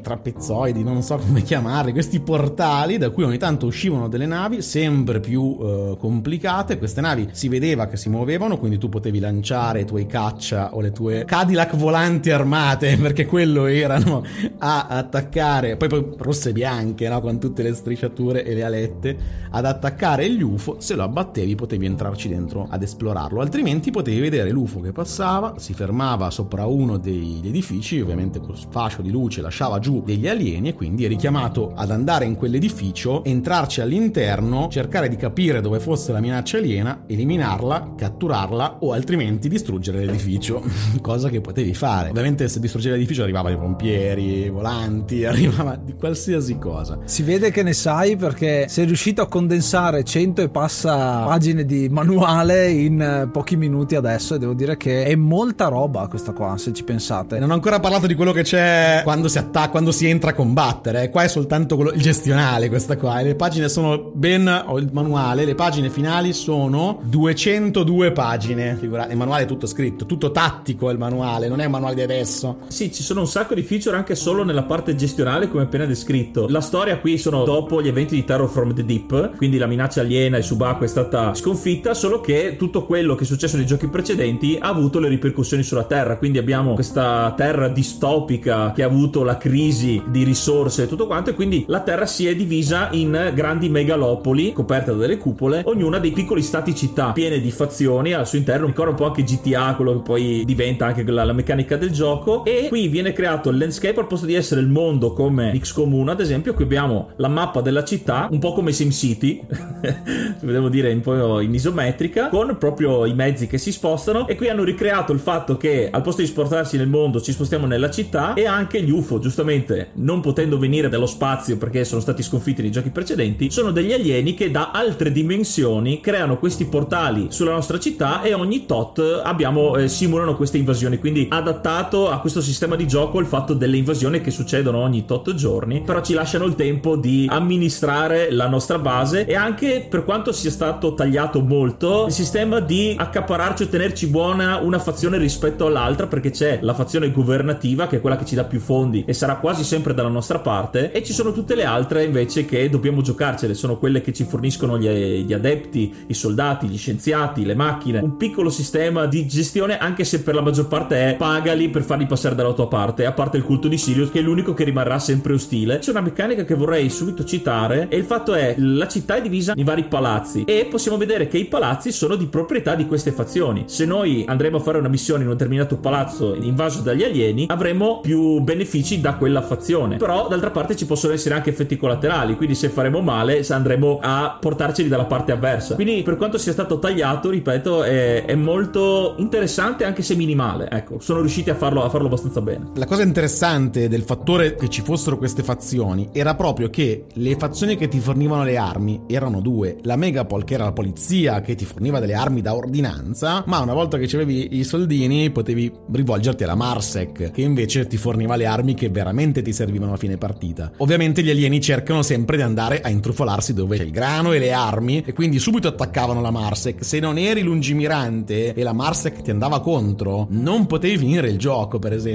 trapezzoidi, 0.00 0.82
non 0.82 1.02
so 1.02 1.16
come 1.16 1.42
chiamarli, 1.42 1.92
questi 1.92 2.20
portali 2.20 2.98
da 2.98 3.10
cui 3.10 3.24
ogni 3.24 3.38
tanto 3.38 3.66
uscivano 3.66 4.08
delle 4.08 4.26
navi 4.26 4.62
sempre 4.62 5.20
più 5.20 5.58
eh, 5.60 5.96
complicate. 5.98 6.78
Queste 6.78 7.00
navi 7.00 7.28
si 7.32 7.48
vedeva 7.48 7.86
che 7.86 7.96
si 7.96 8.08
muovevano, 8.08 8.58
quindi 8.58 8.78
tu 8.78 8.88
potevi 8.88 9.18
lanciare 9.18 9.80
i 9.80 9.84
tuoi 9.84 10.06
caccia 10.06 10.74
o 10.74 10.80
le 10.80 10.92
tue 10.92 11.24
Cadillac 11.24 11.76
volanti 11.76 12.30
armate, 12.78 12.96
perché 13.02 13.26
quello 13.26 13.66
erano 13.66 14.24
a 14.58 14.86
attaccare, 14.86 15.76
poi, 15.76 15.88
poi 15.88 16.06
rosse 16.18 16.50
e 16.50 16.52
bianche, 16.52 17.08
no? 17.08 17.20
con 17.20 17.38
tutte 17.38 17.62
le 17.62 17.74
strisciature 17.74 18.44
e 18.44 18.54
le 18.54 18.62
alette, 18.64 19.16
ad 19.50 19.64
attaccare 19.64 20.30
gli 20.30 20.42
UFO 20.42 20.76
se 20.78 20.94
lo 20.94 21.02
abbattevi 21.02 21.54
potevi 21.54 21.86
entrarci 21.86 22.28
dentro 22.28 22.66
ad 22.68 22.82
esplorarlo, 22.82 23.40
altrimenti 23.40 23.90
potevi 23.90 24.20
vedere 24.20 24.50
l'UFO 24.50 24.80
che 24.80 24.92
passava, 24.92 25.54
si 25.58 25.74
fermava 25.74 26.30
sopra 26.30 26.66
uno 26.66 26.98
degli 26.98 27.46
edifici, 27.46 28.00
ovviamente 28.00 28.40
col 28.40 28.56
fascio 28.70 29.02
di 29.02 29.10
luce 29.10 29.40
lasciava 29.40 29.78
giù 29.78 30.02
degli 30.04 30.28
alieni 30.28 30.68
e 30.68 30.74
quindi 30.74 31.04
eri 31.04 31.16
chiamato 31.16 31.72
ad 31.74 31.90
andare 31.90 32.24
in 32.24 32.34
quell'edificio, 32.34 33.24
entrarci 33.24 33.80
all'interno, 33.80 34.68
cercare 34.70 35.08
di 35.08 35.16
capire 35.16 35.60
dove 35.60 35.80
fosse 35.80 36.12
la 36.12 36.20
minaccia 36.20 36.58
aliena, 36.58 37.04
eliminarla, 37.06 37.94
catturarla 37.96 38.78
o 38.80 38.92
altrimenti 38.92 39.48
distruggere 39.48 40.04
l'edificio, 40.04 40.62
cosa 41.00 41.28
che 41.28 41.40
potevi 41.40 41.74
fare. 41.74 42.10
Ovviamente 42.10 42.48
se 42.48 42.60
distruggevi 42.68 42.94
l'edificio 42.94 43.22
arrivava 43.22 43.50
i 43.50 43.56
pompieri, 43.56 44.48
volanti, 44.50 45.24
arrivava 45.26 45.76
di 45.76 45.94
qualsiasi 45.94 46.58
cosa. 46.58 46.98
Si 47.04 47.22
vede 47.22 47.50
che 47.50 47.62
ne 47.62 47.72
sai 47.72 48.16
perché 48.16 48.66
sei 48.68 48.84
riuscito 48.84 49.22
a 49.22 49.26
condensare 49.26 50.04
100 50.04 50.42
e 50.42 50.48
passa 50.48 51.24
pagine 51.24 51.64
di 51.64 51.88
manuale 51.88 52.70
in 52.70 53.00
eh, 53.00 53.28
pochi 53.32 53.56
minuti 53.56 53.94
adesso 53.94 54.34
e 54.34 54.38
devo 54.38 54.54
dire 54.54 54.76
che 54.76 55.04
è 55.04 55.14
molta 55.14 55.68
roba 55.68 56.06
questa 56.08 56.32
qua, 56.32 56.56
se 56.58 56.72
ci 56.72 56.84
pensate. 56.84 57.38
Non 57.38 57.50
ho 57.50 57.54
ancora 57.54 57.80
parlato 57.80 58.06
di 58.06 58.14
quello 58.14 58.32
che 58.32 58.42
c'è 58.42 59.00
quando 59.02 59.28
si 59.28 59.38
attacca, 59.38 59.70
quando 59.70 59.90
si 59.90 60.06
entra 60.06 60.30
a 60.30 60.34
combattere. 60.34 61.08
Qua 61.10 61.22
è 61.22 61.28
soltanto 61.28 61.76
quello, 61.76 61.92
il 61.92 62.00
gestionale 62.00 62.68
questa 62.68 62.96
qua. 62.96 63.20
E 63.20 63.24
le 63.24 63.34
pagine 63.34 63.68
sono 63.68 64.10
ben, 64.14 64.46
ho 64.66 64.78
il 64.78 64.90
manuale, 64.92 65.44
le 65.44 65.54
pagine 65.54 65.88
finali 65.88 66.32
sono 66.32 67.00
202 67.04 68.12
pagine. 68.12 68.76
Figurate, 68.76 69.12
il 69.12 69.18
manuale 69.18 69.44
è 69.44 69.46
tutto 69.46 69.66
scritto, 69.66 70.06
tutto 70.06 70.30
tattico 70.30 70.90
il 70.90 70.98
manuale, 70.98 71.48
non 71.48 71.60
è 71.60 71.64
un 71.64 71.70
manuale 71.70 71.94
di 71.94 72.02
adesso. 72.02 72.57
Sì, 72.66 72.92
ci 72.92 73.02
sono 73.02 73.20
un 73.20 73.26
sacco 73.26 73.54
di 73.54 73.62
feature 73.62 73.96
anche 73.96 74.14
solo 74.14 74.44
nella 74.44 74.64
parte 74.64 74.94
gestionale 74.94 75.48
come 75.48 75.62
appena 75.62 75.86
descritto. 75.86 76.46
La 76.48 76.60
storia 76.60 76.98
qui 76.98 77.16
sono 77.16 77.44
dopo 77.44 77.80
gli 77.80 77.88
eventi 77.88 78.14
di 78.14 78.24
Terror 78.24 78.48
from 78.48 78.74
the 78.74 78.84
Deep, 78.84 79.36
quindi 79.36 79.56
la 79.56 79.66
minaccia 79.66 80.00
aliena 80.00 80.36
e 80.36 80.42
subacquea 80.42 80.86
è 80.86 80.90
stata 80.90 81.34
sconfitta, 81.34 81.94
solo 81.94 82.20
che 82.20 82.56
tutto 82.58 82.84
quello 82.84 83.14
che 83.14 83.24
è 83.24 83.26
successo 83.26 83.56
nei 83.56 83.66
giochi 83.66 83.88
precedenti 83.88 84.58
ha 84.60 84.68
avuto 84.68 84.98
le 84.98 85.08
ripercussioni 85.08 85.62
sulla 85.62 85.84
Terra, 85.84 86.18
quindi 86.18 86.38
abbiamo 86.38 86.74
questa 86.74 87.32
Terra 87.36 87.68
distopica 87.68 88.72
che 88.72 88.82
ha 88.82 88.86
avuto 88.86 89.22
la 89.22 89.38
crisi 89.38 90.02
di 90.06 90.24
risorse 90.24 90.82
e 90.82 90.88
tutto 90.88 91.06
quanto 91.06 91.30
e 91.30 91.34
quindi 91.34 91.64
la 91.68 91.80
Terra 91.80 92.06
si 92.06 92.26
è 92.26 92.36
divisa 92.36 92.88
in 92.92 93.32
grandi 93.34 93.68
megalopoli 93.68 94.52
coperte 94.52 94.90
da 94.90 94.98
delle 94.98 95.16
cupole, 95.16 95.62
ognuna 95.64 95.98
dei 95.98 96.12
piccoli 96.12 96.42
stati 96.42 96.74
città 96.74 97.12
piene 97.12 97.40
di 97.40 97.50
fazioni 97.50 98.12
al 98.12 98.26
suo 98.26 98.38
interno, 98.38 98.66
ricorda 98.66 98.90
un 98.90 98.96
po' 98.96 99.06
anche 99.06 99.22
GTA, 99.22 99.74
quello 99.74 99.94
che 99.94 100.02
poi 100.02 100.42
diventa 100.44 100.86
anche 100.86 101.02
la, 101.04 101.24
la 101.24 101.32
meccanica 101.32 101.76
del 101.76 101.90
gioco 101.90 102.44
e 102.48 102.68
qui 102.68 102.88
viene 102.88 103.12
creato 103.12 103.50
il 103.50 103.58
landscape 103.58 104.00
al 104.00 104.06
posto 104.06 104.24
di 104.24 104.34
essere 104.34 104.62
il 104.62 104.68
mondo 104.68 105.12
come 105.12 105.56
XCOM 105.58 105.92
1 105.92 106.10
ad 106.10 106.20
esempio, 106.20 106.54
qui 106.54 106.64
abbiamo 106.64 107.10
la 107.16 107.28
mappa 107.28 107.60
della 107.60 107.84
città, 107.84 108.26
un 108.30 108.38
po' 108.38 108.54
come 108.54 108.72
SimCity, 108.72 109.44
devo 110.40 110.70
dire 110.70 110.90
un 110.92 111.00
po' 111.00 111.40
in 111.40 111.52
isometrica, 111.52 112.28
con 112.28 112.56
proprio 112.58 113.04
i 113.04 113.12
mezzi 113.14 113.46
che 113.46 113.58
si 113.58 113.70
spostano. 113.70 114.26
E 114.26 114.36
qui 114.36 114.48
hanno 114.48 114.64
ricreato 114.64 115.12
il 115.12 115.18
fatto 115.18 115.58
che 115.58 115.90
al 115.90 116.00
posto 116.00 116.22
di 116.22 116.26
spostarsi 116.26 116.78
nel 116.78 116.88
mondo 116.88 117.20
ci 117.20 117.32
spostiamo 117.32 117.66
nella 117.66 117.90
città 117.90 118.32
e 118.32 118.46
anche 118.46 118.82
gli 118.82 118.90
UFO, 118.90 119.18
giustamente 119.18 119.90
non 119.94 120.20
potendo 120.20 120.58
venire 120.58 120.88
dallo 120.88 121.06
spazio 121.06 121.58
perché 121.58 121.84
sono 121.84 122.00
stati 122.00 122.22
sconfitti 122.22 122.62
nei 122.62 122.70
giochi 122.70 122.90
precedenti, 122.90 123.50
sono 123.50 123.72
degli 123.72 123.92
alieni 123.92 124.32
che 124.32 124.50
da 124.50 124.70
altre 124.70 125.12
dimensioni 125.12 126.00
creano 126.00 126.38
questi 126.38 126.64
portali 126.64 127.26
sulla 127.28 127.52
nostra 127.52 127.78
città 127.78 128.22
e 128.22 128.32
ogni 128.32 128.64
tot 128.64 129.20
abbiamo 129.22 129.76
eh, 129.76 129.88
simulano 129.88 130.36
queste 130.36 130.56
invasioni, 130.56 130.98
quindi 130.98 131.26
adattato 131.30 132.08
a 132.08 132.20
questo 132.20 132.37
sistema 132.40 132.76
di 132.76 132.86
gioco 132.86 133.18
il 133.20 133.26
fatto 133.26 133.54
delle 133.54 133.76
invasioni 133.76 134.20
che 134.20 134.30
succedono 134.30 134.78
ogni 134.78 135.04
tot 135.04 135.34
giorni, 135.34 135.82
però 135.82 136.00
ci 136.00 136.14
lasciano 136.14 136.44
il 136.44 136.54
tempo 136.54 136.96
di 136.96 137.26
amministrare 137.28 138.30
la 138.30 138.48
nostra 138.48 138.78
base 138.78 139.26
e 139.26 139.34
anche 139.34 139.86
per 139.88 140.04
quanto 140.04 140.32
sia 140.32 140.50
stato 140.50 140.94
tagliato 140.94 141.40
molto 141.40 142.06
il 142.06 142.12
sistema 142.12 142.60
di 142.60 142.94
accapararci 142.96 143.64
o 143.64 143.68
tenerci 143.68 144.06
buona 144.06 144.58
una 144.58 144.78
fazione 144.78 145.18
rispetto 145.18 145.66
all'altra 145.66 146.06
perché 146.06 146.30
c'è 146.30 146.58
la 146.62 146.74
fazione 146.74 147.10
governativa 147.10 147.86
che 147.86 147.96
è 147.96 148.00
quella 148.00 148.16
che 148.16 148.24
ci 148.24 148.34
dà 148.34 148.44
più 148.44 148.60
fondi 148.60 149.04
e 149.06 149.12
sarà 149.12 149.36
quasi 149.36 149.64
sempre 149.64 149.94
dalla 149.94 150.08
nostra 150.08 150.38
parte 150.38 150.92
e 150.92 151.02
ci 151.02 151.12
sono 151.12 151.32
tutte 151.32 151.54
le 151.54 151.64
altre 151.64 152.04
invece 152.04 152.44
che 152.44 152.68
dobbiamo 152.70 153.02
giocarcele 153.02 153.54
sono 153.54 153.78
quelle 153.78 154.00
che 154.00 154.12
ci 154.12 154.24
forniscono 154.24 154.78
gli, 154.78 154.88
gli 154.88 155.32
adepti 155.32 155.94
i 156.08 156.14
soldati 156.14 156.66
gli 156.66 156.78
scienziati 156.78 157.44
le 157.44 157.54
macchine. 157.54 158.00
Un 158.00 158.16
piccolo 158.16 158.50
sistema 158.50 159.06
di 159.06 159.26
gestione 159.26 159.78
anche 159.78 160.04
se 160.04 160.22
per 160.22 160.34
la 160.34 160.40
maggior 160.40 160.68
parte 160.68 161.10
è 161.10 161.16
pagali 161.16 161.68
per 161.68 161.82
farli 161.82 162.06
passare 162.06 162.27
dalla 162.34 162.52
tua 162.52 162.68
parte 162.68 163.06
a 163.06 163.12
parte 163.12 163.36
il 163.36 163.44
culto 163.44 163.68
di 163.68 163.78
Sirius 163.78 164.10
che 164.10 164.20
è 164.20 164.22
l'unico 164.22 164.54
che 164.54 164.64
rimarrà 164.64 164.98
sempre 164.98 165.32
ostile. 165.32 165.78
C'è 165.78 165.90
una 165.90 166.00
meccanica 166.00 166.44
che 166.44 166.54
vorrei 166.54 166.88
subito 166.90 167.24
citare 167.24 167.88
e 167.88 167.96
il 167.96 168.04
fatto 168.04 168.34
è 168.34 168.54
la 168.58 168.88
città 168.88 169.16
è 169.16 169.22
divisa 169.22 169.52
in 169.56 169.64
vari 169.64 169.84
palazzi 169.84 170.44
e 170.44 170.66
possiamo 170.70 170.96
vedere 170.96 171.28
che 171.28 171.38
i 171.38 171.46
palazzi 171.46 171.92
sono 171.92 172.16
di 172.16 172.26
proprietà 172.26 172.74
di 172.74 172.86
queste 172.86 173.12
fazioni. 173.12 173.64
Se 173.66 173.84
noi 173.84 174.24
andremo 174.26 174.56
a 174.56 174.60
fare 174.60 174.78
una 174.78 174.88
missione 174.88 175.22
in 175.22 175.28
un 175.28 175.34
determinato 175.34 175.76
palazzo 175.76 176.34
invaso 176.34 176.80
dagli 176.80 177.04
alieni 177.04 177.46
avremo 177.48 178.00
più 178.00 178.40
benefici 178.40 179.00
da 179.00 179.14
quella 179.14 179.42
fazione. 179.42 179.96
Però 179.96 180.28
d'altra 180.28 180.50
parte 180.50 180.76
ci 180.76 180.86
possono 180.86 181.12
essere 181.12 181.34
anche 181.34 181.50
effetti 181.50 181.76
collaterali 181.76 182.36
quindi 182.36 182.54
se 182.54 182.68
faremo 182.68 183.00
male 183.00 183.44
andremo 183.48 183.98
a 184.02 184.36
portarceli 184.40 184.88
dalla 184.88 185.04
parte 185.04 185.32
avversa. 185.32 185.74
Quindi 185.74 186.02
per 186.02 186.16
quanto 186.16 186.38
sia 186.38 186.52
stato 186.52 186.78
tagliato 186.78 187.30
ripeto 187.30 187.82
è, 187.82 188.24
è 188.24 188.34
molto 188.34 189.14
interessante 189.18 189.84
anche 189.84 190.02
se 190.02 190.14
minimale 190.14 190.68
ecco. 190.70 190.98
Sono 191.00 191.20
riusciti 191.20 191.50
a 191.50 191.54
farlo, 191.54 191.82
a 191.82 191.88
farlo 191.88 192.06
abbastanza 192.06 192.17
bene. 192.42 192.70
La 192.74 192.86
cosa 192.86 193.02
interessante 193.02 193.88
del 193.88 194.02
fattore 194.02 194.54
che 194.54 194.68
ci 194.68 194.82
fossero 194.82 195.18
queste 195.18 195.42
fazioni 195.42 196.08
era 196.12 196.34
proprio 196.34 196.70
che 196.70 197.06
le 197.12 197.36
fazioni 197.36 197.76
che 197.76 197.88
ti 197.88 198.00
fornivano 198.00 198.44
le 198.44 198.56
armi 198.56 199.02
erano 199.06 199.40
due. 199.40 199.78
La 199.82 199.96
Megapol 199.96 200.44
che 200.44 200.54
era 200.54 200.64
la 200.64 200.72
polizia 200.72 201.40
che 201.40 201.54
ti 201.54 201.64
forniva 201.64 202.00
delle 202.00 202.14
armi 202.14 202.40
da 202.40 202.54
ordinanza 202.54 203.44
ma 203.46 203.60
una 203.60 203.74
volta 203.74 203.98
che 203.98 204.08
avevi 204.14 204.58
i 204.58 204.64
soldini 204.64 205.30
potevi 205.30 205.70
rivolgerti 205.92 206.44
alla 206.44 206.54
Marsec 206.54 207.30
che 207.30 207.40
invece 207.40 207.86
ti 207.86 207.96
forniva 207.96 208.36
le 208.36 208.46
armi 208.46 208.74
che 208.74 208.88
veramente 208.88 209.42
ti 209.42 209.52
servivano 209.52 209.92
a 209.92 209.96
fine 209.96 210.16
partita. 210.16 210.72
Ovviamente 210.78 211.22
gli 211.22 211.30
alieni 211.30 211.60
cercano 211.60 212.02
sempre 212.02 212.36
di 212.36 212.42
andare 212.42 212.80
a 212.80 212.88
intrufolarsi 212.88 213.54
dove 213.54 213.76
c'è 213.76 213.84
il 213.84 213.90
grano 213.90 214.32
e 214.32 214.38
le 214.38 214.52
armi 214.52 215.02
e 215.04 215.12
quindi 215.12 215.38
subito 215.38 215.68
attaccavano 215.68 216.20
la 216.20 216.30
Marsec. 216.30 216.84
Se 216.84 216.98
non 216.98 217.18
eri 217.18 217.42
lungimirante 217.42 218.54
e 218.54 218.62
la 218.62 218.72
Marsec 218.72 219.22
ti 219.22 219.30
andava 219.30 219.60
contro 219.60 220.26
non 220.30 220.66
potevi 220.66 220.98
finire 220.98 221.28
il 221.28 221.38
gioco 221.38 221.78
per 221.78 221.92
esempio 221.92 222.07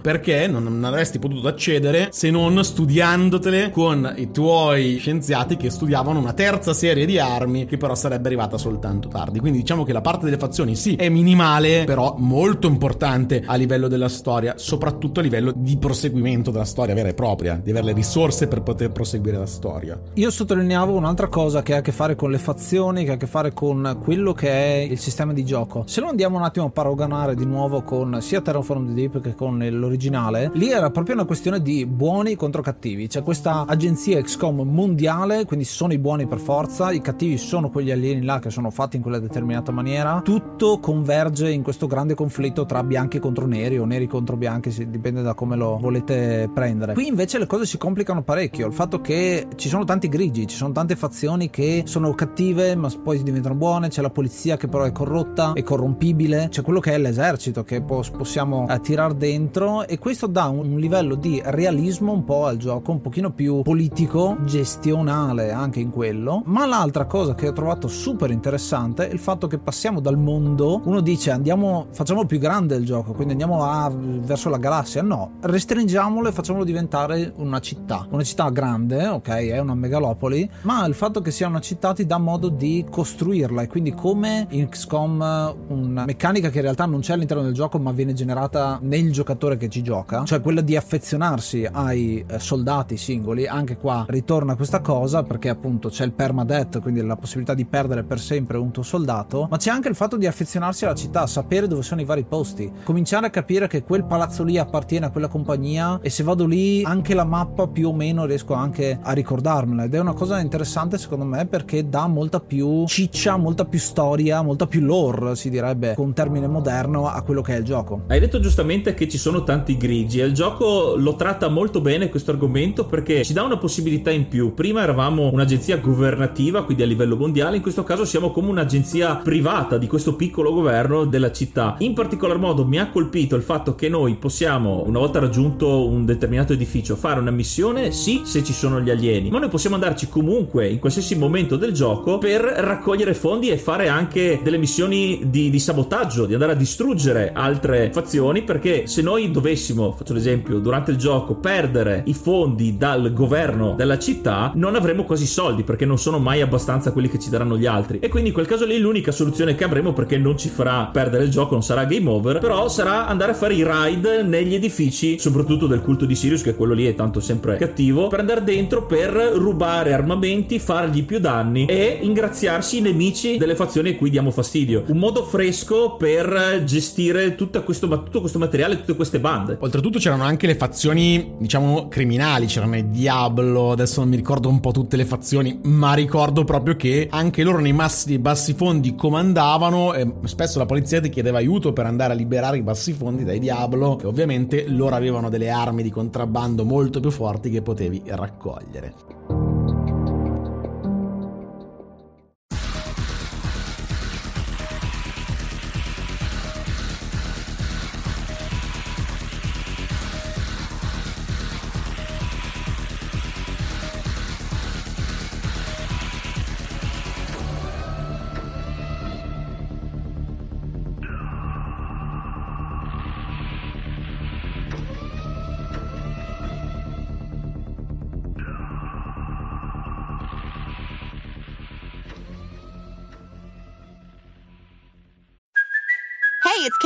perché 0.00 0.46
non, 0.46 0.62
non 0.62 0.84
avresti 0.84 1.18
potuto 1.18 1.48
accedere 1.48 2.08
se 2.10 2.30
non 2.30 2.62
studiandotele 2.62 3.70
con 3.70 4.14
i 4.16 4.30
tuoi 4.30 4.98
scienziati 4.98 5.56
che 5.56 5.70
studiavano 5.70 6.18
una 6.18 6.32
terza 6.32 6.72
serie 6.72 7.06
di 7.06 7.18
armi 7.18 7.66
che 7.66 7.76
però 7.76 7.94
sarebbe 7.94 8.28
arrivata 8.28 8.58
soltanto 8.58 9.08
tardi. 9.08 9.40
Quindi 9.40 9.60
diciamo 9.60 9.84
che 9.84 9.92
la 9.92 10.00
parte 10.00 10.24
delle 10.24 10.38
fazioni 10.38 10.76
sì 10.76 10.94
è 10.96 11.08
minimale 11.08 11.84
però 11.84 12.14
molto 12.18 12.66
importante 12.66 13.42
a 13.44 13.54
livello 13.54 13.88
della 13.88 14.08
storia 14.08 14.54
soprattutto 14.56 15.20
a 15.20 15.22
livello 15.22 15.52
di 15.54 15.76
proseguimento 15.76 16.50
della 16.50 16.64
storia 16.64 16.94
vera 16.94 17.08
e 17.08 17.14
propria 17.14 17.60
di 17.62 17.70
avere 17.70 17.86
le 17.86 17.92
risorse 17.92 18.48
per 18.48 18.62
poter 18.62 18.90
proseguire 18.90 19.38
la 19.38 19.46
storia. 19.46 19.98
Io 20.14 20.30
sottolineavo 20.30 20.94
un'altra 20.94 21.28
cosa 21.28 21.62
che 21.62 21.74
ha 21.74 21.78
a 21.78 21.80
che 21.80 21.92
fare 21.92 22.14
con 22.14 22.30
le 22.30 22.38
fazioni 22.38 23.04
che 23.04 23.10
ha 23.10 23.14
a 23.14 23.16
che 23.16 23.26
fare 23.26 23.52
con 23.52 23.98
quello 24.02 24.32
che 24.32 24.50
è 24.50 24.76
il 24.78 24.98
sistema 24.98 25.32
di 25.32 25.44
gioco. 25.44 25.84
Se 25.86 26.00
lo 26.00 26.08
andiamo 26.08 26.36
un 26.36 26.42
attimo 26.42 26.66
a 26.66 26.70
paragonare 26.70 27.34
di 27.34 27.44
nuovo 27.44 27.82
con 27.82 28.20
sia 28.20 28.40
Terraform 28.40 28.86
the 28.88 28.94
Deep 28.94 29.20
che 29.20 29.27
con 29.34 29.58
l'originale 29.58 30.50
lì 30.54 30.70
era 30.70 30.90
proprio 30.90 31.14
una 31.14 31.24
questione 31.24 31.60
di 31.60 31.86
buoni 31.86 32.34
contro 32.34 32.62
cattivi. 32.62 33.06
C'è 33.06 33.22
questa 33.22 33.64
agenzia 33.66 34.20
XCOM 34.20 34.62
mondiale 34.62 35.44
quindi 35.44 35.64
sono 35.64 35.92
i 35.92 35.98
buoni 35.98 36.26
per 36.26 36.38
forza 36.38 36.90
i 36.90 37.00
cattivi 37.00 37.38
sono 37.38 37.70
quegli 37.70 37.90
alieni 37.90 38.24
là 38.24 38.38
che 38.38 38.50
sono 38.50 38.70
fatti 38.70 38.96
in 38.96 39.02
quella 39.02 39.18
determinata 39.18 39.72
maniera. 39.72 40.20
Tutto 40.22 40.78
converge 40.78 41.50
in 41.50 41.62
questo 41.62 41.86
grande 41.86 42.14
conflitto 42.14 42.66
tra 42.66 42.82
bianchi 42.82 43.18
contro 43.18 43.46
neri 43.46 43.78
o 43.78 43.84
neri 43.84 44.06
contro 44.06 44.36
bianchi 44.36 44.88
dipende 44.88 45.22
da 45.22 45.34
come 45.34 45.56
lo 45.56 45.78
volete 45.80 46.50
prendere. 46.52 46.94
Qui 46.94 47.06
invece 47.06 47.38
le 47.38 47.46
cose 47.46 47.66
si 47.66 47.78
complicano 47.78 48.22
parecchio 48.22 48.66
il 48.66 48.72
fatto 48.72 49.00
che 49.00 49.46
ci 49.56 49.68
sono 49.68 49.84
tanti 49.84 50.08
grigi 50.08 50.46
ci 50.46 50.56
sono 50.56 50.72
tante 50.72 50.96
fazioni 50.96 51.50
che 51.50 51.82
sono 51.86 52.14
cattive 52.14 52.74
ma 52.74 52.90
poi 53.02 53.22
diventano 53.22 53.54
buone 53.54 53.88
c'è 53.88 54.02
la 54.02 54.10
polizia 54.10 54.56
che 54.56 54.68
però 54.68 54.84
è 54.84 54.92
corrotta 54.92 55.52
è 55.52 55.62
corrompibile 55.62 56.48
c'è 56.50 56.62
quello 56.62 56.80
che 56.80 56.92
è 56.92 56.98
l'esercito 56.98 57.64
che 57.64 57.82
possiamo 57.82 58.66
eh, 58.68 58.80
tirare 58.80 59.16
dentro 59.18 59.86
e 59.86 59.98
questo 59.98 60.26
dà 60.26 60.46
un, 60.46 60.78
livello 60.78 61.16
di 61.16 61.42
realismo 61.44 62.12
un 62.12 62.24
po' 62.24 62.46
al 62.46 62.56
gioco 62.56 62.92
un 62.92 63.00
pochino 63.00 63.32
più 63.32 63.62
politico 63.62 64.36
gestionale 64.44 65.50
anche 65.50 65.80
in 65.80 65.90
quello. 65.90 66.42
Ma 66.46 66.64
l'altra 66.64 67.04
cosa 67.04 67.34
che 67.34 67.48
ho 67.48 67.52
trovato 67.52 67.88
super 67.88 68.30
interessante 68.30 69.08
è 69.08 69.12
il 69.12 69.18
fatto 69.18 69.46
che 69.46 69.58
passiamo 69.58 70.00
dal 70.00 70.16
mondo 70.16 70.80
uno 70.84 71.00
dice 71.00 71.32
andiamo 71.32 71.88
facciamo 71.90 72.24
più 72.24 72.38
grande 72.38 72.76
il 72.76 72.84
gioco 72.84 73.12
quindi 73.12 73.32
andiamo 73.32 73.64
a, 73.64 73.92
verso 73.92 74.48
la 74.48 74.58
galassia. 74.58 75.02
No 75.02 75.32
restringiamolo 75.40 76.28
e 76.28 76.32
facciamolo 76.32 76.64
diventare 76.64 77.32
una 77.36 77.58
città 77.58 78.06
una 78.10 78.22
città 78.22 78.48
grande 78.50 79.06
ok 79.06 79.28
è 79.28 79.58
una 79.58 79.74
megalopoli 79.74 80.48
ma 80.62 80.86
il 80.86 80.94
fatto 80.94 81.20
che 81.20 81.30
sia 81.32 81.48
una 81.48 81.60
città 81.60 81.92
ti 81.92 82.06
dà 82.06 82.18
modo 82.18 82.48
di 82.48 82.86
costruirla 82.88 83.62
e 83.62 83.66
quindi 83.66 83.92
come 83.92 84.46
in 84.50 84.68
XCOM 84.68 85.56
una 85.68 86.04
meccanica 86.04 86.50
che 86.50 86.58
in 86.58 86.62
realtà 86.62 86.86
non 86.86 87.00
c'è 87.00 87.14
all'interno 87.14 87.42
del 87.42 87.52
gioco 87.52 87.78
ma 87.78 87.90
viene 87.92 88.12
generata 88.12 88.78
nel 89.08 89.12
giocatore 89.12 89.56
che 89.56 89.68
ci 89.68 89.82
gioca 89.82 90.24
cioè 90.24 90.40
quella 90.40 90.60
di 90.60 90.76
affezionarsi 90.76 91.66
ai 91.70 92.24
eh, 92.26 92.38
soldati 92.38 92.96
singoli 92.96 93.46
anche 93.46 93.76
qua 93.76 94.04
ritorna 94.08 94.54
questa 94.54 94.80
cosa 94.80 95.22
perché 95.22 95.48
appunto 95.48 95.88
c'è 95.88 96.04
il 96.04 96.12
permadeath 96.12 96.80
quindi 96.80 97.02
la 97.04 97.16
possibilità 97.16 97.54
di 97.54 97.64
perdere 97.64 98.04
per 98.04 98.20
sempre 98.20 98.58
un 98.58 98.70
tuo 98.70 98.82
soldato 98.82 99.46
ma 99.50 99.56
c'è 99.56 99.70
anche 99.70 99.88
il 99.88 99.94
fatto 99.94 100.16
di 100.16 100.26
affezionarsi 100.26 100.84
alla 100.84 100.94
città 100.94 101.26
sapere 101.26 101.66
dove 101.66 101.82
sono 101.82 102.00
i 102.00 102.04
vari 102.04 102.24
posti 102.24 102.70
cominciare 102.84 103.26
a 103.26 103.30
capire 103.30 103.66
che 103.66 103.82
quel 103.82 104.04
palazzo 104.04 104.44
lì 104.44 104.58
appartiene 104.58 105.06
a 105.06 105.10
quella 105.10 105.28
compagnia 105.28 105.98
e 106.02 106.10
se 106.10 106.22
vado 106.22 106.46
lì 106.46 106.82
anche 106.84 107.14
la 107.14 107.24
mappa 107.24 107.66
più 107.66 107.88
o 107.88 107.94
meno 107.94 108.24
riesco 108.24 108.54
anche 108.54 108.98
a 109.00 109.12
ricordarmela. 109.12 109.84
Ed 109.84 109.94
è 109.94 109.98
una 110.00 110.12
cosa 110.12 110.40
interessante 110.40 110.98
secondo 110.98 111.24
me 111.24 111.46
perché 111.46 111.88
dà 111.88 112.06
molta 112.06 112.40
più 112.40 112.86
ciccia 112.86 113.36
molta 113.36 113.64
più 113.64 113.78
storia 113.78 114.42
molta 114.42 114.66
più 114.66 114.80
lore 114.80 115.36
si 115.36 115.50
direbbe 115.50 115.94
con 115.94 116.12
termine 116.12 116.46
moderno 116.46 117.08
a 117.08 117.22
quello 117.22 117.42
che 117.42 117.54
è 117.54 117.58
il 117.58 117.64
gioco. 117.64 118.02
Hai 118.08 118.20
detto 118.20 118.40
giustamente 118.40 118.94
che 118.98 119.08
ci 119.08 119.16
sono 119.16 119.44
tanti 119.44 119.76
grigi. 119.76 120.18
E 120.20 120.24
il 120.24 120.34
gioco 120.34 120.94
lo 120.96 121.14
tratta 121.14 121.48
molto 121.48 121.80
bene 121.80 122.08
questo 122.08 122.32
argomento 122.32 122.84
perché 122.84 123.24
ci 123.24 123.32
dà 123.32 123.44
una 123.44 123.56
possibilità 123.56 124.10
in 124.10 124.26
più. 124.26 124.54
Prima 124.54 124.82
eravamo 124.82 125.30
un'agenzia 125.32 125.76
governativa 125.76 126.64
quindi 126.64 126.86
livello 126.88 127.16
mondiale, 127.16 127.56
in 127.56 127.62
questo 127.62 127.84
caso 127.84 128.04
siamo 128.04 128.32
come 128.32 128.48
un'agenzia 128.48 129.16
privata 129.16 129.78
di 129.78 129.86
questo 129.86 130.16
piccolo 130.16 130.52
governo 130.52 131.04
della 131.04 131.30
città. 131.30 131.76
In 131.78 131.92
particolar 131.92 132.38
modo 132.38 132.64
mi 132.64 132.78
ha 132.78 132.90
colpito 132.90 133.36
il 133.36 133.42
fatto 133.42 133.76
che 133.76 133.88
noi 133.88 134.16
possiamo, 134.16 134.82
una 134.84 134.98
volta 134.98 135.20
raggiunto 135.20 135.86
un 135.86 136.04
determinato 136.04 136.52
edificio, 136.52 136.96
fare 136.96 137.20
una 137.20 137.30
missione, 137.30 137.92
sì, 137.92 138.22
se 138.24 138.42
ci 138.42 138.52
sono 138.52 138.80
gli 138.80 138.90
alieni, 138.90 139.30
ma 139.30 139.38
noi 139.38 139.48
possiamo 139.48 139.76
andarci 139.76 140.08
comunque 140.08 140.66
in 140.68 140.80
qualsiasi 140.80 141.16
momento 141.16 141.56
del 141.56 141.72
gioco 141.72 142.18
per 142.18 142.40
raccogliere 142.40 143.14
fondi 143.14 143.50
e 143.50 143.58
fare 143.58 143.86
anche 143.86 144.40
delle 144.42 144.58
missioni 144.58 145.20
di, 145.26 145.50
di 145.50 145.60
sabotaggio, 145.60 146.26
di 146.26 146.32
andare 146.32 146.52
a 146.52 146.56
distruggere 146.56 147.30
altre 147.32 147.90
fazioni, 147.92 148.42
perché 148.42 148.87
se 148.88 149.02
noi 149.02 149.30
dovessimo, 149.30 149.92
faccio 149.92 150.14
l'esempio, 150.14 150.58
durante 150.58 150.90
il 150.90 150.96
gioco 150.96 151.34
perdere 151.34 152.02
i 152.06 152.14
fondi 152.14 152.78
dal 152.78 153.12
governo 153.12 153.74
della 153.76 153.98
città, 153.98 154.50
non 154.54 154.74
avremo 154.74 155.04
quasi 155.04 155.26
soldi 155.26 155.62
perché 155.62 155.84
non 155.84 155.98
sono 155.98 156.18
mai 156.18 156.40
abbastanza 156.40 156.90
quelli 156.90 157.10
che 157.10 157.18
ci 157.18 157.28
daranno 157.28 157.58
gli 157.58 157.66
altri. 157.66 157.98
E 157.98 158.08
quindi 158.08 158.30
in 158.30 158.34
quel 158.34 158.46
caso 158.46 158.64
lì 158.64 158.78
l'unica 158.78 159.12
soluzione 159.12 159.54
che 159.54 159.64
avremo 159.64 159.92
perché 159.92 160.16
non 160.16 160.38
ci 160.38 160.48
farà 160.48 160.88
perdere 160.90 161.24
il 161.24 161.30
gioco, 161.30 161.52
non 161.52 161.62
sarà 161.62 161.84
game 161.84 162.08
over, 162.08 162.38
però 162.38 162.68
sarà 162.68 163.06
andare 163.06 163.32
a 163.32 163.34
fare 163.34 163.54
i 163.54 163.62
raid 163.62 164.24
negli 164.26 164.54
edifici, 164.54 165.18
soprattutto 165.18 165.66
del 165.66 165.82
culto 165.82 166.06
di 166.06 166.14
Sirius, 166.14 166.40
che 166.40 166.54
quello 166.54 166.72
lì 166.72 166.86
è 166.86 166.94
tanto 166.94 167.20
sempre 167.20 167.58
cattivo, 167.58 168.08
per 168.08 168.20
andare 168.20 168.42
dentro 168.42 168.86
per 168.86 169.10
rubare 169.34 169.92
armamenti, 169.92 170.58
fargli 170.58 171.04
più 171.04 171.18
danni 171.18 171.66
e 171.66 171.98
ingraziarsi 172.00 172.78
i 172.78 172.80
nemici 172.80 173.36
delle 173.36 173.54
fazioni 173.54 173.90
a 173.90 173.96
cui 173.96 174.08
diamo 174.08 174.30
fastidio. 174.30 174.84
Un 174.86 174.96
modo 174.96 175.24
fresco 175.24 175.96
per 175.96 176.62
gestire 176.64 177.34
tutto 177.34 177.62
questo, 177.62 177.86
tutto 177.88 178.20
questo 178.20 178.38
materiale, 178.38 178.77
tutte 178.78 178.96
queste 178.96 179.20
bande. 179.20 179.56
Oltretutto 179.60 179.98
c'erano 179.98 180.24
anche 180.24 180.46
le 180.46 180.54
fazioni, 180.54 181.34
diciamo, 181.38 181.88
criminali, 181.88 182.46
c'erano 182.46 182.76
i 182.76 182.90
Diablo, 182.90 183.72
adesso 183.72 184.00
non 184.00 184.08
mi 184.08 184.16
ricordo 184.16 184.48
un 184.48 184.60
po' 184.60 184.72
tutte 184.72 184.96
le 184.96 185.04
fazioni, 185.04 185.60
ma 185.64 185.94
ricordo 185.94 186.44
proprio 186.44 186.76
che 186.76 187.08
anche 187.10 187.42
loro 187.42 187.58
nei 187.58 187.72
massi 187.72 188.18
bassi 188.18 188.54
fondi 188.54 188.94
comandavano 188.94 189.94
e 189.94 190.10
spesso 190.24 190.58
la 190.58 190.66
polizia 190.66 191.00
ti 191.00 191.08
chiedeva 191.08 191.38
aiuto 191.38 191.72
per 191.72 191.86
andare 191.86 192.12
a 192.12 192.16
liberare 192.16 192.58
i 192.58 192.62
bassi 192.62 192.92
fondi 192.92 193.24
dai 193.24 193.38
Diablo 193.38 193.98
e 194.00 194.06
ovviamente 194.06 194.66
loro 194.68 194.94
avevano 194.94 195.28
delle 195.28 195.50
armi 195.50 195.82
di 195.82 195.90
contrabbando 195.90 196.64
molto 196.64 197.00
più 197.00 197.10
forti 197.10 197.50
che 197.50 197.62
potevi 197.62 198.02
raccogliere. 198.06 199.07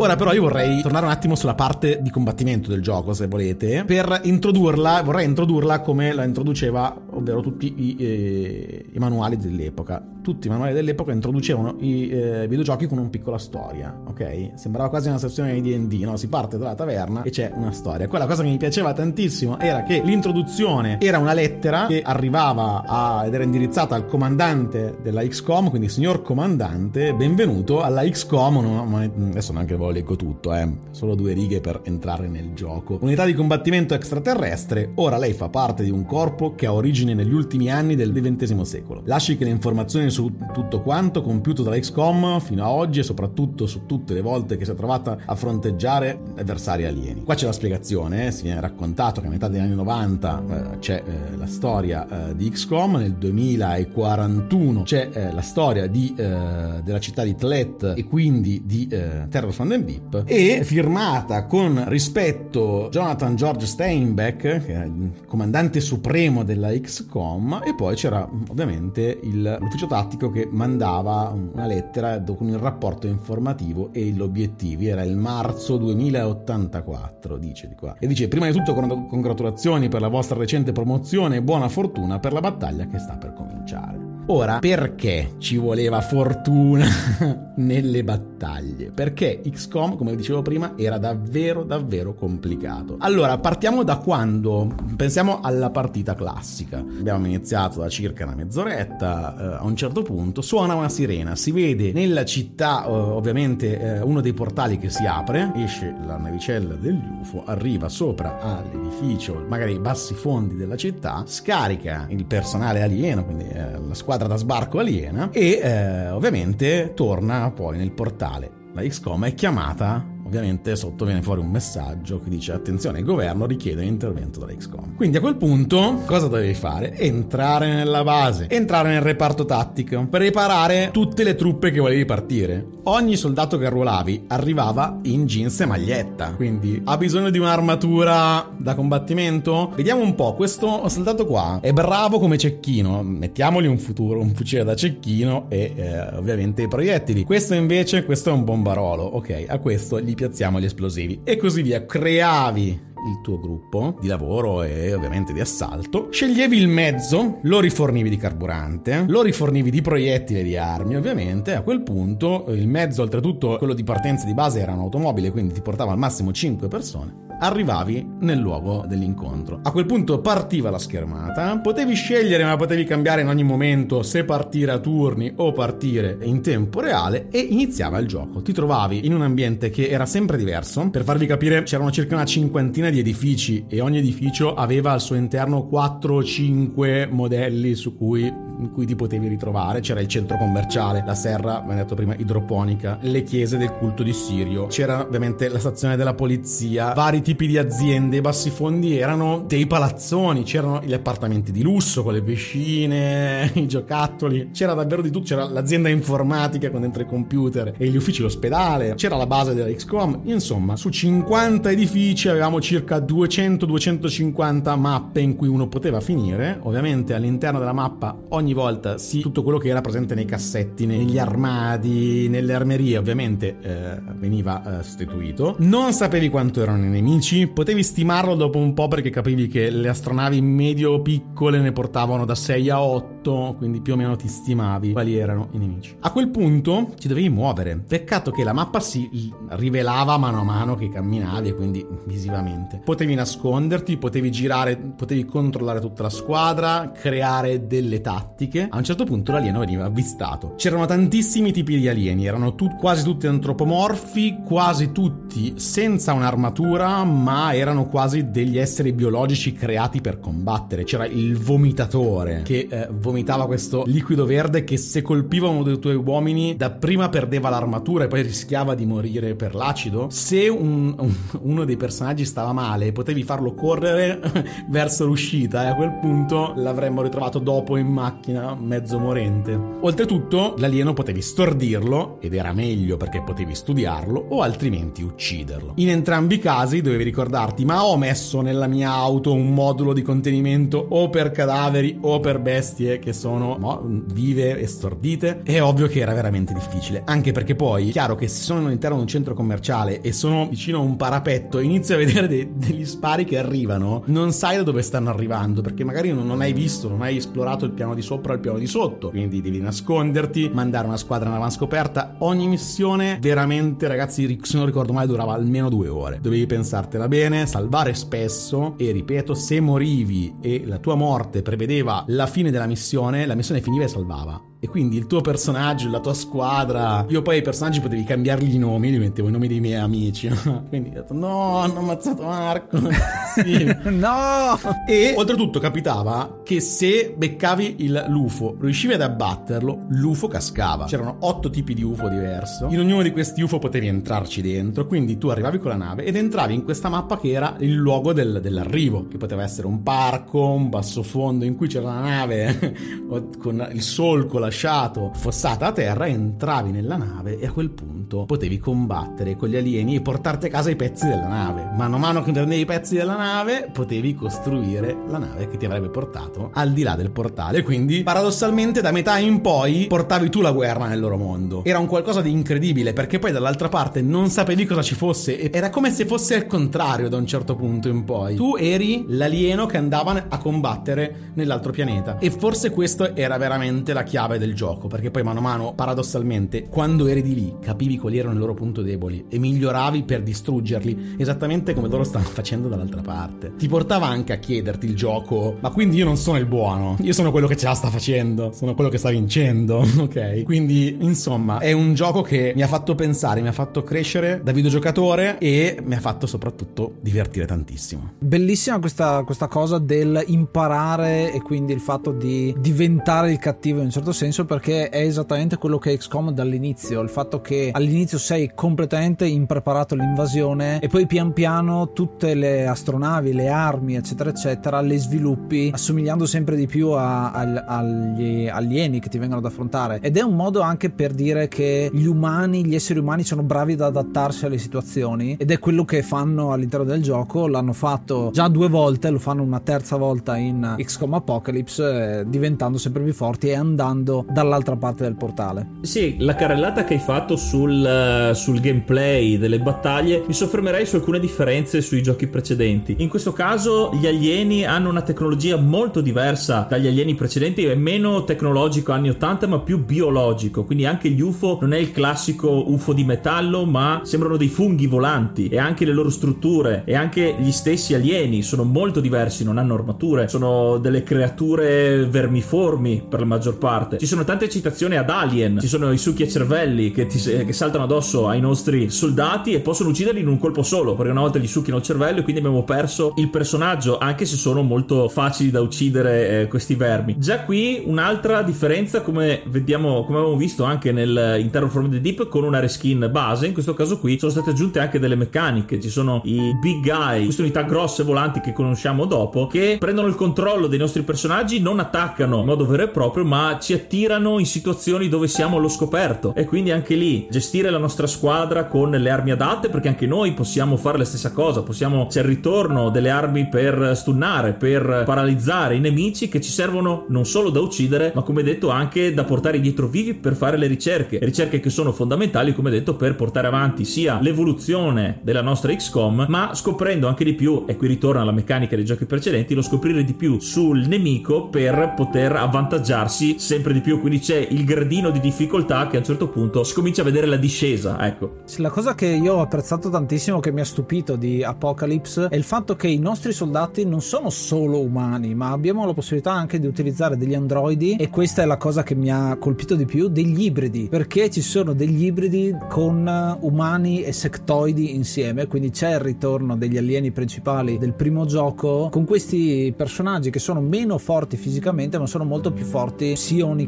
Ora 0.00 0.16
però 0.16 0.32
io 0.32 0.40
vorrei 0.40 0.80
tornare 0.80 1.04
un 1.04 1.12
attimo 1.12 1.34
sulla 1.34 1.54
parte 1.54 1.98
di 2.00 2.08
combattimento 2.08 2.70
del 2.70 2.80
gioco, 2.80 3.12
se 3.12 3.26
volete, 3.26 3.84
per 3.84 4.22
introdurla, 4.24 5.02
vorrei 5.02 5.26
introdurla 5.26 5.80
come 5.80 6.14
la 6.14 6.24
introduceva, 6.24 6.98
ovvero 7.10 7.42
tutti 7.42 7.74
i, 7.76 7.96
eh, 7.98 8.86
i 8.92 8.98
manuali 8.98 9.36
dell'epoca. 9.36 10.02
Tutti 10.30 10.46
i 10.46 10.50
manuali 10.50 10.72
dell'epoca 10.72 11.10
introducevano 11.10 11.74
i 11.80 12.08
eh, 12.08 12.46
videogiochi 12.46 12.86
con 12.86 12.98
una 12.98 13.08
piccola 13.08 13.36
storia, 13.36 13.92
ok? 14.06 14.52
Sembrava 14.54 14.88
quasi 14.88 15.08
una 15.08 15.18
sezione 15.18 15.60
di 15.60 15.86
D&D, 15.86 16.04
no? 16.04 16.16
Si 16.16 16.28
parte 16.28 16.56
dalla 16.56 16.76
taverna 16.76 17.22
e 17.22 17.30
c'è 17.30 17.50
una 17.52 17.72
storia. 17.72 18.06
Quella 18.06 18.26
cosa 18.26 18.44
che 18.44 18.48
mi 18.48 18.56
piaceva 18.56 18.92
tantissimo 18.92 19.58
era 19.58 19.82
che 19.82 20.00
l'introduzione 20.04 21.00
era 21.00 21.18
una 21.18 21.32
lettera 21.32 21.86
che 21.86 22.00
arrivava 22.00 22.84
a, 22.86 23.26
ed 23.26 23.34
era 23.34 23.42
indirizzata 23.42 23.96
al 23.96 24.06
comandante 24.06 24.98
della 25.02 25.26
XCOM, 25.26 25.68
quindi 25.68 25.88
signor 25.88 26.22
comandante, 26.22 27.12
benvenuto 27.12 27.82
alla 27.82 28.08
XCOM, 28.08 28.60
no, 28.60 28.98
adesso 29.30 29.52
neanche 29.52 29.74
voglio 29.74 29.94
leggo 29.94 30.14
tutto, 30.14 30.54
eh. 30.54 30.68
Solo 30.92 31.16
due 31.16 31.32
righe 31.32 31.60
per 31.60 31.80
entrare 31.82 32.28
nel 32.28 32.52
gioco. 32.54 32.98
Unità 33.00 33.24
di 33.24 33.34
combattimento 33.34 33.94
extraterrestre, 33.94 34.92
ora 34.94 35.18
lei 35.18 35.32
fa 35.32 35.48
parte 35.48 35.82
di 35.82 35.90
un 35.90 36.06
corpo 36.06 36.54
che 36.54 36.66
ha 36.66 36.72
origine 36.72 37.14
negli 37.14 37.34
ultimi 37.34 37.68
anni 37.68 37.96
del 37.96 38.12
XX 38.12 38.60
secolo. 38.60 39.02
Lasci 39.06 39.36
che 39.36 39.42
le 39.42 39.50
informazioni 39.50 40.08
su 40.08 40.19
tutto 40.52 40.82
quanto 40.82 41.22
compiuto 41.22 41.62
dalla 41.62 41.78
XCOM 41.78 42.40
fino 42.40 42.64
a 42.64 42.70
oggi 42.70 43.00
e 43.00 43.02
soprattutto 43.02 43.66
su 43.66 43.86
tutte 43.86 44.14
le 44.14 44.20
volte 44.20 44.56
che 44.56 44.64
si 44.64 44.70
è 44.70 44.74
trovata 44.74 45.18
a 45.24 45.34
fronteggiare 45.34 46.18
avversari 46.36 46.84
alieni. 46.84 47.24
Qua 47.24 47.34
c'è 47.34 47.46
la 47.46 47.52
spiegazione, 47.52 48.26
eh. 48.26 48.30
si 48.30 48.42
viene 48.42 48.60
raccontato 48.60 49.20
che 49.20 49.26
a 49.26 49.30
metà 49.30 49.48
degli 49.48 49.60
anni 49.60 49.74
90 49.74 50.42
eh, 50.48 50.78
c'è 50.78 51.02
eh, 51.04 51.36
la 51.36 51.46
storia 51.46 52.28
eh, 52.28 52.36
di 52.36 52.50
XCOM, 52.50 52.96
nel 52.96 53.14
2041 53.14 54.82
c'è 54.82 55.08
eh, 55.12 55.32
la 55.32 55.42
storia 55.42 55.86
di, 55.86 56.14
eh, 56.16 56.80
della 56.82 57.00
città 57.00 57.22
di 57.22 57.34
Tlet 57.34 57.94
e 57.96 58.04
quindi 58.04 58.62
di 58.64 58.88
Terror 58.88 59.52
from 59.52 59.68
the 59.68 59.84
Deep 59.84 60.22
e 60.26 60.62
firmata 60.64 61.46
con 61.46 61.84
rispetto 61.88 62.88
Jonathan 62.90 63.36
George 63.36 63.66
Steinbeck, 63.66 65.26
comandante 65.26 65.80
supremo 65.80 66.42
della 66.42 66.70
XCOM, 66.70 67.62
e 67.64 67.74
poi 67.74 67.94
c'era 67.94 68.28
ovviamente 68.48 69.18
il, 69.22 69.56
l'ufficio 69.60 69.86
tattico 70.00 70.30
che 70.30 70.48
mandava 70.50 71.30
una 71.30 71.66
lettera 71.66 72.22
con 72.22 72.48
il 72.48 72.58
rapporto 72.58 73.06
informativo 73.06 73.90
e 73.92 74.04
gli 74.04 74.20
obiettivi. 74.20 74.86
Era 74.86 75.02
il 75.02 75.16
marzo 75.16 75.76
2084, 75.76 77.36
dice 77.36 77.68
di 77.68 77.74
qua. 77.74 77.96
E 77.98 78.06
dice: 78.06 78.28
Prima 78.28 78.46
di 78.46 78.52
tutto, 78.52 78.72
congratulazioni 78.72 79.88
per 79.88 80.00
la 80.00 80.08
vostra 80.08 80.38
recente 80.38 80.72
promozione 80.72 81.36
e 81.36 81.42
buona 81.42 81.68
fortuna 81.68 82.18
per 82.18 82.32
la 82.32 82.40
battaglia 82.40 82.86
che 82.86 82.98
sta 82.98 83.16
per 83.16 83.34
cominciare. 83.34 84.09
Ora, 84.32 84.60
perché 84.60 85.32
ci 85.38 85.56
voleva 85.56 86.00
fortuna 86.00 86.86
nelle 87.56 88.04
battaglie? 88.04 88.92
Perché 88.92 89.40
XCOM, 89.40 89.96
come 89.96 90.14
dicevo 90.14 90.40
prima, 90.40 90.74
era 90.76 90.98
davvero 90.98 91.64
davvero 91.64 92.14
complicato. 92.14 92.94
Allora, 93.00 93.36
partiamo 93.38 93.82
da 93.82 93.96
quando 93.96 94.72
pensiamo 94.94 95.40
alla 95.40 95.70
partita 95.70 96.14
classica. 96.14 96.78
Abbiamo 96.78 97.26
iniziato 97.26 97.80
da 97.80 97.88
circa 97.88 98.22
una 98.24 98.36
mezz'oretta, 98.36 99.36
eh, 99.36 99.56
a 99.56 99.64
un 99.64 99.74
certo 99.74 100.02
punto 100.02 100.42
suona 100.42 100.74
una 100.74 100.88
sirena, 100.88 101.34
si 101.34 101.50
vede 101.50 101.90
nella 101.90 102.24
città 102.24 102.84
eh, 102.84 102.88
ovviamente 102.88 103.80
eh, 103.80 104.00
uno 104.00 104.20
dei 104.20 104.32
portali 104.32 104.78
che 104.78 104.90
si 104.90 105.06
apre, 105.06 105.50
esce 105.56 105.92
la 106.06 106.16
navicella 106.16 106.74
degli 106.74 107.02
UFO, 107.20 107.42
arriva 107.46 107.88
sopra 107.88 108.38
all'edificio, 108.40 109.44
magari 109.48 109.72
ai 109.72 109.80
bassi 109.80 110.14
fondi 110.14 110.54
della 110.54 110.76
città, 110.76 111.24
scarica 111.26 112.06
il 112.10 112.24
personale 112.26 112.80
alieno, 112.82 113.24
quindi 113.24 113.48
eh, 113.48 113.72
la 113.72 113.94
squadra 113.94 114.18
squadra 114.20 114.26
da 114.26 114.36
sbarco 114.36 114.78
aliena 114.78 115.30
e 115.32 115.60
eh, 115.62 116.10
ovviamente 116.10 116.92
torna 116.94 117.50
poi 117.50 117.78
nel 117.78 117.92
portale. 117.92 118.50
La 118.74 118.82
XCOM 118.82 119.26
è 119.26 119.34
chiamata 119.34 120.04
ovviamente 120.30 120.76
sotto 120.76 121.04
viene 121.04 121.22
fuori 121.22 121.40
un 121.40 121.50
messaggio 121.50 122.20
che 122.20 122.30
dice 122.30 122.52
attenzione 122.52 123.00
il 123.00 123.04
governo 123.04 123.46
richiede 123.46 123.82
l'intervento 123.82 124.38
della 124.38 124.56
XCOM. 124.56 124.94
Quindi 124.94 125.16
a 125.16 125.20
quel 125.20 125.34
punto 125.34 126.02
cosa 126.06 126.28
dovevi 126.28 126.54
fare? 126.54 126.96
Entrare 126.96 127.74
nella 127.74 128.04
base, 128.04 128.46
entrare 128.48 128.90
nel 128.90 129.00
reparto 129.00 129.44
tattico, 129.44 130.06
preparare 130.08 130.90
tutte 130.92 131.24
le 131.24 131.34
truppe 131.34 131.72
che 131.72 131.80
volevi 131.80 132.04
partire. 132.04 132.64
Ogni 132.84 133.16
soldato 133.16 133.58
che 133.58 133.66
arruolavi 133.66 134.24
arrivava 134.28 135.00
in 135.02 135.26
jeans 135.26 135.60
e 135.60 135.66
maglietta, 135.66 136.34
quindi 136.34 136.80
ha 136.84 136.96
bisogno 136.96 137.30
di 137.30 137.38
un'armatura 137.38 138.50
da 138.56 138.76
combattimento? 138.76 139.72
Vediamo 139.74 140.02
un 140.02 140.14
po', 140.14 140.34
questo 140.34 140.88
soldato 140.88 141.26
qua 141.26 141.58
è 141.60 141.72
bravo 141.72 142.20
come 142.20 142.38
cecchino, 142.38 143.02
mettiamogli 143.02 143.66
un 143.66 143.78
futuro, 143.78 144.20
un 144.20 144.32
fucile 144.32 144.62
da 144.62 144.76
cecchino 144.76 145.46
e 145.48 145.72
eh, 145.74 146.00
ovviamente 146.16 146.62
i 146.62 146.68
proiettili. 146.68 147.24
Questo 147.24 147.54
invece, 147.54 148.04
questo 148.04 148.30
è 148.30 148.32
un 148.32 148.44
bombarolo, 148.44 149.02
ok, 149.02 149.46
a 149.48 149.58
questo 149.58 150.00
gli 150.00 150.14
piazziamo 150.20 150.60
gli 150.60 150.66
esplosivi 150.66 151.22
e 151.24 151.38
così 151.38 151.62
via. 151.62 151.86
Creavi 151.86 152.88
il 153.08 153.20
tuo 153.22 153.38
gruppo 153.38 153.96
di 154.00 154.08
lavoro 154.08 154.62
e 154.62 154.92
ovviamente 154.94 155.32
di 155.32 155.40
assalto, 155.40 156.08
sceglievi 156.10 156.56
il 156.56 156.68
mezzo, 156.68 157.38
lo 157.42 157.60
rifornivi 157.60 158.08
di 158.08 158.16
carburante, 158.16 159.04
lo 159.06 159.22
rifornivi 159.22 159.70
di 159.70 159.80
proiettili 159.80 160.40
e 160.40 160.44
di 160.44 160.56
armi, 160.56 160.96
ovviamente. 160.96 161.54
A 161.54 161.62
quel 161.62 161.82
punto 161.82 162.44
il 162.48 162.68
mezzo, 162.68 163.02
oltretutto 163.02 163.56
quello 163.56 163.74
di 163.74 163.84
partenza 163.84 164.26
di 164.26 164.34
base 164.34 164.60
era 164.60 164.72
un'automobile, 164.72 165.30
quindi 165.30 165.54
ti 165.54 165.62
portava 165.62 165.92
al 165.92 165.98
massimo 165.98 166.32
5 166.32 166.68
persone 166.68 167.28
arrivavi 167.40 168.06
nel 168.20 168.38
luogo 168.38 168.84
dell'incontro. 168.86 169.60
A 169.62 169.72
quel 169.72 169.86
punto 169.86 170.20
partiva 170.20 170.70
la 170.70 170.78
schermata, 170.78 171.58
potevi 171.58 171.94
scegliere 171.94 172.44
ma 172.44 172.56
potevi 172.56 172.84
cambiare 172.84 173.22
in 173.22 173.28
ogni 173.28 173.42
momento 173.42 174.02
se 174.02 174.24
partire 174.24 174.72
a 174.72 174.78
turni 174.78 175.32
o 175.36 175.52
partire 175.52 176.18
in 176.22 176.42
tempo 176.42 176.80
reale 176.80 177.28
e 177.30 177.38
iniziava 177.38 177.98
il 177.98 178.06
gioco. 178.06 178.42
Ti 178.42 178.52
trovavi 178.52 179.06
in 179.06 179.14
un 179.14 179.22
ambiente 179.22 179.70
che 179.70 179.88
era 179.88 180.06
sempre 180.06 180.36
diverso, 180.36 180.88
per 180.90 181.02
farvi 181.02 181.26
capire 181.26 181.62
c'erano 181.62 181.90
circa 181.90 182.14
una 182.14 182.24
cinquantina 182.24 182.89
di 182.90 182.98
edifici 182.98 183.64
e 183.68 183.80
ogni 183.80 183.98
edificio 183.98 184.54
aveva 184.54 184.92
al 184.92 185.00
suo 185.00 185.16
interno 185.16 185.66
4 185.66 186.14
o 186.14 186.22
5 186.24 187.08
modelli 187.10 187.74
su 187.74 187.96
cui, 187.96 188.32
in 188.60 188.72
cui 188.72 188.86
ti 188.86 188.94
potevi 188.94 189.26
ritrovare. 189.28 189.80
C'era 189.80 190.00
il 190.00 190.06
centro 190.06 190.36
commerciale, 190.36 191.02
la 191.04 191.14
serra, 191.14 191.58
abbiamo 191.58 191.80
detto 191.80 191.94
prima, 191.94 192.14
idroponica, 192.16 192.98
le 193.00 193.22
chiese 193.22 193.56
del 193.56 193.72
culto 193.72 194.02
di 194.02 194.12
Sirio, 194.12 194.66
c'era 194.66 195.00
ovviamente 195.00 195.48
la 195.48 195.58
stazione 195.58 195.96
della 195.96 196.14
polizia, 196.14 196.92
vari 196.92 197.22
tipi 197.22 197.46
di 197.46 197.58
aziende, 197.58 198.18
i 198.18 198.20
bassifondi 198.20 198.98
erano 198.98 199.44
dei 199.46 199.66
palazzoni, 199.66 200.42
c'erano 200.42 200.80
gli 200.84 200.92
appartamenti 200.92 201.52
di 201.52 201.62
lusso 201.62 202.02
con 202.02 202.12
le 202.12 202.22
piscine, 202.22 203.50
i 203.56 203.66
giocattoli, 203.66 204.50
c'era 204.52 204.74
davvero 204.74 205.02
di 205.02 205.10
tutto, 205.10 205.26
c'era 205.26 205.48
l'azienda 205.48 205.88
informatica 205.88 206.70
con 206.70 206.82
dentro 206.82 207.02
i 207.02 207.06
computer 207.06 207.74
e 207.76 207.88
gli 207.88 207.96
uffici 207.96 208.22
l'ospedale, 208.22 208.94
c'era 208.94 209.16
la 209.16 209.26
base 209.26 209.54
della 209.54 209.72
XCOM, 209.72 210.20
insomma, 210.24 210.76
su 210.76 210.90
50 210.90 211.70
edifici 211.70 212.28
avevamo 212.28 212.60
circa 212.60 212.98
200-250 212.98 214.78
mappe 214.78 215.20
in 215.20 215.36
cui 215.36 215.48
uno 215.48 215.68
poteva 215.68 216.00
finire, 216.00 216.58
ovviamente 216.62 217.14
all'interno 217.14 217.58
della 217.58 217.72
mappa 217.72 218.16
ogni 218.28 218.49
volta 218.52 218.98
sì, 218.98 219.20
tutto 219.20 219.42
quello 219.42 219.58
che 219.58 219.68
era 219.68 219.80
presente 219.80 220.14
nei 220.14 220.24
cassetti, 220.24 220.86
negli 220.86 221.18
armadi, 221.18 222.28
nelle 222.28 222.54
armerie 222.54 222.98
ovviamente 222.98 223.56
eh, 223.60 224.00
veniva 224.16 224.80
eh, 224.80 224.82
sostituito, 224.82 225.56
non 225.58 225.92
sapevi 225.92 226.28
quanto 226.28 226.62
erano 226.62 226.84
i 226.84 226.88
nemici, 226.88 227.46
potevi 227.46 227.82
stimarlo 227.82 228.34
dopo 228.34 228.58
un 228.58 228.74
po' 228.74 228.88
perché 228.88 229.10
capivi 229.10 229.48
che 229.48 229.70
le 229.70 229.88
astronavi 229.88 230.40
medio 230.40 231.00
piccole 231.02 231.58
ne 231.60 231.72
portavano 231.72 232.24
da 232.24 232.34
6 232.34 232.70
a 232.70 232.82
8, 232.82 233.54
quindi 233.58 233.80
più 233.80 233.94
o 233.94 233.96
meno 233.96 234.16
ti 234.16 234.28
stimavi 234.28 234.92
quali 234.92 235.16
erano 235.16 235.48
i 235.52 235.58
nemici. 235.58 235.96
A 236.00 236.10
quel 236.12 236.28
punto 236.28 236.92
ti 236.98 237.08
dovevi 237.08 237.28
muovere, 237.28 237.82
peccato 237.86 238.30
che 238.30 238.44
la 238.44 238.52
mappa 238.52 238.80
si 238.80 239.32
rivelava 239.50 240.16
mano 240.18 240.40
a 240.40 240.44
mano 240.44 240.74
che 240.74 240.88
camminavi 240.88 241.52
quindi 241.52 241.86
visivamente. 242.06 242.80
Potevi 242.84 243.14
nasconderti, 243.14 243.96
potevi 243.96 244.30
girare, 244.30 244.76
potevi 244.76 245.24
controllare 245.24 245.80
tutta 245.80 246.02
la 246.02 246.10
squadra, 246.10 246.92
creare 246.92 247.66
delle 247.66 248.00
tattiche. 248.40 248.68
A 248.70 248.76
un 248.78 248.84
certo 248.84 249.04
punto 249.04 249.32
l'alieno 249.32 249.58
veniva 249.58 249.84
avvistato. 249.84 250.54
C'erano 250.56 250.86
tantissimi 250.86 251.52
tipi 251.52 251.78
di 251.78 251.88
alieni, 251.88 252.26
erano 252.26 252.54
tu- 252.54 252.74
quasi 252.76 253.04
tutti 253.04 253.26
antropomorfi, 253.26 254.38
quasi 254.44 254.92
tutti 254.92 255.54
senza 255.56 256.14
un'armatura, 256.14 257.04
ma 257.04 257.54
erano 257.54 257.86
quasi 257.86 258.30
degli 258.30 258.58
esseri 258.58 258.92
biologici 258.92 259.52
creati 259.52 260.00
per 260.00 260.20
combattere. 260.20 260.84
C'era 260.84 261.04
il 261.06 261.36
vomitatore 261.36 262.42
che 262.44 262.66
eh, 262.70 262.88
vomitava 262.90 263.46
questo 263.46 263.84
liquido 263.86 264.24
verde 264.24 264.64
che 264.64 264.76
se 264.76 265.02
colpiva 265.02 265.48
uno 265.48 265.62
dei 265.62 265.78
tuoi 265.78 265.96
uomini 265.96 266.56
dapprima 266.56 267.08
perdeva 267.08 267.48
l'armatura 267.48 268.04
e 268.04 268.08
poi 268.08 268.22
rischiava 268.22 268.74
di 268.74 268.86
morire 268.86 269.34
per 269.34 269.54
l'acido. 269.54 270.08
Se 270.10 270.48
un, 270.48 270.94
un, 270.98 271.14
uno 271.42 271.64
dei 271.64 271.76
personaggi 271.76 272.24
stava 272.24 272.52
male, 272.52 272.92
potevi 272.92 273.22
farlo 273.22 273.54
correre 273.54 274.20
verso 274.68 275.04
l'uscita 275.04 275.64
e 275.64 275.66
a 275.66 275.74
quel 275.74 275.98
punto 276.00 276.52
l'avremmo 276.56 277.02
ritrovato 277.02 277.38
dopo 277.38 277.76
in 277.76 277.86
macchina 277.86 278.29
mezzo 278.58 278.98
morente. 278.98 279.58
Oltretutto, 279.80 280.54
l'alieno 280.58 280.92
potevi 280.92 281.22
stordirlo 281.22 282.18
ed 282.20 282.34
era 282.34 282.52
meglio 282.52 282.96
perché 282.96 283.22
potevi 283.22 283.54
studiarlo 283.54 284.26
o 284.30 284.42
altrimenti 284.42 285.02
ucciderlo. 285.02 285.72
In 285.76 285.88
entrambi 285.88 286.34
i 286.34 286.38
casi 286.38 286.80
dovevi 286.80 287.04
ricordarti 287.04 287.64
ma 287.64 287.84
ho 287.84 287.96
messo 287.96 288.40
nella 288.40 288.66
mia 288.66 288.90
auto 288.90 289.32
un 289.32 289.52
modulo 289.52 289.92
di 289.92 290.02
contenimento 290.02 290.84
o 290.90 291.08
per 291.08 291.30
cadaveri 291.30 291.98
o 292.00 292.20
per 292.20 292.40
bestie 292.40 292.98
che 292.98 293.12
sono 293.12 293.56
no, 293.58 293.82
vive 294.12 294.58
e 294.58 294.66
stordite. 294.66 295.40
È 295.42 295.60
ovvio 295.60 295.86
che 295.86 296.00
era 296.00 296.12
veramente 296.12 296.52
difficile, 296.52 297.02
anche 297.04 297.32
perché 297.32 297.54
poi, 297.54 297.90
chiaro 297.90 298.14
che 298.14 298.28
se 298.28 298.42
sono 298.42 298.66
all'interno 298.66 298.96
di 298.96 299.02
un 299.02 299.08
centro 299.08 299.34
commerciale 299.34 300.00
e 300.00 300.12
sono 300.12 300.48
vicino 300.48 300.78
a 300.78 300.82
un 300.82 300.96
parapetto, 300.96 301.58
inizio 301.58 301.94
a 301.94 301.98
vedere 301.98 302.28
dei, 302.28 302.50
degli 302.54 302.84
spari 302.84 303.24
che 303.24 303.38
arrivano, 303.38 304.02
non 304.06 304.32
sai 304.32 304.56
da 304.56 304.62
dove 304.62 304.82
stanno 304.82 305.10
arrivando, 305.10 305.62
perché 305.62 305.84
magari 305.84 306.12
non, 306.12 306.26
non 306.26 306.40
hai 306.40 306.52
visto, 306.52 306.88
non 306.88 307.02
hai 307.02 307.16
esplorato 307.16 307.64
il 307.64 307.72
piano 307.72 307.94
di 307.94 308.02
sopra 308.02 308.19
o 308.28 308.34
il 308.34 308.40
piano 308.40 308.58
di 308.58 308.66
sotto, 308.66 309.10
quindi 309.10 309.40
devi 309.40 309.60
nasconderti, 309.60 310.50
mandare 310.52 310.86
una 310.86 310.96
squadra 310.96 311.28
in 311.28 311.34
avanscoperta. 311.34 312.16
Ogni 312.18 312.46
missione 312.48 313.18
veramente, 313.20 313.88
ragazzi, 313.88 314.38
se 314.42 314.56
non 314.56 314.66
ricordo 314.66 314.92
male, 314.92 315.06
durava 315.06 315.34
almeno 315.34 315.68
due 315.68 315.88
ore. 315.88 316.18
Dovevi 316.20 316.46
pensartela 316.46 317.08
bene, 317.08 317.46
salvare 317.46 317.94
spesso 317.94 318.74
e 318.76 318.90
ripeto, 318.92 319.34
se 319.34 319.60
morivi 319.60 320.36
e 320.40 320.64
la 320.66 320.78
tua 320.78 320.94
morte 320.94 321.42
prevedeva 321.42 322.04
la 322.08 322.26
fine 322.26 322.50
della 322.50 322.66
missione, 322.66 323.26
la 323.26 323.34
missione 323.34 323.60
finiva 323.60 323.84
e 323.84 323.88
salvava. 323.88 324.49
E 324.62 324.68
quindi 324.68 324.98
il 324.98 325.06
tuo 325.06 325.22
personaggio, 325.22 325.88
la 325.88 326.00
tua 326.00 326.12
squadra. 326.12 327.06
Io 327.08 327.22
poi 327.22 327.36
ai 327.36 327.42
personaggi 327.42 327.80
potevi 327.80 328.04
cambiargli 328.04 328.56
i 328.56 328.58
nomi, 328.58 328.90
li 328.90 328.98
mettevo 328.98 329.28
i 329.28 329.30
nomi 329.30 329.48
dei 329.48 329.58
miei 329.58 329.80
amici. 329.80 330.28
quindi 330.68 330.90
ho 330.90 330.92
detto: 331.00 331.14
No, 331.14 331.56
hanno 331.56 331.78
ammazzato 331.78 332.22
Marco. 332.24 332.78
sì. 333.36 333.64
no! 333.84 334.58
E 334.86 335.14
oltretutto 335.16 335.60
capitava 335.60 336.40
che 336.44 336.60
se 336.60 337.14
beccavi 337.16 337.76
il 337.78 338.04
l'UFO, 338.08 338.56
riuscivi 338.60 338.92
ad 338.92 339.00
abbatterlo, 339.00 339.86
l'UFO 339.88 340.28
cascava. 340.28 340.84
C'erano 340.84 341.16
otto 341.20 341.48
tipi 341.48 341.72
di 341.72 341.82
UFO 341.82 342.08
diverso. 342.08 342.66
In 342.68 342.80
ognuno 342.80 343.00
di 343.00 343.12
questi 343.12 343.40
UFO 343.40 343.58
potevi 343.58 343.86
entrarci 343.86 344.42
dentro. 344.42 344.84
Quindi 344.86 345.16
tu 345.16 345.28
arrivavi 345.28 345.58
con 345.58 345.70
la 345.70 345.76
nave 345.76 346.04
ed 346.04 346.16
entravi 346.16 346.52
in 346.52 346.64
questa 346.64 346.90
mappa 346.90 347.18
che 347.18 347.30
era 347.30 347.56
il 347.60 347.72
luogo 347.72 348.12
del, 348.12 348.40
dell'arrivo, 348.42 349.06
che 349.08 349.16
poteva 349.16 349.42
essere 349.42 349.66
un 349.66 349.82
parco, 349.82 350.50
un 350.50 350.68
bassofondo 350.68 351.46
in 351.46 351.56
cui 351.56 351.68
c'era 351.68 351.94
la 351.94 352.00
nave 352.00 352.76
con 353.38 353.66
il 353.72 353.80
solco, 353.80 354.38
lasciato 354.50 355.12
fossata 355.14 355.66
a 355.66 355.72
terra, 355.72 356.08
entravi 356.08 356.72
nella 356.72 356.96
nave 356.96 357.38
e 357.38 357.46
a 357.46 357.52
quel 357.52 357.70
punto 357.70 358.24
potevi 358.24 358.58
combattere 358.58 359.36
con 359.36 359.48
gli 359.48 359.54
alieni 359.54 359.94
e 359.94 360.00
portarti 360.00 360.46
a 360.46 360.50
casa 360.50 360.70
i 360.70 360.76
pezzi 360.76 361.06
della 361.06 361.28
nave. 361.28 361.70
Mano 361.72 361.96
a 361.96 361.98
mano 362.00 362.22
che 362.24 362.32
prendevi 362.32 362.62
i 362.62 362.64
pezzi 362.64 362.96
della 362.96 363.16
nave, 363.16 363.70
potevi 363.72 364.16
costruire 364.16 364.96
la 365.08 365.18
nave 365.18 365.48
che 365.48 365.56
ti 365.56 365.66
avrebbe 365.66 365.88
portato 365.88 366.50
al 366.52 366.72
di 366.72 366.82
là 366.82 366.96
del 366.96 367.12
portale. 367.12 367.62
Quindi, 367.62 368.02
paradossalmente, 368.02 368.80
da 368.80 368.90
metà 368.90 369.18
in 369.18 369.40
poi 369.40 369.86
portavi 369.86 370.28
tu 370.28 370.40
la 370.40 370.50
guerra 370.50 370.88
nel 370.88 370.98
loro 370.98 371.16
mondo. 371.16 371.62
Era 371.64 371.78
un 371.78 371.86
qualcosa 371.86 372.20
di 372.20 372.32
incredibile 372.32 372.92
perché 372.92 373.20
poi 373.20 373.30
dall'altra 373.30 373.68
parte 373.68 374.02
non 374.02 374.30
sapevi 374.30 374.64
cosa 374.66 374.82
ci 374.82 374.96
fosse. 374.96 375.48
Era 375.48 375.70
come 375.70 375.92
se 375.92 376.06
fosse 376.06 376.34
al 376.34 376.46
contrario 376.46 377.08
da 377.08 377.16
un 377.16 377.26
certo 377.26 377.54
punto 377.54 377.88
in 377.88 378.04
poi. 378.04 378.34
Tu 378.34 378.56
eri 378.56 379.04
l'alieno 379.06 379.66
che 379.66 379.76
andava 379.76 380.26
a 380.28 380.38
combattere 380.38 381.30
nell'altro 381.34 381.70
pianeta. 381.70 382.18
E 382.18 382.32
forse 382.32 382.70
questo 382.72 383.14
era 383.14 383.36
veramente 383.36 383.92
la 383.92 384.02
chiave 384.02 384.38
del 384.40 384.54
gioco. 384.54 384.88
Perché 384.88 385.12
poi, 385.12 385.22
mano 385.22 385.38
a 385.38 385.42
mano, 385.42 385.72
paradossalmente, 385.74 386.66
quando 386.68 387.06
eri 387.06 387.22
di 387.22 387.34
lì, 387.34 387.54
capivi 387.60 387.98
quali 387.98 388.18
erano 388.18 388.34
i 388.34 388.38
loro 388.38 388.54
punti 388.54 388.82
deboli 388.82 389.26
e 389.28 389.38
miglioravi 389.38 390.02
per 390.02 390.22
distruggerli, 390.22 391.14
esattamente 391.18 391.74
come 391.74 391.88
loro 391.88 392.04
stanno 392.04 392.26
facendo 392.32 392.68
dall'altra 392.68 393.02
parte. 393.02 393.52
Ti 393.56 393.68
portava 393.68 394.06
anche 394.06 394.32
a 394.32 394.36
chiederti 394.36 394.86
il 394.86 394.96
gioco, 394.96 395.56
ma 395.60 395.70
quindi 395.70 395.96
io 395.96 396.04
non 396.04 396.16
sono 396.16 396.38
il 396.38 396.46
buono, 396.46 396.96
io 397.00 397.12
sono 397.12 397.30
quello 397.30 397.46
che 397.46 397.56
ce 397.56 397.66
la 397.66 397.74
sta 397.74 397.88
facendo, 397.88 398.52
sono 398.52 398.74
quello 398.74 398.90
che 398.90 398.98
sta 398.98 399.10
vincendo, 399.10 399.78
ok? 399.98 400.42
Quindi, 400.42 400.96
insomma, 401.00 401.58
è 401.58 401.72
un 401.72 401.94
gioco 401.94 402.22
che 402.22 402.52
mi 402.54 402.62
ha 402.62 402.66
fatto 402.66 402.94
pensare, 402.94 403.40
mi 403.40 403.48
ha 403.48 403.52
fatto 403.52 403.82
crescere 403.82 404.40
da 404.42 404.52
videogiocatore 404.52 405.38
e 405.38 405.78
mi 405.84 405.94
ha 405.94 406.00
fatto 406.00 406.26
soprattutto 406.26 406.94
divertire 407.00 407.46
tantissimo. 407.46 408.14
Bellissima 408.18 408.78
questa, 408.78 409.22
questa 409.24 409.48
cosa 409.48 409.78
del 409.78 410.22
imparare 410.26 411.32
e 411.32 411.42
quindi 411.42 411.72
il 411.72 411.80
fatto 411.80 412.12
di 412.12 412.54
diventare 412.58 413.32
il 413.32 413.38
cattivo 413.38 413.78
in 413.78 413.86
un 413.86 413.90
certo 413.90 414.12
senso 414.12 414.29
senso 414.30 414.44
perché 414.44 414.88
è 414.88 415.00
esattamente 415.00 415.56
quello 415.56 415.78
che 415.78 415.92
è 415.92 415.96
XCOM 415.96 416.30
dall'inizio, 416.30 417.00
il 417.00 417.08
fatto 417.08 417.40
che 417.40 417.70
all'inizio 417.72 418.16
sei 418.16 418.52
completamente 418.54 419.26
impreparato 419.26 419.94
all'invasione 419.94 420.78
e 420.78 420.86
poi 420.86 421.06
pian 421.06 421.32
piano 421.32 421.92
tutte 421.92 422.34
le 422.34 422.66
astronavi, 422.66 423.32
le 423.32 423.48
armi, 423.48 423.96
eccetera, 423.96 424.30
eccetera, 424.30 424.80
le 424.80 424.98
sviluppi 424.98 425.70
assomigliando 425.72 426.26
sempre 426.26 426.54
di 426.54 426.66
più 426.66 426.90
a, 426.90 427.32
a, 427.32 427.64
agli 427.66 428.46
alieni 428.46 429.00
che 429.00 429.08
ti 429.08 429.18
vengono 429.18 429.40
ad 429.40 429.46
affrontare. 429.46 429.98
Ed 430.00 430.16
è 430.16 430.22
un 430.22 430.36
modo 430.36 430.60
anche 430.60 430.90
per 430.90 431.12
dire 431.12 431.48
che 431.48 431.90
gli 431.92 432.06
umani, 432.06 432.64
gli 432.64 432.76
esseri 432.76 433.00
umani 433.00 433.24
sono 433.24 433.42
bravi 433.42 433.72
ad 433.72 433.80
adattarsi 433.80 434.46
alle 434.46 434.58
situazioni 434.58 435.36
ed 435.38 435.50
è 435.50 435.58
quello 435.58 435.84
che 435.84 436.02
fanno 436.02 436.52
all'interno 436.52 436.86
del 436.86 437.02
gioco. 437.02 437.48
L'hanno 437.48 437.72
fatto 437.72 438.30
già 438.32 438.46
due 438.46 438.68
volte, 438.68 439.10
lo 439.10 439.18
fanno 439.18 439.42
una 439.42 439.60
terza 439.60 439.96
volta 439.96 440.36
in 440.36 440.76
XCOM 440.78 441.14
Apocalypse, 441.14 442.20
eh, 442.20 442.28
diventando 442.28 442.78
sempre 442.78 443.02
più 443.02 443.12
forti 443.12 443.48
e 443.48 443.54
andando 443.54 444.19
dall'altra 444.28 444.76
parte 444.76 445.04
del 445.04 445.16
portale. 445.16 445.68
Sì, 445.82 446.16
la 446.18 446.34
carrellata 446.34 446.84
che 446.84 446.94
hai 446.94 447.00
fatto 447.00 447.36
sul, 447.36 448.32
sul 448.34 448.60
gameplay 448.60 449.38
delle 449.38 449.58
battaglie, 449.58 450.24
mi 450.26 450.32
soffermerei 450.32 450.86
su 450.86 450.96
alcune 450.96 451.20
differenze 451.20 451.80
sui 451.80 452.02
giochi 452.02 452.26
precedenti. 452.26 452.96
In 452.98 453.08
questo 453.08 453.32
caso 453.32 453.90
gli 453.94 454.06
alieni 454.06 454.64
hanno 454.64 454.88
una 454.88 455.02
tecnologia 455.02 455.56
molto 455.56 456.00
diversa 456.00 456.66
dagli 456.68 456.86
alieni 456.86 457.14
precedenti, 457.14 457.64
è 457.64 457.74
meno 457.74 458.24
tecnologico 458.24 458.92
anni 458.92 459.10
80 459.10 459.46
ma 459.46 459.60
più 459.60 459.84
biologico, 459.84 460.64
quindi 460.64 460.86
anche 460.86 461.08
gli 461.08 461.20
UFO 461.20 461.58
non 461.60 461.72
è 461.72 461.78
il 461.78 461.92
classico 461.92 462.70
UFO 462.70 462.92
di 462.92 463.04
metallo 463.04 463.64
ma 463.64 464.00
sembrano 464.04 464.36
dei 464.36 464.48
funghi 464.48 464.86
volanti 464.86 465.48
e 465.48 465.58
anche 465.58 465.84
le 465.84 465.92
loro 465.92 466.10
strutture 466.10 466.82
e 466.84 466.94
anche 466.94 467.36
gli 467.38 467.50
stessi 467.50 467.94
alieni 467.94 468.42
sono 468.42 468.64
molto 468.64 469.00
diversi, 469.00 469.44
non 469.44 469.58
hanno 469.58 469.74
armature, 469.74 470.28
sono 470.28 470.78
delle 470.78 471.02
creature 471.02 472.06
vermiformi 472.06 473.04
per 473.08 473.20
la 473.20 473.26
maggior 473.26 473.58
parte. 473.58 473.98
Ci 473.98 474.06
sono 474.10 474.24
tante 474.24 474.48
citazioni 474.48 474.96
ad 474.96 475.08
Alien, 475.08 475.60
ci 475.60 475.68
sono 475.68 475.92
i 475.92 475.96
succhi 475.96 476.24
a 476.24 476.28
cervelli 476.28 476.90
che, 476.90 477.06
ti, 477.06 477.20
che 477.20 477.52
saltano 477.52 477.84
addosso 477.84 478.26
ai 478.26 478.40
nostri 478.40 478.90
soldati 478.90 479.52
e 479.52 479.60
possono 479.60 479.90
ucciderli 479.90 480.18
in 480.18 480.26
un 480.26 480.36
colpo 480.36 480.64
solo, 480.64 480.96
perché 480.96 481.12
una 481.12 481.20
volta 481.20 481.38
gli 481.38 481.46
succhiano 481.46 481.78
il 481.78 481.84
cervello 481.84 482.18
e 482.18 482.22
quindi 482.22 482.40
abbiamo 482.40 482.64
perso 482.64 483.12
il 483.18 483.28
personaggio, 483.28 483.98
anche 483.98 484.24
se 484.24 484.34
sono 484.34 484.62
molto 484.62 485.08
facili 485.08 485.52
da 485.52 485.60
uccidere 485.60 486.40
eh, 486.40 486.48
questi 486.48 486.74
vermi. 486.74 487.14
Già 487.18 487.42
qui 487.42 487.82
un'altra 487.86 488.42
differenza, 488.42 489.02
come 489.02 489.42
vediamo, 489.46 490.02
come 490.02 490.18
abbiamo 490.18 490.36
visto 490.36 490.64
anche 490.64 490.90
nel 490.90 491.48
Terror 491.52 491.70
from 491.70 491.88
the 491.88 492.00
Deep, 492.00 492.26
con 492.26 492.42
una 492.42 492.58
reskin 492.58 493.08
base, 493.12 493.46
in 493.46 493.52
questo 493.52 493.74
caso 493.74 494.00
qui 494.00 494.18
sono 494.18 494.32
state 494.32 494.50
aggiunte 494.50 494.80
anche 494.80 494.98
delle 494.98 495.14
meccaniche, 495.14 495.80
ci 495.80 495.88
sono 495.88 496.20
i 496.24 496.52
big 496.60 496.82
guy, 496.82 497.22
queste 497.24 497.42
unità 497.42 497.62
grosse 497.62 498.02
volanti 498.02 498.40
che 498.40 498.52
conosciamo 498.52 499.04
dopo, 499.04 499.46
che 499.46 499.76
prendono 499.78 500.08
il 500.08 500.16
controllo 500.16 500.66
dei 500.66 500.80
nostri 500.80 501.02
personaggi, 501.02 501.60
non 501.60 501.78
attaccano 501.78 502.40
in 502.40 502.46
modo 502.46 502.66
vero 502.66 502.82
e 502.82 502.88
proprio, 502.88 503.24
ma 503.24 503.58
ci 503.60 503.74
attirano 504.00 504.38
in 504.38 504.46
situazioni 504.46 505.08
dove 505.08 505.28
siamo 505.28 505.58
allo 505.58 505.68
scoperto. 505.68 506.32
E 506.34 506.46
quindi 506.46 506.70
anche 506.70 506.94
lì 506.94 507.26
gestire 507.30 507.70
la 507.70 507.78
nostra 507.78 508.06
squadra 508.06 508.64
con 508.64 508.90
le 508.90 509.10
armi 509.10 509.30
adatte, 509.30 509.68
perché 509.68 509.88
anche 509.88 510.06
noi 510.06 510.32
possiamo 510.32 510.76
fare 510.76 510.98
la 510.98 511.04
stessa 511.04 511.32
cosa, 511.32 511.62
possiamo 511.62 512.06
c'è 512.06 512.20
il 512.20 512.26
ritorno 512.26 512.88
delle 512.90 513.10
armi 513.10 513.48
per 513.48 513.92
stunnare, 513.94 514.54
per 514.54 515.02
paralizzare 515.04 515.76
i 515.76 515.80
nemici 515.80 516.28
che 516.28 516.40
ci 516.40 516.50
servono 516.50 517.04
non 517.08 517.26
solo 517.26 517.50
da 517.50 517.60
uccidere, 517.60 518.12
ma 518.14 518.22
come 518.22 518.42
detto 518.42 518.70
anche 518.70 519.12
da 519.12 519.24
portare 519.24 519.60
dietro 519.60 519.86
vivi 519.86 520.14
per 520.14 520.34
fare 520.34 520.56
le 520.56 520.66
ricerche, 520.66 521.18
ricerche 521.20 521.60
che 521.60 521.70
sono 521.70 521.92
fondamentali 521.92 522.54
come 522.54 522.70
detto 522.70 522.94
per 522.94 523.16
portare 523.16 523.48
avanti 523.48 523.84
sia 523.84 524.18
l'evoluzione 524.20 525.18
della 525.22 525.42
nostra 525.42 525.74
XCOM, 525.74 526.26
ma 526.28 526.54
scoprendo 526.54 527.06
anche 527.06 527.24
di 527.24 527.34
più, 527.34 527.64
e 527.66 527.76
qui 527.76 527.88
ritorna 527.88 528.24
la 528.24 528.32
meccanica 528.32 528.76
dei 528.76 528.84
giochi 528.84 529.04
precedenti, 529.04 529.54
lo 529.54 529.62
scoprire 529.62 530.04
di 530.04 530.14
più 530.14 530.40
sul 530.40 530.86
nemico 530.86 531.48
per 531.48 531.92
poter 531.94 532.32
avvantaggiarsi 532.32 533.38
sempre 533.38 533.72
di 533.74 533.79
più, 533.80 534.00
quindi 534.00 534.20
c'è 534.20 534.36
il 534.36 534.64
gradino 534.64 535.10
di 535.10 535.20
difficoltà 535.20 535.86
che 535.86 535.96
a 535.96 535.98
un 536.00 536.04
certo 536.04 536.28
punto 536.28 536.64
si 536.64 536.74
comincia 536.74 537.02
a 537.02 537.04
vedere 537.04 537.26
la 537.26 537.36
discesa, 537.36 538.04
ecco. 538.06 538.38
La 538.58 538.70
cosa 538.70 538.94
che 538.94 539.06
io 539.06 539.34
ho 539.34 539.40
apprezzato 539.40 539.90
tantissimo, 539.90 540.40
che 540.40 540.52
mi 540.52 540.60
ha 540.60 540.64
stupito 540.64 541.16
di 541.16 541.42
Apocalypse, 541.42 542.28
è 542.28 542.36
il 542.36 542.44
fatto 542.44 542.76
che 542.76 542.88
i 542.88 542.98
nostri 542.98 543.32
soldati 543.32 543.84
non 543.84 544.00
sono 544.00 544.30
solo 544.30 544.80
umani, 544.80 545.34
ma 545.34 545.50
abbiamo 545.50 545.86
la 545.86 545.94
possibilità 545.94 546.32
anche 546.32 546.58
di 546.58 546.66
utilizzare 546.66 547.16
degli 547.16 547.34
androidi 547.34 547.96
e 547.96 548.08
questa 548.10 548.42
è 548.42 548.46
la 548.46 548.56
cosa 548.56 548.82
che 548.82 548.94
mi 548.94 549.10
ha 549.10 549.36
colpito 549.38 549.74
di 549.74 549.84
più, 549.84 550.08
degli 550.08 550.44
ibridi, 550.44 550.88
perché 550.88 551.30
ci 551.30 551.40
sono 551.40 551.72
degli 551.72 552.04
ibridi 552.04 552.56
con 552.68 553.38
umani 553.40 554.02
e 554.02 554.12
sectoidi 554.12 554.94
insieme, 554.94 555.46
quindi 555.46 555.70
c'è 555.70 555.94
il 555.94 556.00
ritorno 556.00 556.56
degli 556.56 556.76
alieni 556.76 557.10
principali 557.10 557.78
del 557.78 557.94
primo 557.94 558.24
gioco 558.26 558.88
con 558.90 559.04
questi 559.04 559.72
personaggi 559.76 560.30
che 560.30 560.38
sono 560.38 560.60
meno 560.60 560.98
forti 560.98 561.36
fisicamente 561.36 561.98
ma 561.98 562.06
sono 562.06 562.24
molto 562.24 562.52
più 562.52 562.64
forti 562.64 563.16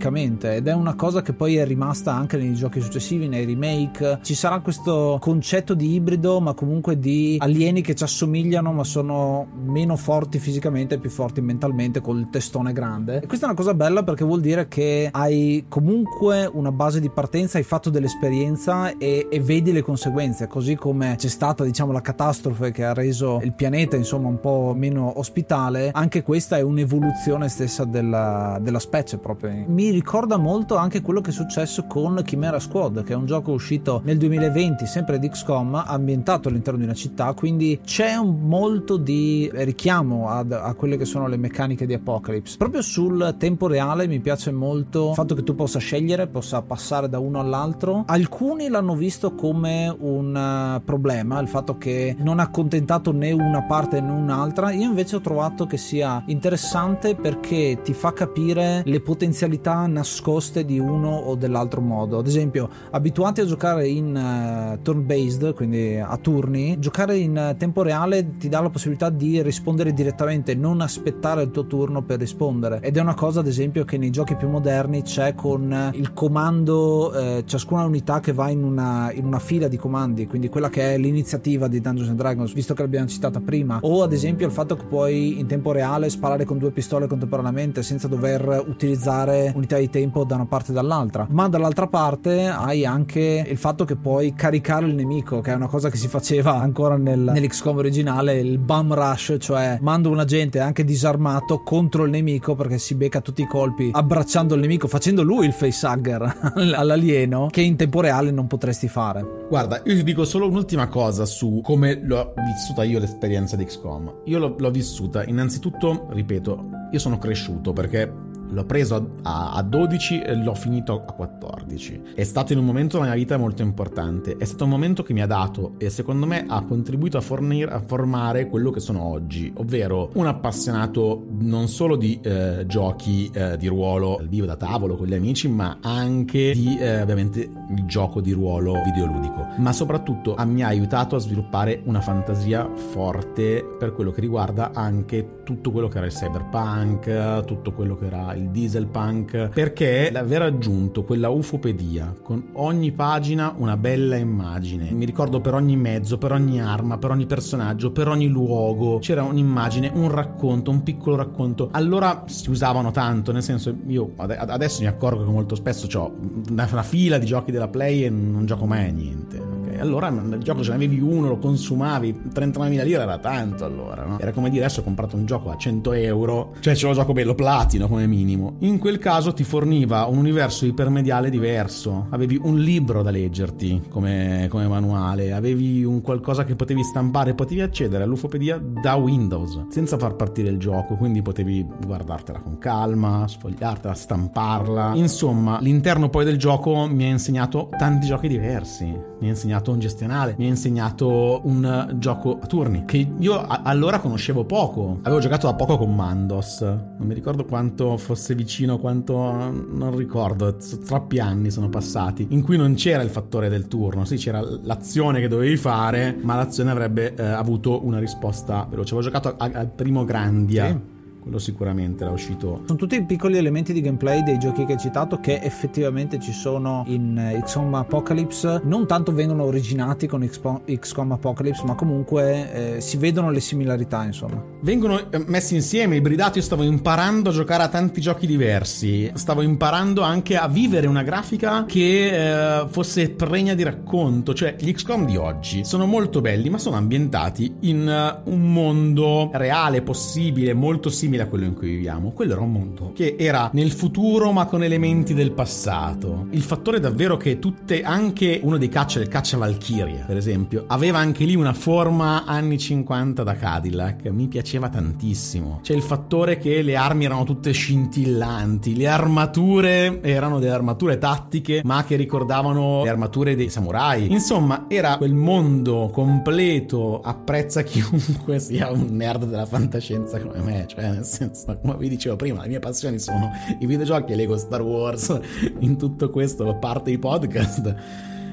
psionicamente 0.03 0.57
ed 0.57 0.67
è 0.67 0.73
una 0.73 0.95
cosa 0.95 1.23
che 1.23 1.33
poi 1.33 1.57
è 1.57 1.65
rimasta 1.65 2.13
anche 2.13 2.37
nei 2.37 2.55
giochi 2.55 2.81
successivi, 2.81 3.29
nei 3.29 3.45
remake. 3.45 4.19
Ci 4.23 4.35
sarà 4.35 4.59
questo 4.61 5.19
concetto 5.21 5.75
di 5.75 5.95
ibrido 5.95 6.41
ma 6.41 6.55
comunque 6.55 6.99
di 6.99 7.37
alieni 7.39 7.83
che 7.83 7.95
ci 7.95 8.03
assomigliano 8.03 8.73
ma 8.73 8.83
sono 8.83 9.47
meno 9.65 9.97
forti 9.97 10.39
fisicamente 10.39 10.97
e 10.97 10.99
più 10.99 11.11
forti 11.11 11.41
mentalmente 11.41 12.01
col 12.01 12.29
testone 12.31 12.73
grande. 12.73 13.21
E 13.21 13.27
questa 13.27 13.47
è 13.47 13.49
una 13.49 13.59
cosa 13.59 13.75
bella 13.75 14.03
perché 14.03 14.25
vuol 14.25 14.41
dire 14.41 14.67
che 14.67 15.09
hai 15.13 15.67
comunque 15.69 16.51
una 16.53 16.73
base 16.73 16.99
di 16.99 17.11
partenza, 17.11 17.59
hai 17.59 17.65
fatto 17.65 17.91
dell'esperienza 17.91 18.97
e, 18.97 19.29
e 19.31 19.41
vedi 19.41 19.73
le 19.73 19.83
conseguenze, 19.83 20.49
così 20.49 20.75
come 20.75 21.15
c'è 21.17 21.29
stata 21.29 21.63
diciamo 21.65 21.93
la 21.93 22.01
catastrofe 22.01 22.73
che 22.73 22.85
ha 22.85 22.93
reso 22.93 23.41
il 23.43 23.53
pianeta 23.53 23.97
insomma 23.97 24.29
un 24.29 24.41
po' 24.41 24.75
meno 24.77 25.19
ospitale, 25.19 25.91
anche 25.93 26.23
questa 26.23 26.57
è 26.57 26.63
un'evoluzione 26.63 27.49
stessa 27.49 27.85
della, 27.85 28.59
della 28.61 28.79
specie 28.79 29.19
proprio. 29.19 29.65
Mi 29.67 29.92
ricorda 29.93 30.37
molto 30.37 30.77
anche 30.77 31.01
quello 31.01 31.21
che 31.21 31.31
è 31.31 31.33
successo 31.33 31.85
con 31.87 32.23
Chimera 32.25 32.59
Squad, 32.59 33.05
che 33.05 33.13
è 33.13 33.17
un 33.17 33.27
gioco 33.27 33.53
uscito 33.53 34.01
nel 34.05 34.19
2020 34.19 34.87
sempre 34.87 35.19
di 35.19 35.29
XCOM, 35.29 35.83
ambientato 35.87 36.49
all'interno 36.49 36.79
di 36.79 36.85
una 36.85 36.95
città, 36.95 37.33
quindi 37.33 37.81
c'è 37.85 38.17
molto 38.23 38.97
di 38.97 39.51
richiamo 39.53 40.29
ad, 40.29 40.53
a 40.53 40.75
quelle 40.75 40.97
che 40.97 41.05
sono 41.05 41.27
le 41.27 41.37
meccaniche 41.37 41.87
di 41.87 41.95
Apocalypse. 41.95 42.57
Proprio 42.57 42.83
sul 42.83 43.35
tempo 43.39 43.67
reale 43.67 44.07
mi 44.07 44.21
piace 44.21 44.51
molto 44.51 45.11
il 45.11 45.15
fatto 45.15 45.35
che 45.35 45.43
tu 45.43 45.55
possa 45.55 45.79
scegliere, 45.79 46.27
possa 46.27 46.63
passare 46.63 47.09
da 47.09 47.19
uno 47.19 47.41
all'altro. 47.41 48.05
Alcuni 48.07 48.69
l'hanno 48.69 48.95
visto 48.95 49.35
come 49.35 49.95
un 49.97 50.35
uh, 50.35 50.83
problema, 50.85 51.41
il 51.41 51.49
fatto 51.49 51.79
che 51.79 52.17
non 52.19 52.39
ha 52.39 52.45
accontentato 52.45 53.13
né 53.13 53.33
una 53.33 53.63
parte 53.63 54.01
né 54.01 54.11
un'altra. 54.11 54.73
Io 54.73 54.89
invece 54.89 55.17
ho 55.17 55.21
trovato 55.21 55.67
che 55.67 55.77
sia 55.77 56.23
interessante 56.27 57.15
perché 57.15 57.81
ti 57.83 57.93
fa 57.93 58.13
capire 58.13 58.83
le 58.85 59.01
potenzialità 59.01 59.82
nascoste 59.87 60.65
di 60.65 60.79
uno 60.79 61.11
o 61.11 61.35
dell'altro 61.35 61.81
modo. 61.81 62.19
Ad 62.19 62.27
esempio, 62.27 62.69
abituati 62.91 63.41
a 63.41 63.45
giocare 63.45 63.89
in 63.89 64.15
uh, 64.15 64.83
turn 64.83 65.07
based, 65.07 65.55
quindi 65.55 65.97
a 65.97 66.17
turni, 66.17 66.79
giocare 66.79 67.17
in 67.17 67.55
tempo 67.59 67.83
reale 67.83 68.37
ti 68.39 68.49
dà 68.49 68.61
la 68.61 68.71
possibilità 68.71 69.11
di 69.11 69.43
rispondere 69.43 69.93
direttamente, 69.93 70.55
non 70.55 70.81
aspettare 70.81 71.43
il 71.43 71.51
tuo 71.51 71.67
turno 71.67 72.03
per 72.03 72.19
rispondere. 72.19 72.81
Ed 72.81 72.97
è 72.97 73.01
una 73.01 73.15
cosa, 73.15 73.41
ad 73.41 73.47
esempio, 73.47 73.85
che 73.85 73.99
nei 73.99 74.11
giochi 74.11 74.37
più 74.37 74.49
moderni 74.49 75.03
c'è 75.03 75.35
con 75.35 75.91
il 75.95 76.13
comando, 76.13 77.13
eh, 77.13 77.45
ciascuna 77.47 77.85
unità 77.85 78.21
che 78.21 78.33
va 78.33 78.49
in 78.49 78.63
una, 78.63 79.11
in 79.13 79.25
una 79.25 79.39
fila 79.39 79.69
di 79.69 79.77
comandi, 79.77 80.27
quindi 80.27 80.49
quella 80.49 80.69
che 80.69 80.95
è 80.95 80.99
l'iniziativa 80.99 81.69
di 81.69 81.81
Dungeons 81.81 82.11
and 82.11 82.19
Dragons, 82.19 82.53
visto 82.53 82.75
che 82.75 82.83
l'abbiamo 82.83 83.07
citata 83.07 83.41
prima, 83.41 83.79
o 83.83 84.03
ad 84.03 84.13
esempio 84.13 84.47
il 84.47 84.53
fatto 84.53 84.77
che 84.77 84.85
puoi 84.85 85.39
in 85.39 85.47
tempo 85.47 85.73
reale 85.73 86.09
sparare 86.11 86.45
con 86.45 86.59
due 86.59 86.71
pistole 86.71 87.07
contemporaneamente 87.07 87.83
senza 87.83 88.09
dover 88.09 88.65
utilizzare 88.67 89.53
unità 89.55 89.72
di 89.79 89.91
tempo 89.91 90.25
da 90.25 90.35
una 90.35 90.47
parte 90.47 90.71
e 90.71 90.75
dall'altra. 90.75 91.27
Ma 91.31 91.49
dall'altra 91.49 91.87
parte 91.87 92.47
hai 92.47 92.85
anche 92.85 93.45
il 93.47 93.57
fatto 93.57 93.85
che 93.85 93.97
puoi 93.97 94.35
caricare 94.35 94.87
il 94.87 94.95
nemico, 94.95 95.41
che 95.41 95.53
è 95.53 95.55
una 95.55 95.69
cosa 95.69 95.91
che 95.91 95.97
si 95.97 96.09
faceva 96.09 96.61
ancora 96.61 96.97
nel, 96.97 97.21
nell'XCOM 97.21 97.77
originale, 97.77 98.39
il 98.39 98.59
bum 98.59 98.95
rush, 98.95 99.37
cioè 99.39 99.79
mando 99.81 100.11
un 100.11 100.19
agente 100.19 100.61
anche 100.61 100.85
disarmato 100.85 101.63
contro 101.63 102.05
il 102.05 102.11
nemico 102.11 102.55
perché 102.55 102.79
si 102.79 102.95
becca 102.95 103.21
tutti 103.21 103.43
i 103.43 103.47
colpi 103.47 103.91
abbracciando 103.93 104.55
il 104.55 104.61
nemico, 104.61 104.89
facendo 104.89 105.23
lui 105.23 105.47
il 105.47 105.53
facehugger 105.53 106.53
all'alieno, 106.75 107.49
che 107.51 107.61
in 107.61 107.77
tempo 107.77 108.01
reale 108.01 108.31
non 108.31 108.47
potresti 108.47 108.89
fare. 108.89 109.47
Guarda, 109.49 109.83
io 109.85 109.95
ti 109.95 110.03
dico 110.03 110.25
solo 110.25 110.49
un'ultima 110.49 110.89
cosa 110.89 111.25
su 111.25 111.61
come 111.63 112.01
l'ho 112.03 112.35
vissuta 112.37 112.85
io 112.85 112.99
l'esperienza 112.99 113.57
di 113.57 113.65
XCOM. 113.65 114.23
Io 114.25 114.39
l'ho, 114.39 114.55
l'ho 114.59 114.71
vissuta, 114.71 115.25
innanzitutto, 115.25 116.09
ripeto, 116.11 116.65
io 116.91 116.99
sono 116.99 117.19
cresciuto 117.19 117.73
perché 117.73 118.31
l'ho 118.53 118.65
preso 118.65 119.15
a, 119.23 119.53
a, 119.53 119.63
12 119.63 120.21
e 120.21 120.37
l'ho 120.37 120.55
finito 120.55 121.03
a 121.07 121.13
14. 121.13 122.03
È 122.15 122.23
stato 122.23 122.53
in 122.53 122.59
un 122.59 122.65
momento 122.65 122.97
della 122.97 123.11
mia 123.11 123.19
vita 123.19 123.37
molto 123.37 123.63
importante. 123.63 124.37
È 124.37 124.45
stato 124.45 124.65
un 124.65 124.71
momento 124.71 125.03
che 125.03 125.13
mi 125.13 125.23
ha 125.23 125.27
dato 125.27 125.75
e 125.79 125.91
secondo 125.91 126.27
me 126.27 126.45
ha 126.47 126.63
contribuito 126.63 127.17
a, 127.17 127.21
fornire, 127.21 127.71
a 127.73 127.81
formare 127.81 128.49
quello 128.49 128.71
che 128.71 128.81
sono 128.81 129.03
oggi, 129.03 129.53
ovvero 129.57 130.11
un 130.15 130.27
appassionato 130.27 131.25
non 131.39 131.69
solo 131.69 131.97
di 131.97 132.21
eh, 132.23 132.65
giochi 132.67 133.31
eh, 133.33 133.57
di 133.57 133.67
ruolo 133.67 134.19
al 134.19 134.29
vivo 134.29 134.47
da 134.47 134.57
tavolo 134.57 134.97
con 134.97 135.07
gli 135.07 135.15
amici, 135.15 135.49
ma 135.49 135.79
anche 135.81 136.53
di 136.53 136.77
eh, 136.79 137.01
ovviamente 137.01 137.41
il 137.41 137.85
gioco 137.87 138.21
di 138.21 138.33
ruolo 138.33 138.81
videoludico. 138.85 139.49
Ma 139.57 139.73
soprattutto 139.73 140.37
mi 140.45 140.63
ha 140.63 140.67
aiutato 140.67 141.17
a 141.17 141.19
sviluppare 141.19 141.81
una 141.85 142.01
fantasia 142.01 142.69
forte 142.75 143.65
per 143.79 143.95
quello 143.95 144.11
che 144.11 144.21
riguarda 144.21 144.73
anche 144.75 145.41
tutto 145.45 145.71
quello 145.71 145.89
che 145.89 145.99
era 145.99 146.07
il 146.07 146.13
cyberpunk, 146.13 147.45
tutto 147.45 147.73
quello 147.73 147.97
che 147.97 148.07
era 148.07 148.35
il 148.35 148.42
il 148.43 148.51
diesel 148.51 148.87
punk, 148.87 149.49
perché 149.49 150.11
l'aver 150.11 150.43
aggiunto 150.43 151.05
quella 151.05 151.29
ufopedia 151.29 152.15
con 152.23 152.51
ogni 152.55 152.93
pagina 152.93 153.55
una 153.57 153.77
bella 153.77 154.17
immagine. 154.17 154.91
Mi 154.91 155.05
ricordo 155.05 155.41
per 155.41 155.55
ogni 155.55 155.77
mezzo, 155.77 156.19
per 156.19 156.33
ogni 156.33 156.61
arma, 156.61 156.99
per 156.99 157.11
ogni 157.11 157.27
personaggio, 157.27 157.93
per 157.93 158.09
ogni 158.09 158.29
luogo, 158.29 158.99
c'era 158.99 159.23
un'immagine, 159.23 159.91
un 159.95 160.11
racconto, 160.11 160.71
un 160.71 160.83
piccolo 160.83 161.17
racconto. 161.17 161.69
Allora 161.73 162.25
si 162.27 162.51
usavano 162.51 162.91
tanto, 162.91 163.33
nel 163.33 163.43
senso 163.43 163.75
io 163.87 164.13
adesso 164.17 164.83
mi 164.83 164.89
accorgo 164.89 165.25
che 165.25 165.31
molto 165.31 165.55
spesso 165.55 165.87
ho 165.99 166.13
una, 166.51 166.69
una 166.71 166.83
fila 166.83 167.19
di 167.19 167.27
giochi 167.27 167.53
della 167.53 167.69
Play 167.69 168.05
e 168.05 168.11
non 168.11 168.45
gioco 168.47 168.67
mai 168.67 168.89
a 168.89 168.93
niente 168.93 169.52
allora 169.79 170.11
nel 170.11 170.43
gioco 170.43 170.63
ce 170.63 170.71
ne 170.71 170.77
avevi 170.77 171.01
uno, 171.01 171.29
lo 171.29 171.39
consumavi, 171.39 172.23
39.000 172.35 172.85
lire 172.85 173.03
era 173.03 173.19
tanto 173.19 173.65
allora, 173.65 174.05
no? 174.05 174.19
Era 174.19 174.33
come 174.33 174.51
dire 174.51 174.65
adesso 174.65 174.81
ho 174.81 174.85
comprato 174.85 175.17
un 175.17 175.27
gioco 175.27 175.51
a 175.51 175.57
100 175.57 175.93
euro, 175.93 176.55
cioè 176.61 176.75
ce 176.75 176.87
lo 176.87 176.95
gioco 176.95 177.13
bello 177.13 177.35
platino 177.35 177.89
come 177.89 178.07
minimo. 178.07 178.57
In 178.61 178.79
quel 178.79 178.99
caso 178.99 179.33
ti 179.33 179.45
forniva 179.45 180.07
un 180.07 180.19
universo 180.19 180.67
ipermediale 180.67 181.31
diverso, 181.31 182.07
avevi 182.11 182.39
un 182.43 182.59
libro 182.59 183.03
da 183.03 183.11
leggerti 183.11 183.83
come, 183.89 184.47
come 184.51 184.67
manuale, 184.69 185.33
avevi 185.33 185.85
un 185.85 186.01
qualcosa 186.01 186.45
che 186.45 186.55
potevi 186.55 186.83
stampare, 186.83 187.35
potevi 187.35 187.61
accedere 187.61 188.05
all'ufopedia 188.05 188.61
da 188.63 188.95
Windows 188.95 189.67
senza 189.69 189.99
far 189.99 190.15
partire 190.17 190.51
il 190.51 190.59
gioco, 190.59 190.95
quindi 190.95 191.23
potevi 191.23 191.67
guardartela 191.85 192.41
con 192.41 192.59
calma, 192.59 193.27
sfogliartela, 193.27 193.95
stamparla. 193.95 194.93
Insomma, 194.95 195.59
l'interno 195.61 196.09
poi 196.09 196.25
del 196.25 196.39
gioco 196.39 196.87
mi 196.87 197.05
ha 197.05 197.09
insegnato 197.09 197.69
tanti 197.79 198.07
giochi 198.07 198.29
diversi, 198.29 198.85
mi 198.85 199.27
ha 199.27 199.31
insegnato 199.31 199.72
un 199.73 199.81
gestionale, 199.81 200.35
mi 200.39 200.47
ha 200.47 200.49
insegnato 200.49 201.41
un 201.45 201.95
gioco 201.99 202.39
a 202.41 202.47
turni 202.47 202.85
che 202.87 203.07
io 203.19 203.35
a- 203.35 203.63
allora 203.65 203.99
conoscevo 203.99 204.45
poco. 204.45 204.99
Avevo 205.03 205.21
giocato 205.21 205.47
da 205.47 205.55
poco 205.55 205.79
con 205.79 205.95
Mandos, 205.95 206.61
non 206.61 207.07
mi 207.07 207.15
ricordo 207.15 207.45
quanto 207.45 207.97
fosse 207.97 208.35
vicino, 208.35 208.79
quanto 208.79 209.15
non 209.15 209.97
ricordo, 209.97 210.57
troppi 210.85 211.19
anni 211.19 211.51
sono 211.51 211.69
passati, 211.69 212.27
in 212.31 212.43
cui 212.43 212.57
non 212.57 212.75
c'era 212.75 213.03
il 213.03 213.11
fattore 213.11 213.49
del 213.49 213.69
turno, 213.69 214.05
sì 214.05 214.17
c'era 214.17 214.41
l'azione 214.41 215.21
che 215.21 215.29
dovevi 215.29 215.57
fare, 215.57 216.17
ma 216.21 216.37
l'azione 216.37 216.71
avrebbe 216.71 217.15
eh, 217.15 217.23
avuto 217.23 217.85
una 217.85 217.99
risposta 217.99 218.67
veloce. 218.69 218.95
Avevo 218.95 219.11
giocato 219.11 219.35
al 219.39 219.71
primo 219.75 220.05
Grandia. 220.05 220.67
Sì 220.69 220.92
quello 221.23 221.39
sicuramente 221.39 222.03
era 222.03 222.13
uscito. 222.13 222.63
Sono 222.67 222.79
tutti 222.79 222.97
i 222.97 223.05
piccoli 223.05 223.37
elementi 223.37 223.73
di 223.73 223.81
gameplay 223.81 224.25
dei 224.25 224.39
giochi 224.39 224.65
che 224.65 224.73
hai 224.73 224.79
citato 224.79 225.21
che 225.21 225.39
effettivamente 225.41 226.19
ci 226.19 226.33
sono 226.33 226.83
in 226.89 227.17
eh, 227.17 227.41
XCOM 227.45 227.75
Apocalypse. 227.75 228.61
Non 228.65 228.89
tanto 228.89 229.13
vengono 229.13 229.45
originati 229.45 230.09
con 230.09 230.29
XCOM 230.29 231.13
Apocalypse, 231.13 231.65
ma 231.65 231.77
comunque 231.77 232.77
eh, 232.77 232.81
si 232.81 232.97
vedono 232.97 233.31
le 233.31 233.39
similarità, 233.39 234.03
insomma. 234.03 234.43
Vengono 234.63 234.99
eh, 235.11 235.25
messi 235.27 235.55
insieme, 235.55 235.97
ibridati. 235.97 236.39
Io 236.39 236.45
stavo 236.45 236.65
imparando 236.65 237.31
a 237.31 237.33
giocare 237.33 237.63
a 237.63 237.69
tanti 237.69 238.01
giochi 238.01 238.27
diversi. 238.27 239.09
Stavo 239.15 239.43
imparando 239.43 240.03
anche 240.03 240.37
a 240.37 240.49
vivere 240.49 240.89
una 240.89 241.05
grafica 241.05 241.65
che 241.67 242.63
eh, 242.63 242.69
fosse 242.69 243.11
pregna 243.11 243.55
di 243.55 243.63
racconto. 243.63 244.35
Cioè, 244.35 244.57
gli 244.59 244.73
XCOM 244.73 245.07
di 245.07 245.17
oggi 245.17 245.65
sono 245.65 245.87
molto 245.87 246.21
belli, 246.21 246.51
ma 246.51 246.59
sono 246.59 246.75
ambientati 246.75 247.55
in 247.61 247.87
uh, 248.25 248.29
un 248.29 248.53
mondo 248.53 249.31
reale, 249.33 249.83
possibile, 249.83 250.53
molto 250.53 250.91
simile 250.91 251.12
simile 251.13 251.23
a 251.25 251.27
quello 251.27 251.45
in 251.45 251.55
cui 251.55 251.69
viviamo. 251.71 252.11
Quello 252.13 252.33
era 252.33 252.41
un 252.41 252.53
mondo 252.53 252.93
che 252.95 253.17
era 253.19 253.51
nel 253.53 253.71
futuro 253.71 254.33
ma 254.33 254.47
con 254.47 254.63
elementi 254.63 255.13
del 255.13 255.33
passato. 255.33 256.27
Il 256.31 256.43
fattore 256.43 256.81
davvero 256.81 257.17
che 257.17 257.39
tutte, 257.39 257.83
anche 257.83 258.41
uno 258.43 258.57
dei 258.57 258.69
caccia, 258.69 259.01
il 259.01 259.09
caccia 259.09 259.37
Valkyria, 259.37 260.05
per 260.07 260.17
esempio, 260.17 260.65
aveva 260.69 260.99
anche 260.99 261.25
lì 261.25 261.35
una 261.35 261.53
forma 261.53 262.25
anni 262.25 262.59
50 262.59 263.23
da 263.23 263.35
Cadillac, 263.35 264.07
mi 264.07 264.27
piaceva 264.29 264.69
tantissimo. 264.69 265.61
C'è 265.63 265.75
il 265.75 265.83
fattore 265.83 266.39
che 266.39 266.63
le 266.63 266.77
armi 266.77 267.05
erano 267.05 267.25
tutte 267.25 267.53
scintillanti, 267.53 268.77
le 268.77 268.89
armature 268.89 270.01
erano 270.03 270.39
delle 270.39 270.53
armature 270.53 270.99
tattiche 270.99 271.61
ma 271.65 271.85
che 271.85 271.97
ricordavano 271.97 272.83
le 272.85 272.89
armature 272.89 273.37
dei 273.37 273.51
samurai. 273.51 274.11
Insomma, 274.11 274.65
era 274.69 274.97
quel 274.97 275.15
mondo 275.15 275.91
completo, 275.93 277.01
apprezza 277.03 277.63
chiunque 277.63 278.39
sia 278.39 278.71
un 278.71 278.89
nerd 278.91 279.25
della 279.25 279.47
fantascienza 279.47 280.21
come 280.21 280.41
me, 280.41 280.65
cioè 280.67 281.02
nel 281.03 281.05
senso, 281.05 281.59
come 281.61 281.77
vi 281.77 281.89
dicevo 281.89 282.15
prima, 282.15 282.43
le 282.43 282.49
mie 282.49 282.61
passioni 282.61 282.99
sono 283.01 283.31
i 283.59 283.67
videogiochi 283.67 284.13
e 284.13 284.17
Lego 284.17 284.37
Star 284.37 284.63
Wars. 284.63 285.21
In 285.59 285.77
tutto 285.77 286.11
questo 286.11 286.57
parte 286.59 286.93
i 286.93 286.99
podcast 286.99 287.75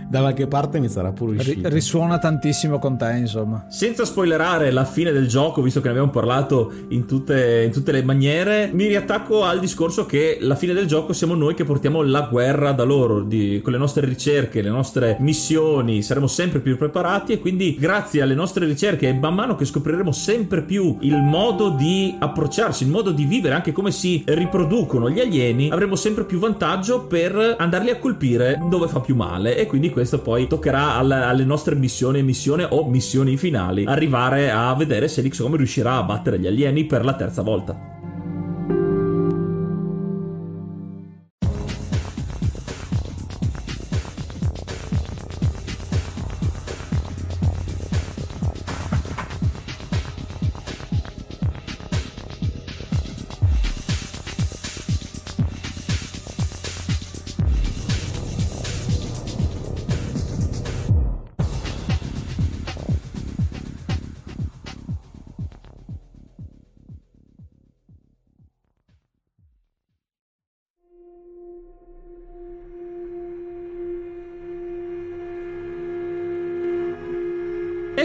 da 0.09 0.21
qualche 0.21 0.47
parte 0.47 0.79
mi 0.79 0.89
sarà 0.89 1.11
pure 1.11 1.37
uscito. 1.37 1.69
risuona 1.69 2.17
tantissimo 2.17 2.79
con 2.79 2.97
te, 2.97 3.15
insomma. 3.17 3.65
Senza 3.67 4.05
spoilerare 4.05 4.71
la 4.71 4.83
fine 4.83 5.11
del 5.11 5.27
gioco, 5.27 5.61
visto 5.61 5.81
che 5.81 5.85
ne 5.85 5.91
abbiamo 5.91 6.09
parlato 6.09 6.71
in 6.89 7.05
tutte, 7.05 7.63
in 7.65 7.71
tutte 7.71 7.91
le 7.91 8.03
maniere, 8.03 8.71
mi 8.73 8.87
riattacco 8.87 9.43
al 9.43 9.59
discorso 9.59 10.07
che 10.07 10.39
la 10.41 10.55
fine 10.55 10.73
del 10.73 10.87
gioco 10.87 11.13
siamo 11.13 11.35
noi 11.35 11.53
che 11.53 11.63
portiamo 11.63 12.01
la 12.01 12.27
guerra 12.29 12.71
da 12.71 12.83
loro, 12.83 13.21
di, 13.21 13.61
con 13.63 13.71
le 13.71 13.77
nostre 13.77 14.07
ricerche, 14.07 14.63
le 14.63 14.71
nostre 14.71 15.17
missioni, 15.19 16.01
saremo 16.01 16.25
sempre 16.25 16.59
più 16.59 16.75
preparati 16.75 17.33
e 17.33 17.39
quindi 17.39 17.75
grazie 17.79 18.23
alle 18.23 18.33
nostre 18.35 18.65
ricerche 18.65 19.07
e 19.07 19.13
man 19.13 19.35
mano 19.35 19.55
che 19.55 19.65
scopriremo 19.65 20.11
sempre 20.11 20.63
più 20.63 20.97
il 21.01 21.17
modo 21.17 21.69
di 21.69 22.15
approcciarsi, 22.17 22.83
il 22.83 22.89
modo 22.89 23.11
di 23.11 23.25
vivere, 23.25 23.53
anche 23.53 23.71
come 23.71 23.91
si 23.91 24.23
riproducono 24.25 25.07
gli 25.11 25.19
alieni, 25.19 25.69
avremo 25.69 25.95
sempre 25.95 26.23
più 26.23 26.39
vantaggio 26.39 27.05
per 27.05 27.55
andarli 27.59 27.91
a 27.91 27.97
colpire 27.97 28.59
dove 28.67 28.87
fa 28.87 29.01
più 29.01 29.15
male 29.15 29.55
e 29.55 29.67
quindi 29.67 29.97
questo 29.99 30.21
poi 30.21 30.47
toccherà 30.47 30.93
alle, 30.93 31.15
alle 31.15 31.43
nostre 31.43 31.75
missioni 31.75 32.19
e 32.19 32.21
missione 32.21 32.65
o 32.69 32.87
missioni 32.87 33.35
finali 33.35 33.83
arrivare 33.83 34.49
a 34.49 34.73
vedere 34.73 35.09
se 35.09 35.21
l'XCOM 35.21 35.57
riuscirà 35.57 35.97
a 35.97 36.03
battere 36.03 36.39
gli 36.39 36.47
alieni 36.47 36.85
per 36.85 37.03
la 37.03 37.15
terza 37.15 37.41
volta. 37.41 37.98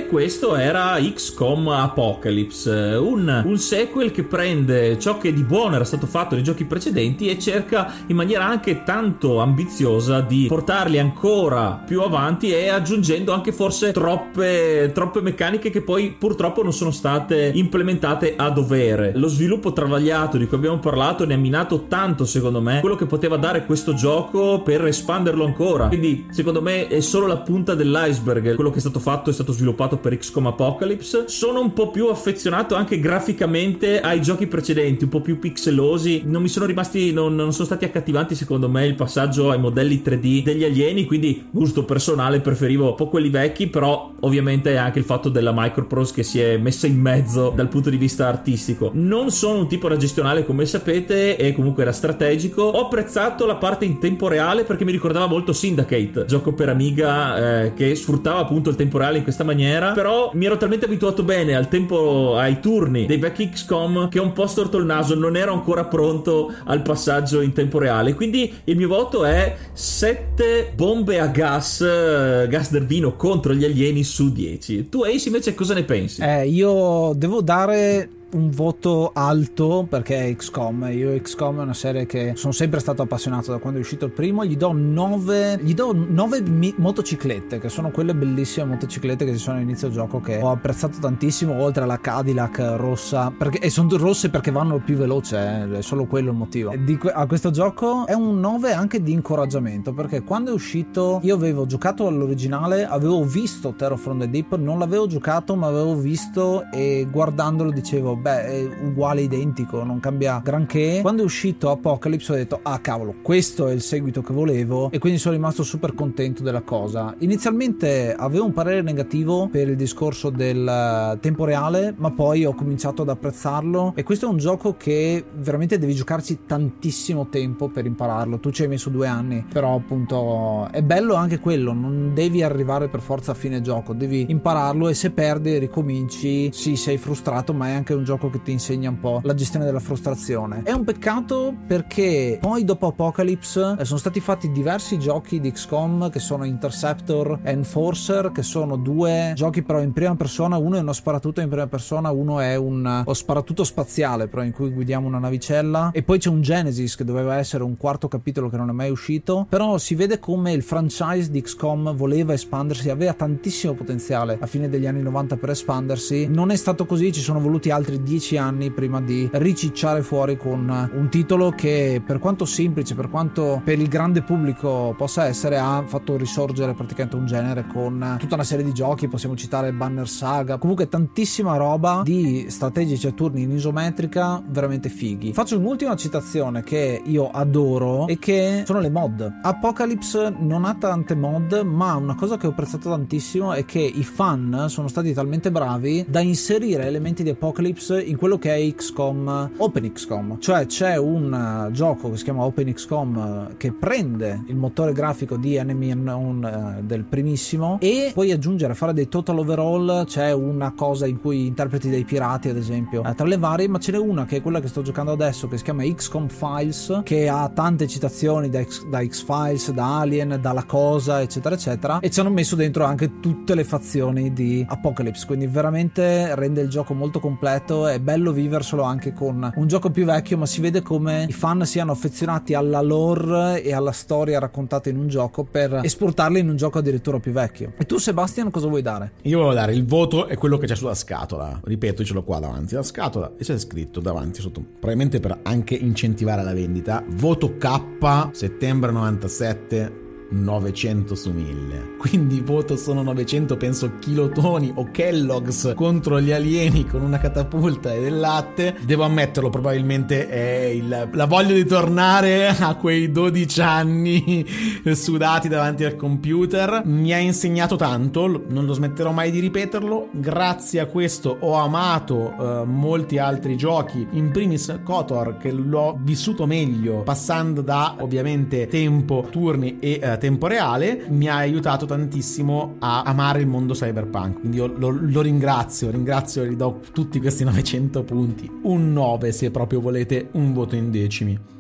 Questo 0.03 0.57
era 0.57 0.99
XCOM 0.99 1.69
Apocalypse, 1.69 2.71
un, 2.71 3.43
un, 3.45 3.59
sequel 3.59 4.11
che 4.11 4.25
prende 4.25 4.99
ciò 4.99 5.19
che 5.19 5.33
di 5.33 5.43
buono 5.43 5.77
era 5.77 5.85
stato 5.85 6.07
fatto 6.07 6.35
nei 6.35 6.43
giochi 6.43 6.65
precedenti 6.65 7.29
e 7.29 7.39
cerca 7.39 7.93
in 8.07 8.17
maniera 8.17 8.45
anche 8.45 8.83
tanto 8.83 9.39
ambiziosa 9.41 10.21
di 10.21 10.47
portarli 10.49 10.99
ancora 10.99 11.83
più 11.87 12.03
avanti 12.03 12.51
e 12.51 12.69
aggiungendo 12.69 13.33
anche 13.33 13.53
forse 13.53 13.93
troppe, 13.93 14.91
troppe 14.93 15.21
meccaniche 15.21 15.71
che 15.71 15.83
poi 15.83 16.15
purtroppo 16.19 16.63
non 16.63 16.73
sono 16.73 16.91
state 16.91 17.53
implementate 17.55 18.35
a 18.37 18.51
dovere. 18.51 19.13
Lo 19.15 19.29
sviluppo 19.29 19.73
travagliato 19.73 20.37
di 20.37 20.47
cui 20.47 20.57
abbiamo 20.57 20.79
parlato 20.79 21.25
ne 21.25 21.35
ha 21.35 21.39
minato 21.39 21.87
tanto 21.87 22.25
secondo 22.25 22.61
me 22.61 22.81
quello 22.81 22.97
che 22.97 23.07
poteva 23.07 23.37
dare 23.37 23.65
questo 23.65 23.95
gioco 23.95 24.61
per 24.63 24.85
espanderlo 24.87 25.45
ancora. 25.45 25.89
Quindi 25.89 26.27
secondo 26.31 26.61
me 26.61 26.89
è 26.89 27.01
solo 27.01 27.27
la 27.27 27.39
punta 27.39 27.75
dell'iceberg 27.75 28.55
quello 28.55 28.71
che 28.71 28.79
è 28.79 28.81
stato 28.81 28.99
fatto 28.99 29.31
è 29.31 29.33
stato 29.33 29.53
sviluppato 29.53 29.84
per 29.93 30.17
XCOM 30.17 30.47
Apocalypse. 30.47 31.25
Sono 31.27 31.61
un 31.61 31.73
po' 31.73 31.91
più 31.91 32.09
affezionato 32.09 32.75
anche 32.75 32.99
graficamente 32.99 34.01
ai 34.01 34.21
giochi 34.21 34.47
precedenti, 34.47 35.05
un 35.05 35.11
po' 35.11 35.21
più 35.21 35.39
pixelosi. 35.39 36.23
Non 36.25 36.43
mi 36.43 36.49
sono 36.49 36.67
rimasti, 36.67 37.13
non, 37.13 37.35
non 37.35 37.53
sono 37.53 37.67
stati 37.67 37.85
accattivanti 37.85 38.35
secondo 38.35 38.69
me 38.69 38.87
il 38.87 38.95
passaggio 38.95 39.51
ai 39.51 39.59
modelli 39.59 40.03
3D 40.05 40.43
degli 40.43 40.65
alieni, 40.65 41.05
quindi 41.05 41.47
gusto 41.51 41.85
personale 41.85 42.41
preferivo 42.41 42.91
un 42.91 42.95
po' 42.95 43.09
quelli 43.09 43.31
vecchi, 43.31 43.67
però 43.67 44.13
ovviamente 44.21 44.77
anche 44.77 44.99
il 44.99 45.05
fatto 45.05 45.29
della 45.29 45.53
Microprose 45.55 46.15
che 46.15 46.23
si 46.23 46.41
è 46.41 46.57
messa 46.57 46.87
in 46.87 46.99
mezzo 46.99 47.53
dal 47.55 47.69
punto 47.69 47.91
di 47.91 47.97
vista 47.97 48.27
artistico. 48.27 48.91
Non 48.95 49.31
sono 49.31 49.59
un 49.59 49.69
tipo 49.69 49.89
da 49.89 49.97
gestionale 49.97 50.45
come 50.45 50.67
sapete 50.67 51.37
e 51.37 51.53
comunque 51.53 51.83
era 51.83 51.93
strategico. 51.93 52.63
Ho 52.63 52.85
apprezzato 52.85 53.47
la 53.47 53.57
parte 53.57 53.85
in 53.85 53.99
tempo 53.99 54.29
reale 54.29 54.65
perché 54.65 54.85
mi 54.85 54.93
ricordava 54.93 55.27
molto 55.27 55.53
Syndicate, 55.53 56.25
gioco 56.27 56.53
per 56.53 56.69
Amiga 56.69 57.63
eh, 57.65 57.75
che 57.75 57.95
sfruttava 57.95 58.41
appunto 58.41 58.71
il 58.71 58.77
tempo 58.77 58.99
reale 58.99 59.19
in 59.19 59.23
questa 59.23 59.45
maniera 59.45 59.74
però 59.95 60.31
mi 60.35 60.47
ero 60.47 60.57
talmente 60.57 60.87
abituato 60.87 61.23
bene 61.23 61.55
al 61.55 61.69
tempo, 61.69 62.37
ai 62.37 62.61
turni 62.61 63.07
dei 63.07 63.19
vecchi 63.19 63.49
XCOM 63.49 64.09
che 64.09 64.19
ho 64.19 64.23
un 64.23 64.33
po' 64.33 64.47
storto 64.47 64.79
il 64.79 64.85
naso, 64.85 65.15
non 65.15 65.37
ero 65.37 65.53
ancora 65.53 65.85
pronto 65.85 66.53
al 66.65 66.83
passaggio 66.83 67.41
in 67.41 67.53
tempo 67.53 67.79
reale. 67.79 68.15
Quindi 68.15 68.53
il 68.65 68.77
mio 68.77 68.89
voto 68.89 69.25
è 69.25 69.57
7 69.73 70.73
bombe 70.75 71.19
a 71.19 71.27
gas, 71.29 71.81
eh, 71.81 72.47
gas 72.49 72.71
del 72.71 72.87
vino 72.87 73.17
contro 73.17 73.55
gli 73.55 73.65
alieni 73.65 74.05
su 74.05 74.33
10. 74.33 74.89
Tu 74.89 75.03
Ace 75.03 75.29
invece 75.29 75.55
cosa 75.55 75.75
ne 75.75 75.85
pensi? 75.85 76.23
Eh, 76.23 76.47
io 76.47 77.13
devo 77.15 77.41
dare 77.41 78.09
un 78.35 78.51
voto 78.51 79.11
alto 79.15 79.87
perché 79.89 80.27
è 80.27 80.37
XCOM. 80.37 80.89
Io 80.93 81.19
XCOM 81.21 81.61
è 81.61 81.63
una 81.63 81.75
serie 81.75 82.05
che 82.07 82.33
sono 82.35 82.53
sempre 82.53 82.81
stato 82.81 83.03
appassionato 83.03 83.51
da 83.51 83.59
quando 83.59 83.79
è 83.79 83.83
uscito 83.83 84.05
il 84.05 84.11
primo. 84.11 84.45
Gli 84.45 84.57
do 84.57 84.73
9 84.73 85.61
gli 85.63 85.75
do 85.75 85.93
9 85.93 86.43
mi- 86.43 86.75
motociclette 86.77 87.59
che 87.59 87.69
sono 87.69 87.91
quelle 87.91 88.15
bellissime 88.15 88.67
motociclette 88.67 89.25
che 89.25 89.33
ci 89.33 89.39
sono 89.39 89.57
all'inizio 89.57 89.91
gioco 89.91 90.21
che 90.21 90.41
ho 90.41 90.51
apprezzato 90.51 90.99
tantissimo 90.99 91.61
oltre 91.61 91.85
alla 91.85 92.01
Cadillac 92.01 92.59
rossa 92.77 93.33
perché, 93.37 93.59
e 93.59 93.71
sono 93.71 93.97
rosse 93.97 94.31
perché 94.31 94.51
vanno 94.51 94.79
più 94.79 94.97
veloce, 94.97 95.37
eh, 95.37 95.79
è 95.79 95.83
solo 95.83 96.07
quello 96.07 96.31
il 96.31 96.37
motivo. 96.37 96.75
Di, 96.77 96.99
a 97.13 97.27
questo 97.27 97.51
gioco 97.51 98.07
è 98.07 98.15
un 98.15 98.41
9 98.41 98.73
anche 98.73 99.03
di 99.03 99.13
incoraggiamento 99.13 99.93
perché 99.93 100.23
quando 100.23 100.51
è 100.51 100.55
uscito 100.55 101.21
io 101.23 101.37
avevo 101.37 101.67
giocato 101.67 102.07
all'originale, 102.09 102.85
avevo 102.85 103.23
visto 103.25 103.75
Terror 103.75 103.99
from 103.99 104.19
the 104.19 104.29
Deep, 104.29 104.57
non 104.57 104.79
l'avevo 104.79 105.07
giocato 105.07 105.55
ma 105.55 105.69
avevo 105.69 105.95
visto 105.95 106.65
e 106.73 107.07
guardandolo 107.09 107.71
dicevo 107.71 108.17
beh 108.25 108.45
è 108.47 108.69
uguale 108.85 109.21
identico, 109.21 109.85
non 109.85 110.01
cambia 110.01 110.41
granché. 110.43 111.01
Quando 111.03 111.21
è 111.21 111.25
uscito 111.27 111.71
Apocalypse 111.71 112.33
ho 112.33 112.37
detto 112.37 112.61
ah 112.63 112.79
cavolo 112.79 113.17
questo 113.21 113.69
è 113.69 113.73
il 113.73 113.83
seguito 113.83 114.23
che 114.23 114.33
volevo 114.33 114.91
e 114.91 114.99
quindi 114.99 115.19
sono 115.19 115.35
rimasto 115.35 115.63
super 115.63 115.93
contento 115.93 116.43
della 116.43 116.63
cosa. 116.63 117.15
Inizialmente 117.19 118.15
avevo 118.15 118.47
un 118.47 118.55
parere 118.55 118.81
negativo 118.81 119.49
per 119.51 119.69
il 119.69 119.77
discorso 119.77 120.31
del 120.31 121.19
tempo 121.21 121.45
reale 121.45 121.95
ma 121.99 122.13
poi 122.13 122.47
ho 122.47 122.55
cominciato 122.55 123.03
ad 123.03 123.11
apprezzarlo 123.11 123.93
e 123.95 124.03
questo 124.03 124.25
è 124.25 124.31
un 124.31 124.39
gioco 124.39 124.75
che 124.79 125.23
veramente 125.37 125.77
devi 125.77 125.95
giocarci 125.95 126.47
tantissimo 126.47 127.27
tempo 127.29 127.69
per 127.69 127.85
impararlo. 127.85 128.39
Tu 128.39 128.53
ci 128.53 128.63
hai 128.63 128.69
messo 128.69 128.89
due 128.89 129.07
anni, 129.07 129.45
però 129.53 129.75
appunto 129.75 130.67
è 130.71 130.83
bello 130.83 131.13
anche 131.13 131.41
quello, 131.41 131.75
non 131.75 132.13
devi 132.15 132.43
arrivare 132.43 132.89
per 132.89 133.01
forza 133.01 133.33
a 133.33 133.35
fine 133.35 133.61
gioco, 133.61 133.93
devi 133.93 134.25
impararlo 134.31 134.89
e 134.89 134.95
se 134.95 135.11
perdi 135.11 135.59
ricominci, 135.59 136.51
sì 136.53 136.77
sei 136.77 136.97
frustrato 136.97 137.53
ma 137.53 137.69
è 137.69 137.73
anche 137.73 137.93
un 137.93 138.03
gioco 138.05 138.13
che 138.19 138.43
ti 138.43 138.53
insegna 138.53 138.89
un 138.89 139.01
po' 139.01 139.21
la 139.23 139.35
gestione 139.35 139.65
della 139.65 139.81
frustrazione. 139.81 140.63
È 140.65 140.73
un 140.73 140.85
peccato 140.85 141.55
perché 141.67 142.39
poi 142.41 142.65
dopo 142.65 142.87
Apocalypse 142.87 143.77
eh, 143.79 143.85
sono 143.85 143.99
stati 143.99 144.21
fatti 144.21 144.51
diversi 144.51 144.99
giochi 144.99 145.41
di 145.41 145.51
XCOM 145.53 146.11
che 146.11 146.19
sono 146.19 146.45
Interceptor 146.45 147.41
e 147.43 147.51
Enforcer 147.51 148.33
che 148.33 148.43
sono 148.43 148.77
due 148.77 149.33
giochi 149.35 149.63
però 149.63 149.81
in 149.81 149.93
prima 149.93 150.15
persona, 150.17 150.57
uno 150.57 150.77
è 150.77 150.81
uno 150.81 150.93
sparatutto 150.93 151.41
in 151.41 151.49
prima 151.49 151.67
persona, 151.67 152.11
uno 152.11 152.41
è 152.41 152.57
un 152.57 153.03
o 153.05 153.13
sparatutto 153.13 153.65
spaziale 153.65 154.29
però 154.29 154.43
in 154.43 154.53
cui 154.53 154.71
guidiamo 154.71 155.07
una 155.07 155.19
navicella. 155.19 155.91
E 155.93 156.03
poi 156.03 156.19
c'è 156.19 156.29
un 156.29 156.41
Genesis 156.41 156.97
che 156.97 157.05
doveva 157.05 157.37
essere 157.37 157.63
un 157.65 157.77
quarto 157.77 158.09
capitolo 158.09 158.49
che 158.49 158.57
non 158.57 158.69
è 158.69 158.73
mai 158.73 158.91
uscito, 158.91 159.47
però 159.49 159.79
si 159.79 159.95
vede 159.95 160.19
come 160.19 160.53
il 160.53 160.63
franchise 160.63 161.31
di 161.31 161.41
XCOM 161.43 161.95
voleva 161.95 162.33
espandersi, 162.33 162.91
aveva 162.91 163.13
tantissimo 163.13 163.75
potenziale. 163.75 164.39
A 164.41 164.47
fine 164.47 164.69
degli 164.69 164.87
anni 164.87 165.03
90 165.03 165.37
per 165.37 165.51
espandersi, 165.51 166.27
non 166.27 166.51
è 166.51 166.57
stato 166.57 166.87
così, 166.87 167.13
ci 167.13 167.21
sono 167.21 167.41
voluti 167.41 167.71
altri 167.71 167.94
dieci 168.03 168.37
anni 168.37 168.71
prima 168.71 169.01
di 169.01 169.29
ricicciare 169.33 170.03
fuori 170.03 170.37
con 170.37 170.91
un 170.93 171.09
titolo 171.09 171.51
che 171.51 172.03
per 172.05 172.19
quanto 172.19 172.45
semplice, 172.45 172.95
per 172.95 173.11
quanto 173.11 173.61
per 173.65 173.79
il 173.79 173.89
grande 173.89 174.23
pubblico 174.23 174.95
possa 174.97 175.27
essere, 175.27 175.59
ha 175.59 175.83
fatto 175.87 176.17
risorgere 176.17 176.75
praticamente 176.75 177.17
un 177.17 177.27
genere 177.27 177.67
con 177.67 178.17
tutta 178.19 178.35
una 178.35 178.45
serie 178.45 178.65
di 178.65 178.73
giochi, 178.73 179.09
possiamo 179.09 179.37
citare 179.37 179.73
Banner 179.73 180.09
Saga, 180.09 180.59
comunque 180.59 180.89
tantissima 180.89 181.57
roba 181.57 182.03
di 182.05 182.47
strategici 182.49 183.07
a 183.07 183.13
turni 183.13 183.43
in 183.43 183.51
isometrica 183.51 184.43
veramente 184.47 184.89
fighi. 184.89 185.33
Faccio 185.33 185.59
un'ultima 185.59 185.97
citazione 185.97 186.63
che 186.63 187.03
io 187.05 187.31
adoro 187.31 188.07
e 188.07 188.19
che 188.19 188.63
sono 188.67 188.81
le 188.81 188.91
mod. 188.91 189.41
Apocalypse 189.43 190.35
non 190.39 190.65
ha 190.65 190.75
tante 190.75 191.15
mod, 191.15 191.53
ma 191.65 191.95
una 191.97 192.15
cosa 192.15 192.37
che 192.37 192.47
ho 192.47 192.51
apprezzato 192.51 192.89
tantissimo 192.89 193.53
è 193.53 193.65
che 193.65 193.81
i 193.81 194.05
fan 194.05 194.67
sono 194.69 194.89
stati 194.89 195.13
talmente 195.13 195.51
bravi 195.51 196.05
da 196.09 196.21
inserire 196.21 196.87
elementi 196.87 197.23
di 197.23 197.31
Apocalypse 197.31 197.84
in 197.91 198.17
quello 198.17 198.39
che 198.39 198.55
è 198.55 198.75
XCOM 198.75 199.51
Open 199.59 199.93
XCOM. 199.93 200.39
Cioè 200.39 200.67
c'è 200.67 200.97
un 200.97 201.33
uh, 201.33 201.71
gioco 201.71 202.11
che 202.11 202.17
si 202.17 202.25
chiama 202.25 202.45
Open 202.45 202.73
XCOM 202.73 203.17
uh, 203.17 203.57
che 203.57 203.73
prende 203.73 204.43
il 204.47 204.57
motore 204.57 204.93
grafico 204.93 205.37
di 205.37 205.57
Enemy 205.57 205.93
Unknown 205.93 206.79
uh, 206.81 206.85
del 206.85 207.05
primissimo 207.05 207.79
e 207.81 208.11
puoi 208.13 208.33
aggiungere, 208.33 208.75
fare 208.75 208.93
dei 208.93 209.09
total 209.09 209.39
overall, 209.39 210.05
c'è 210.07 210.33
una 210.33 210.73
cosa 210.73 211.07
in 211.07 211.21
cui 211.21 211.47
interpreti 211.47 211.89
dei 211.89 212.05
pirati 212.05 212.49
ad 212.49 212.57
esempio, 212.57 213.03
eh, 213.05 213.15
tra 213.15 213.27
le 213.27 213.37
varie, 213.37 213.69
ma 213.69 213.79
ce 213.79 213.93
n'è 213.93 213.99
una 213.99 214.25
che 214.25 214.37
è 214.37 214.43
quella 214.43 214.61
che 214.61 214.69
sto 214.69 214.83
giocando 214.83 215.13
adesso 215.13 215.49
che 215.49 215.57
si 215.57 215.65
chiama 215.65 215.85
XCOM 215.85 216.29
Files 216.29 217.01
che 217.05 217.29
ha 217.29 217.51
tante 217.53 217.87
citazioni 217.87 218.49
da, 218.49 218.63
X, 218.63 218.87
da 218.87 219.05
X-Files, 219.05 219.73
da 219.73 220.01
Alien, 220.01 220.39
dalla 220.41 220.65
Cosa 220.65 221.21
eccetera 221.21 221.55
eccetera 221.55 221.99
e 222.01 222.11
ci 222.11 222.21
hanno 222.21 222.31
messo 222.31 222.57
dentro 222.57 222.85
anche 222.85 223.21
tutte 223.21 223.55
le 223.55 223.65
fazioni 223.65 224.33
di 224.33 224.65
Apocalypse 224.67 225.27
quindi 225.27 225.47
veramente 225.47 226.35
rende 226.35 226.63
il 226.63 226.69
gioco 226.69 226.95
molto 226.95 227.21
completo 227.21 227.74
è 227.83 227.99
bello 227.99 228.33
viverselo 228.33 228.83
anche 228.83 229.13
con 229.13 229.53
un 229.55 229.67
gioco 229.67 229.91
più 229.91 230.05
vecchio 230.05 230.39
ma 230.39 230.47
si 230.47 230.61
vede 230.61 230.83
come 230.83 231.27
i 231.29 231.33
fan 231.33 231.67
siano 231.67 231.93
affezionati 231.93 232.55
alla 232.55 232.81
lore 232.81 233.63
e 233.63 233.75
alla 233.75 233.93
storia 233.93 234.39
raccontata 234.39 234.89
in 234.89 234.97
un 234.97 235.09
gioco 235.09 235.45
per 235.45 235.81
esportarla 235.83 236.39
in 236.39 236.49
un 236.49 236.57
gioco 236.57 236.79
addirittura 236.79 237.19
più 237.19 237.33
vecchio 237.33 237.73
e 237.77 237.85
tu 237.85 237.99
Sebastian 237.99 238.51
cosa 238.51 238.69
vuoi 238.69 238.83
dare? 238.83 239.13
Io 239.23 239.39
volevo 239.39 239.55
dare 239.55 239.75
il 239.75 239.85
voto 239.85 240.27
è 240.27 240.37
quello 240.37 240.57
che 240.57 240.67
c'è 240.67 240.77
sulla 240.77 240.95
scatola 240.95 241.61
ripeto 241.63 242.05
ce 242.05 242.15
l'ho 242.15 242.23
qua 242.23 242.39
davanti 242.39 242.75
la 242.75 242.83
scatola 242.83 243.33
e 243.37 243.43
c'è 243.43 243.59
scritto 243.59 244.01
davanti 244.01 244.41
sotto 244.41 244.61
probabilmente 244.61 245.21
per 245.21 245.41
anche 245.43 245.75
incentivare 245.75 246.43
la 246.43 246.55
vendita 246.55 247.03
voto 247.07 247.57
K 247.57 248.29
settembre 248.33 248.93
97 248.93 250.03
900 250.35 251.15
su 251.15 251.31
1000. 251.31 251.97
Quindi 251.97 252.41
voto 252.41 252.77
sono 252.77 253.03
900, 253.03 253.57
penso 253.57 253.93
kilotoni 253.99 254.73
o 254.75 254.91
Kellogg's 254.91 255.73
contro 255.75 256.21
gli 256.21 256.33
alieni 256.33 256.85
con 256.85 257.03
una 257.03 257.19
catapulta 257.19 257.93
e 257.95 258.01
del 258.01 258.19
latte. 258.19 258.77
Devo 258.85 259.05
ammetterlo, 259.05 259.49
probabilmente 259.49 260.29
è 260.29 260.65
il, 260.67 261.09
la 261.11 261.27
voglia 261.27 261.55
di 261.55 261.65
tornare 261.65 262.49
a 262.49 262.75
quei 262.75 263.11
12 263.11 263.61
anni 263.61 264.47
sudati 264.93 265.49
davanti 265.49 265.85
al 265.85 265.97
computer. 265.97 266.83
Mi 266.85 267.13
ha 267.13 267.19
insegnato 267.19 267.77
tanto, 267.77 268.27
non 268.49 268.67
lo 268.67 268.73
smetterò 268.73 269.13
mai 269.13 269.31
di 269.31 269.39
ripeterlo. 269.39 270.09
Grazie 270.13 270.81
a 270.81 270.87
questo 270.87 271.37
ho 271.41 271.55
amato 271.55 272.35
uh, 272.37 272.65
molti 272.65 273.19
altri 273.19 273.57
giochi, 273.57 274.07
in 274.11 274.31
primis 274.31 274.81
KOTOR 274.83 275.37
che 275.37 275.53
l'ho 275.53 275.97
vissuto 276.01 276.47
meglio 276.47 277.03
passando 277.03 277.61
da 277.61 277.97
ovviamente 278.01 278.67
tempo, 278.67 279.27
turni 279.31 279.79
e 279.79 280.01
uh, 280.03 280.19
tempo 280.25 280.47
reale 280.47 281.05
mi 281.09 281.29
ha 281.29 281.37
aiutato 281.37 281.85
tantissimo 281.85 282.77
a 282.79 283.03
amare 283.03 283.41
il 283.41 283.47
mondo 283.47 283.75
cyberpunk. 283.75 284.41
Quindi 284.41 284.57
io 284.57 284.67
lo, 284.67 284.89
lo 284.89 285.21
ringrazio 285.21 285.91
ringrazio 285.91 286.43
e 286.43 286.49
ridò 286.49 286.81
tutti 286.93 287.21
questi 287.21 287.45
900 287.45 288.03
punti. 288.05 288.51
Un 288.63 288.93
9 288.93 289.33
se 289.33 289.51
proprio 289.51 289.81
volete 289.81 290.29
un 290.33 290.55
voto 290.55 290.77
in 290.77 290.91
decimi 290.91 291.54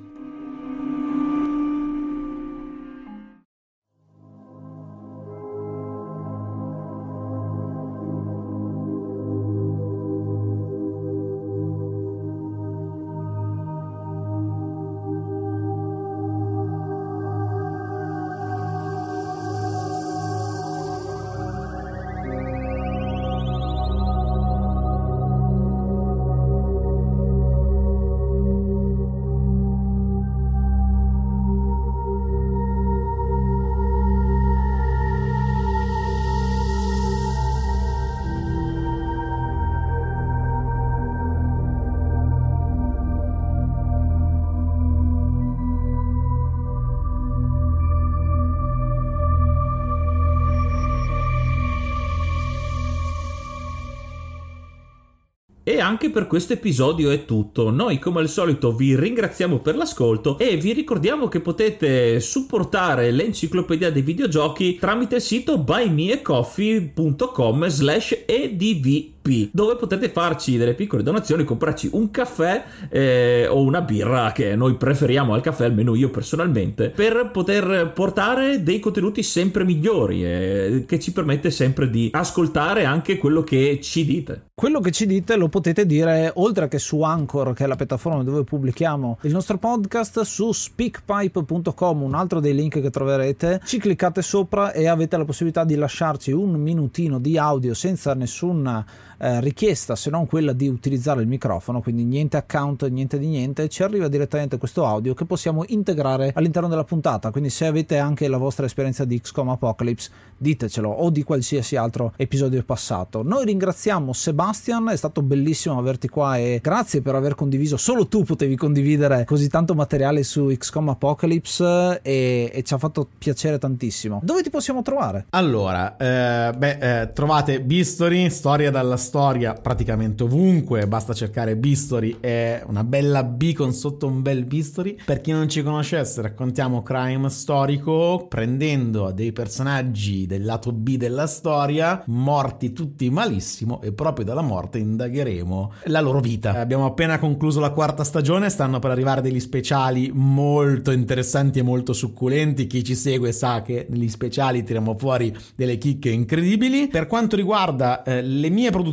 anche 56.04 56.10
per 56.10 56.26
questo 56.26 56.52
episodio 56.52 57.10
è 57.10 57.24
tutto. 57.24 57.70
Noi 57.70 57.98
come 57.98 58.20
al 58.20 58.28
solito 58.28 58.74
vi 58.74 58.94
ringraziamo 58.94 59.60
per 59.60 59.74
l'ascolto 59.74 60.36
e 60.38 60.56
vi 60.56 60.74
ricordiamo 60.74 61.28
che 61.28 61.40
potete 61.40 62.20
supportare 62.20 63.10
l'enciclopedia 63.10 63.90
dei 63.90 64.02
videogiochi 64.02 64.76
tramite 64.76 65.14
il 65.16 65.22
sito 65.22 65.56
buymeacoffee.com 65.56 67.66
slash 67.68 68.24
edv 68.26 69.13
gruppi 69.24 69.48
dove 69.52 69.76
potete 69.76 70.10
farci 70.10 70.58
delle 70.58 70.74
piccole 70.74 71.02
donazioni, 71.02 71.44
comprarci 71.44 71.90
un 71.92 72.10
caffè 72.10 72.64
eh, 72.90 73.46
o 73.48 73.62
una 73.62 73.80
birra 73.80 74.32
che 74.32 74.54
noi 74.54 74.74
preferiamo 74.74 75.32
al 75.32 75.40
caffè, 75.40 75.64
almeno 75.64 75.94
io 75.94 76.10
personalmente, 76.10 76.90
per 76.90 77.30
poter 77.32 77.92
portare 77.94 78.62
dei 78.62 78.78
contenuti 78.78 79.22
sempre 79.22 79.64
migliori 79.64 80.24
eh, 80.24 80.84
che 80.86 81.00
ci 81.00 81.12
permette 81.12 81.50
sempre 81.50 81.88
di 81.88 82.10
ascoltare 82.12 82.84
anche 82.84 83.16
quello 83.16 83.42
che 83.42 83.78
ci 83.80 84.04
dite. 84.04 84.48
Quello 84.54 84.80
che 84.80 84.92
ci 84.92 85.06
dite 85.06 85.36
lo 85.36 85.48
potete 85.48 85.86
dire 85.86 86.30
oltre 86.36 86.68
che 86.68 86.78
su 86.78 87.02
Anchor, 87.02 87.54
che 87.54 87.64
è 87.64 87.66
la 87.66 87.76
piattaforma 87.76 88.22
dove 88.22 88.44
pubblichiamo 88.44 89.18
il 89.22 89.32
nostro 89.32 89.58
podcast, 89.58 90.20
su 90.20 90.52
speakpipe.com, 90.52 92.02
un 92.02 92.14
altro 92.14 92.40
dei 92.40 92.54
link 92.54 92.80
che 92.80 92.90
troverete. 92.90 93.60
Ci 93.64 93.78
cliccate 93.78 94.22
sopra 94.22 94.72
e 94.72 94.86
avete 94.86 95.16
la 95.16 95.24
possibilità 95.24 95.64
di 95.64 95.74
lasciarci 95.74 96.30
un 96.30 96.52
minutino 96.52 97.18
di 97.18 97.36
audio 97.36 97.74
senza 97.74 98.14
nessuna 98.14 98.84
eh, 99.18 99.40
richiesta 99.40 99.96
se 99.96 100.10
non 100.10 100.26
quella 100.26 100.52
di 100.52 100.68
utilizzare 100.68 101.20
il 101.20 101.28
microfono, 101.28 101.80
quindi 101.80 102.04
niente 102.04 102.36
account, 102.36 102.86
niente 102.88 103.18
di 103.18 103.26
niente, 103.26 103.68
ci 103.68 103.82
arriva 103.82 104.08
direttamente 104.08 104.58
questo 104.58 104.84
audio 104.84 105.14
che 105.14 105.24
possiamo 105.24 105.64
integrare 105.68 106.32
all'interno 106.34 106.68
della 106.68 106.84
puntata. 106.84 107.30
Quindi 107.30 107.50
se 107.50 107.66
avete 107.66 107.98
anche 107.98 108.28
la 108.28 108.36
vostra 108.36 108.66
esperienza 108.66 109.04
di 109.04 109.20
XCOM 109.20 109.50
Apocalypse, 109.50 110.10
ditecelo 110.36 110.88
o 110.88 111.10
di 111.10 111.22
qualsiasi 111.22 111.76
altro 111.76 112.12
episodio 112.16 112.62
passato. 112.64 113.22
Noi 113.22 113.44
ringraziamo 113.44 114.12
Sebastian, 114.12 114.88
è 114.90 114.96
stato 114.96 115.22
bellissimo 115.22 115.78
averti 115.78 116.08
qua 116.08 116.36
e 116.36 116.60
grazie 116.62 117.02
per 117.02 117.14
aver 117.14 117.34
condiviso, 117.34 117.76
solo 117.76 118.06
tu 118.06 118.24
potevi 118.24 118.56
condividere 118.56 119.24
così 119.24 119.48
tanto 119.48 119.74
materiale 119.74 120.22
su 120.22 120.46
XCOM 120.46 120.90
Apocalypse 120.90 122.00
e, 122.02 122.50
e 122.52 122.62
ci 122.62 122.74
ha 122.74 122.78
fatto 122.78 123.08
piacere 123.16 123.58
tantissimo. 123.58 124.20
Dove 124.22 124.42
ti 124.42 124.50
possiamo 124.50 124.82
trovare? 124.82 125.26
Allora, 125.30 125.96
eh, 125.96 126.52
beh, 126.56 127.00
eh, 127.00 127.12
trovate 127.12 127.60
Bistory, 127.60 128.30
storia 128.30 128.70
dalla 128.70 128.96
storia 129.04 129.52
praticamente 129.52 130.22
ovunque, 130.22 130.88
basta 130.88 131.12
cercare 131.12 131.56
Bistory, 131.56 132.16
è 132.20 132.64
una 132.66 132.82
bella 132.82 133.22
B 133.22 133.52
con 133.52 133.72
sotto 133.72 134.06
un 134.06 134.22
bel 134.22 134.44
Bistory. 134.44 134.96
Per 135.04 135.20
chi 135.20 135.30
non 135.30 135.48
ci 135.48 135.62
conoscesse, 135.62 136.22
raccontiamo 136.22 136.82
crime 136.82 137.28
storico 137.28 138.26
prendendo 138.28 139.12
dei 139.12 139.32
personaggi 139.32 140.26
del 140.26 140.44
lato 140.44 140.72
B 140.72 140.96
della 140.96 141.26
storia, 141.26 142.02
morti 142.06 142.72
tutti 142.72 143.10
malissimo 143.10 143.82
e 143.82 143.92
proprio 143.92 144.24
dalla 144.24 144.42
morte 144.42 144.78
indagheremo 144.78 145.72
la 145.84 146.00
loro 146.00 146.20
vita. 146.20 146.58
Abbiamo 146.58 146.86
appena 146.86 147.18
concluso 147.18 147.60
la 147.60 147.70
quarta 147.70 148.04
stagione, 148.04 148.48
stanno 148.48 148.78
per 148.78 148.90
arrivare 148.90 149.20
degli 149.20 149.40
speciali 149.40 150.10
molto 150.14 150.90
interessanti 150.90 151.58
e 151.58 151.62
molto 151.62 151.92
succulenti. 151.92 152.66
Chi 152.66 152.82
ci 152.82 152.94
segue 152.94 153.32
sa 153.32 153.60
che 153.62 153.86
negli 153.90 154.08
speciali 154.08 154.64
tiriamo 154.64 154.96
fuori 154.96 155.36
delle 155.54 155.76
chicche 155.76 156.08
incredibili. 156.08 156.88
Per 156.88 157.06
quanto 157.06 157.36
riguarda 157.36 158.02
eh, 158.02 158.22
le 158.22 158.48
mie 158.48 158.70
produzioni, 158.70 158.92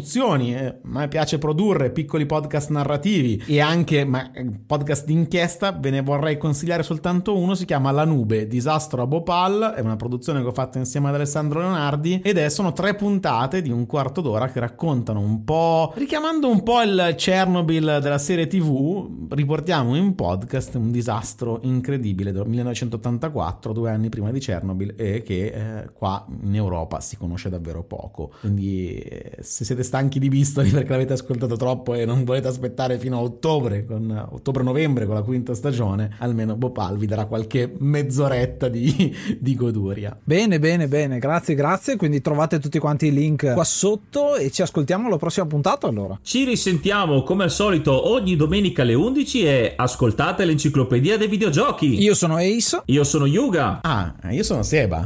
eh, 0.53 0.65
a 0.65 0.75
me 0.83 1.07
piace 1.07 1.37
produrre 1.37 1.91
piccoli 1.91 2.25
podcast 2.25 2.69
narrativi 2.69 3.43
e 3.47 3.59
anche 3.59 4.05
ma, 4.05 4.31
podcast 4.65 5.05
d'inchiesta, 5.05 5.71
ve 5.71 5.89
ne 5.89 6.01
vorrei 6.01 6.37
consigliare 6.37 6.83
soltanto 6.83 7.37
uno, 7.37 7.55
si 7.55 7.65
chiama 7.65 7.91
La 7.91 8.05
Nube, 8.05 8.47
Disastro 8.47 9.01
a 9.01 9.07
Bhopal, 9.07 9.73
è 9.75 9.81
una 9.81 9.95
produzione 9.95 10.41
che 10.41 10.47
ho 10.47 10.53
fatto 10.53 10.77
insieme 10.77 11.09
ad 11.09 11.15
Alessandro 11.15 11.59
Leonardi 11.59 12.21
ed 12.23 12.37
è, 12.37 12.49
sono 12.49 12.73
tre 12.73 12.95
puntate 12.95 13.61
di 13.61 13.69
un 13.69 13.85
quarto 13.85 14.21
d'ora 14.21 14.49
che 14.49 14.59
raccontano 14.59 15.19
un 15.19 15.43
po', 15.43 15.93
richiamando 15.95 16.49
un 16.49 16.63
po' 16.63 16.81
il 16.81 17.15
Chernobyl 17.17 17.99
della 18.01 18.17
serie 18.17 18.47
tv, 18.47 19.27
riportiamo 19.29 19.95
in 19.95 20.15
podcast 20.15 20.75
un 20.75 20.91
disastro 20.91 21.59
incredibile 21.63 22.31
del 22.31 22.47
1984, 22.47 23.73
due 23.73 23.91
anni 23.91 24.09
prima 24.09 24.31
di 24.31 24.39
Chernobyl 24.39 24.93
e 24.97 25.21
che 25.23 25.45
eh, 25.45 25.89
qua 25.93 26.25
in 26.43 26.55
Europa 26.55 26.99
si 26.99 27.17
conosce 27.17 27.49
davvero 27.49 27.83
poco. 27.83 28.31
Quindi 28.39 28.97
eh, 28.97 29.37
se 29.41 29.65
siete 29.65 29.83
stanchi 29.91 30.19
di 30.19 30.29
Bistoli 30.29 30.69
perché 30.71 30.91
l'avete 30.91 31.13
ascoltato 31.13 31.57
troppo 31.57 31.93
e 31.95 32.05
non 32.05 32.23
volete 32.23 32.47
aspettare 32.47 32.97
fino 32.97 33.17
a 33.17 33.21
ottobre, 33.21 33.85
con 33.85 34.29
ottobre-novembre 34.31 35.05
con 35.05 35.15
la 35.15 35.21
quinta 35.21 35.53
stagione, 35.53 36.15
almeno 36.19 36.55
Bopal 36.55 36.97
vi 36.97 37.05
darà 37.05 37.25
qualche 37.25 37.73
mezz'oretta 37.77 38.69
di, 38.69 39.13
di 39.37 39.53
goduria. 39.53 40.17
Bene, 40.23 40.59
bene, 40.59 40.87
bene, 40.87 41.19
grazie, 41.19 41.55
grazie. 41.55 41.97
Quindi 41.97 42.21
trovate 42.21 42.59
tutti 42.59 42.79
quanti 42.79 43.07
i 43.07 43.11
link 43.11 43.51
qua 43.53 43.65
sotto 43.65 44.35
e 44.35 44.49
ci 44.49 44.61
ascoltiamo 44.61 45.07
alla 45.07 45.17
prossima 45.17 45.45
puntata 45.45 45.87
allora. 45.87 46.17
Ci 46.21 46.45
risentiamo 46.45 47.23
come 47.23 47.43
al 47.43 47.51
solito 47.51 48.09
ogni 48.09 48.37
domenica 48.37 48.83
alle 48.83 48.93
11 48.93 49.43
e 49.43 49.73
ascoltate 49.75 50.45
l'enciclopedia 50.45 51.17
dei 51.17 51.27
videogiochi. 51.27 52.01
Io 52.01 52.13
sono 52.13 52.37
Ace. 52.37 52.81
Io 52.85 53.03
sono 53.03 53.25
Yuga. 53.25 53.79
Ah, 53.81 54.13
io 54.29 54.43
sono 54.43 54.63
Seba. 54.63 55.05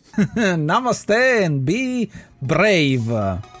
Namaste 0.56 1.44
and 1.44 1.60
be 1.60 2.08
brave. 2.38 3.60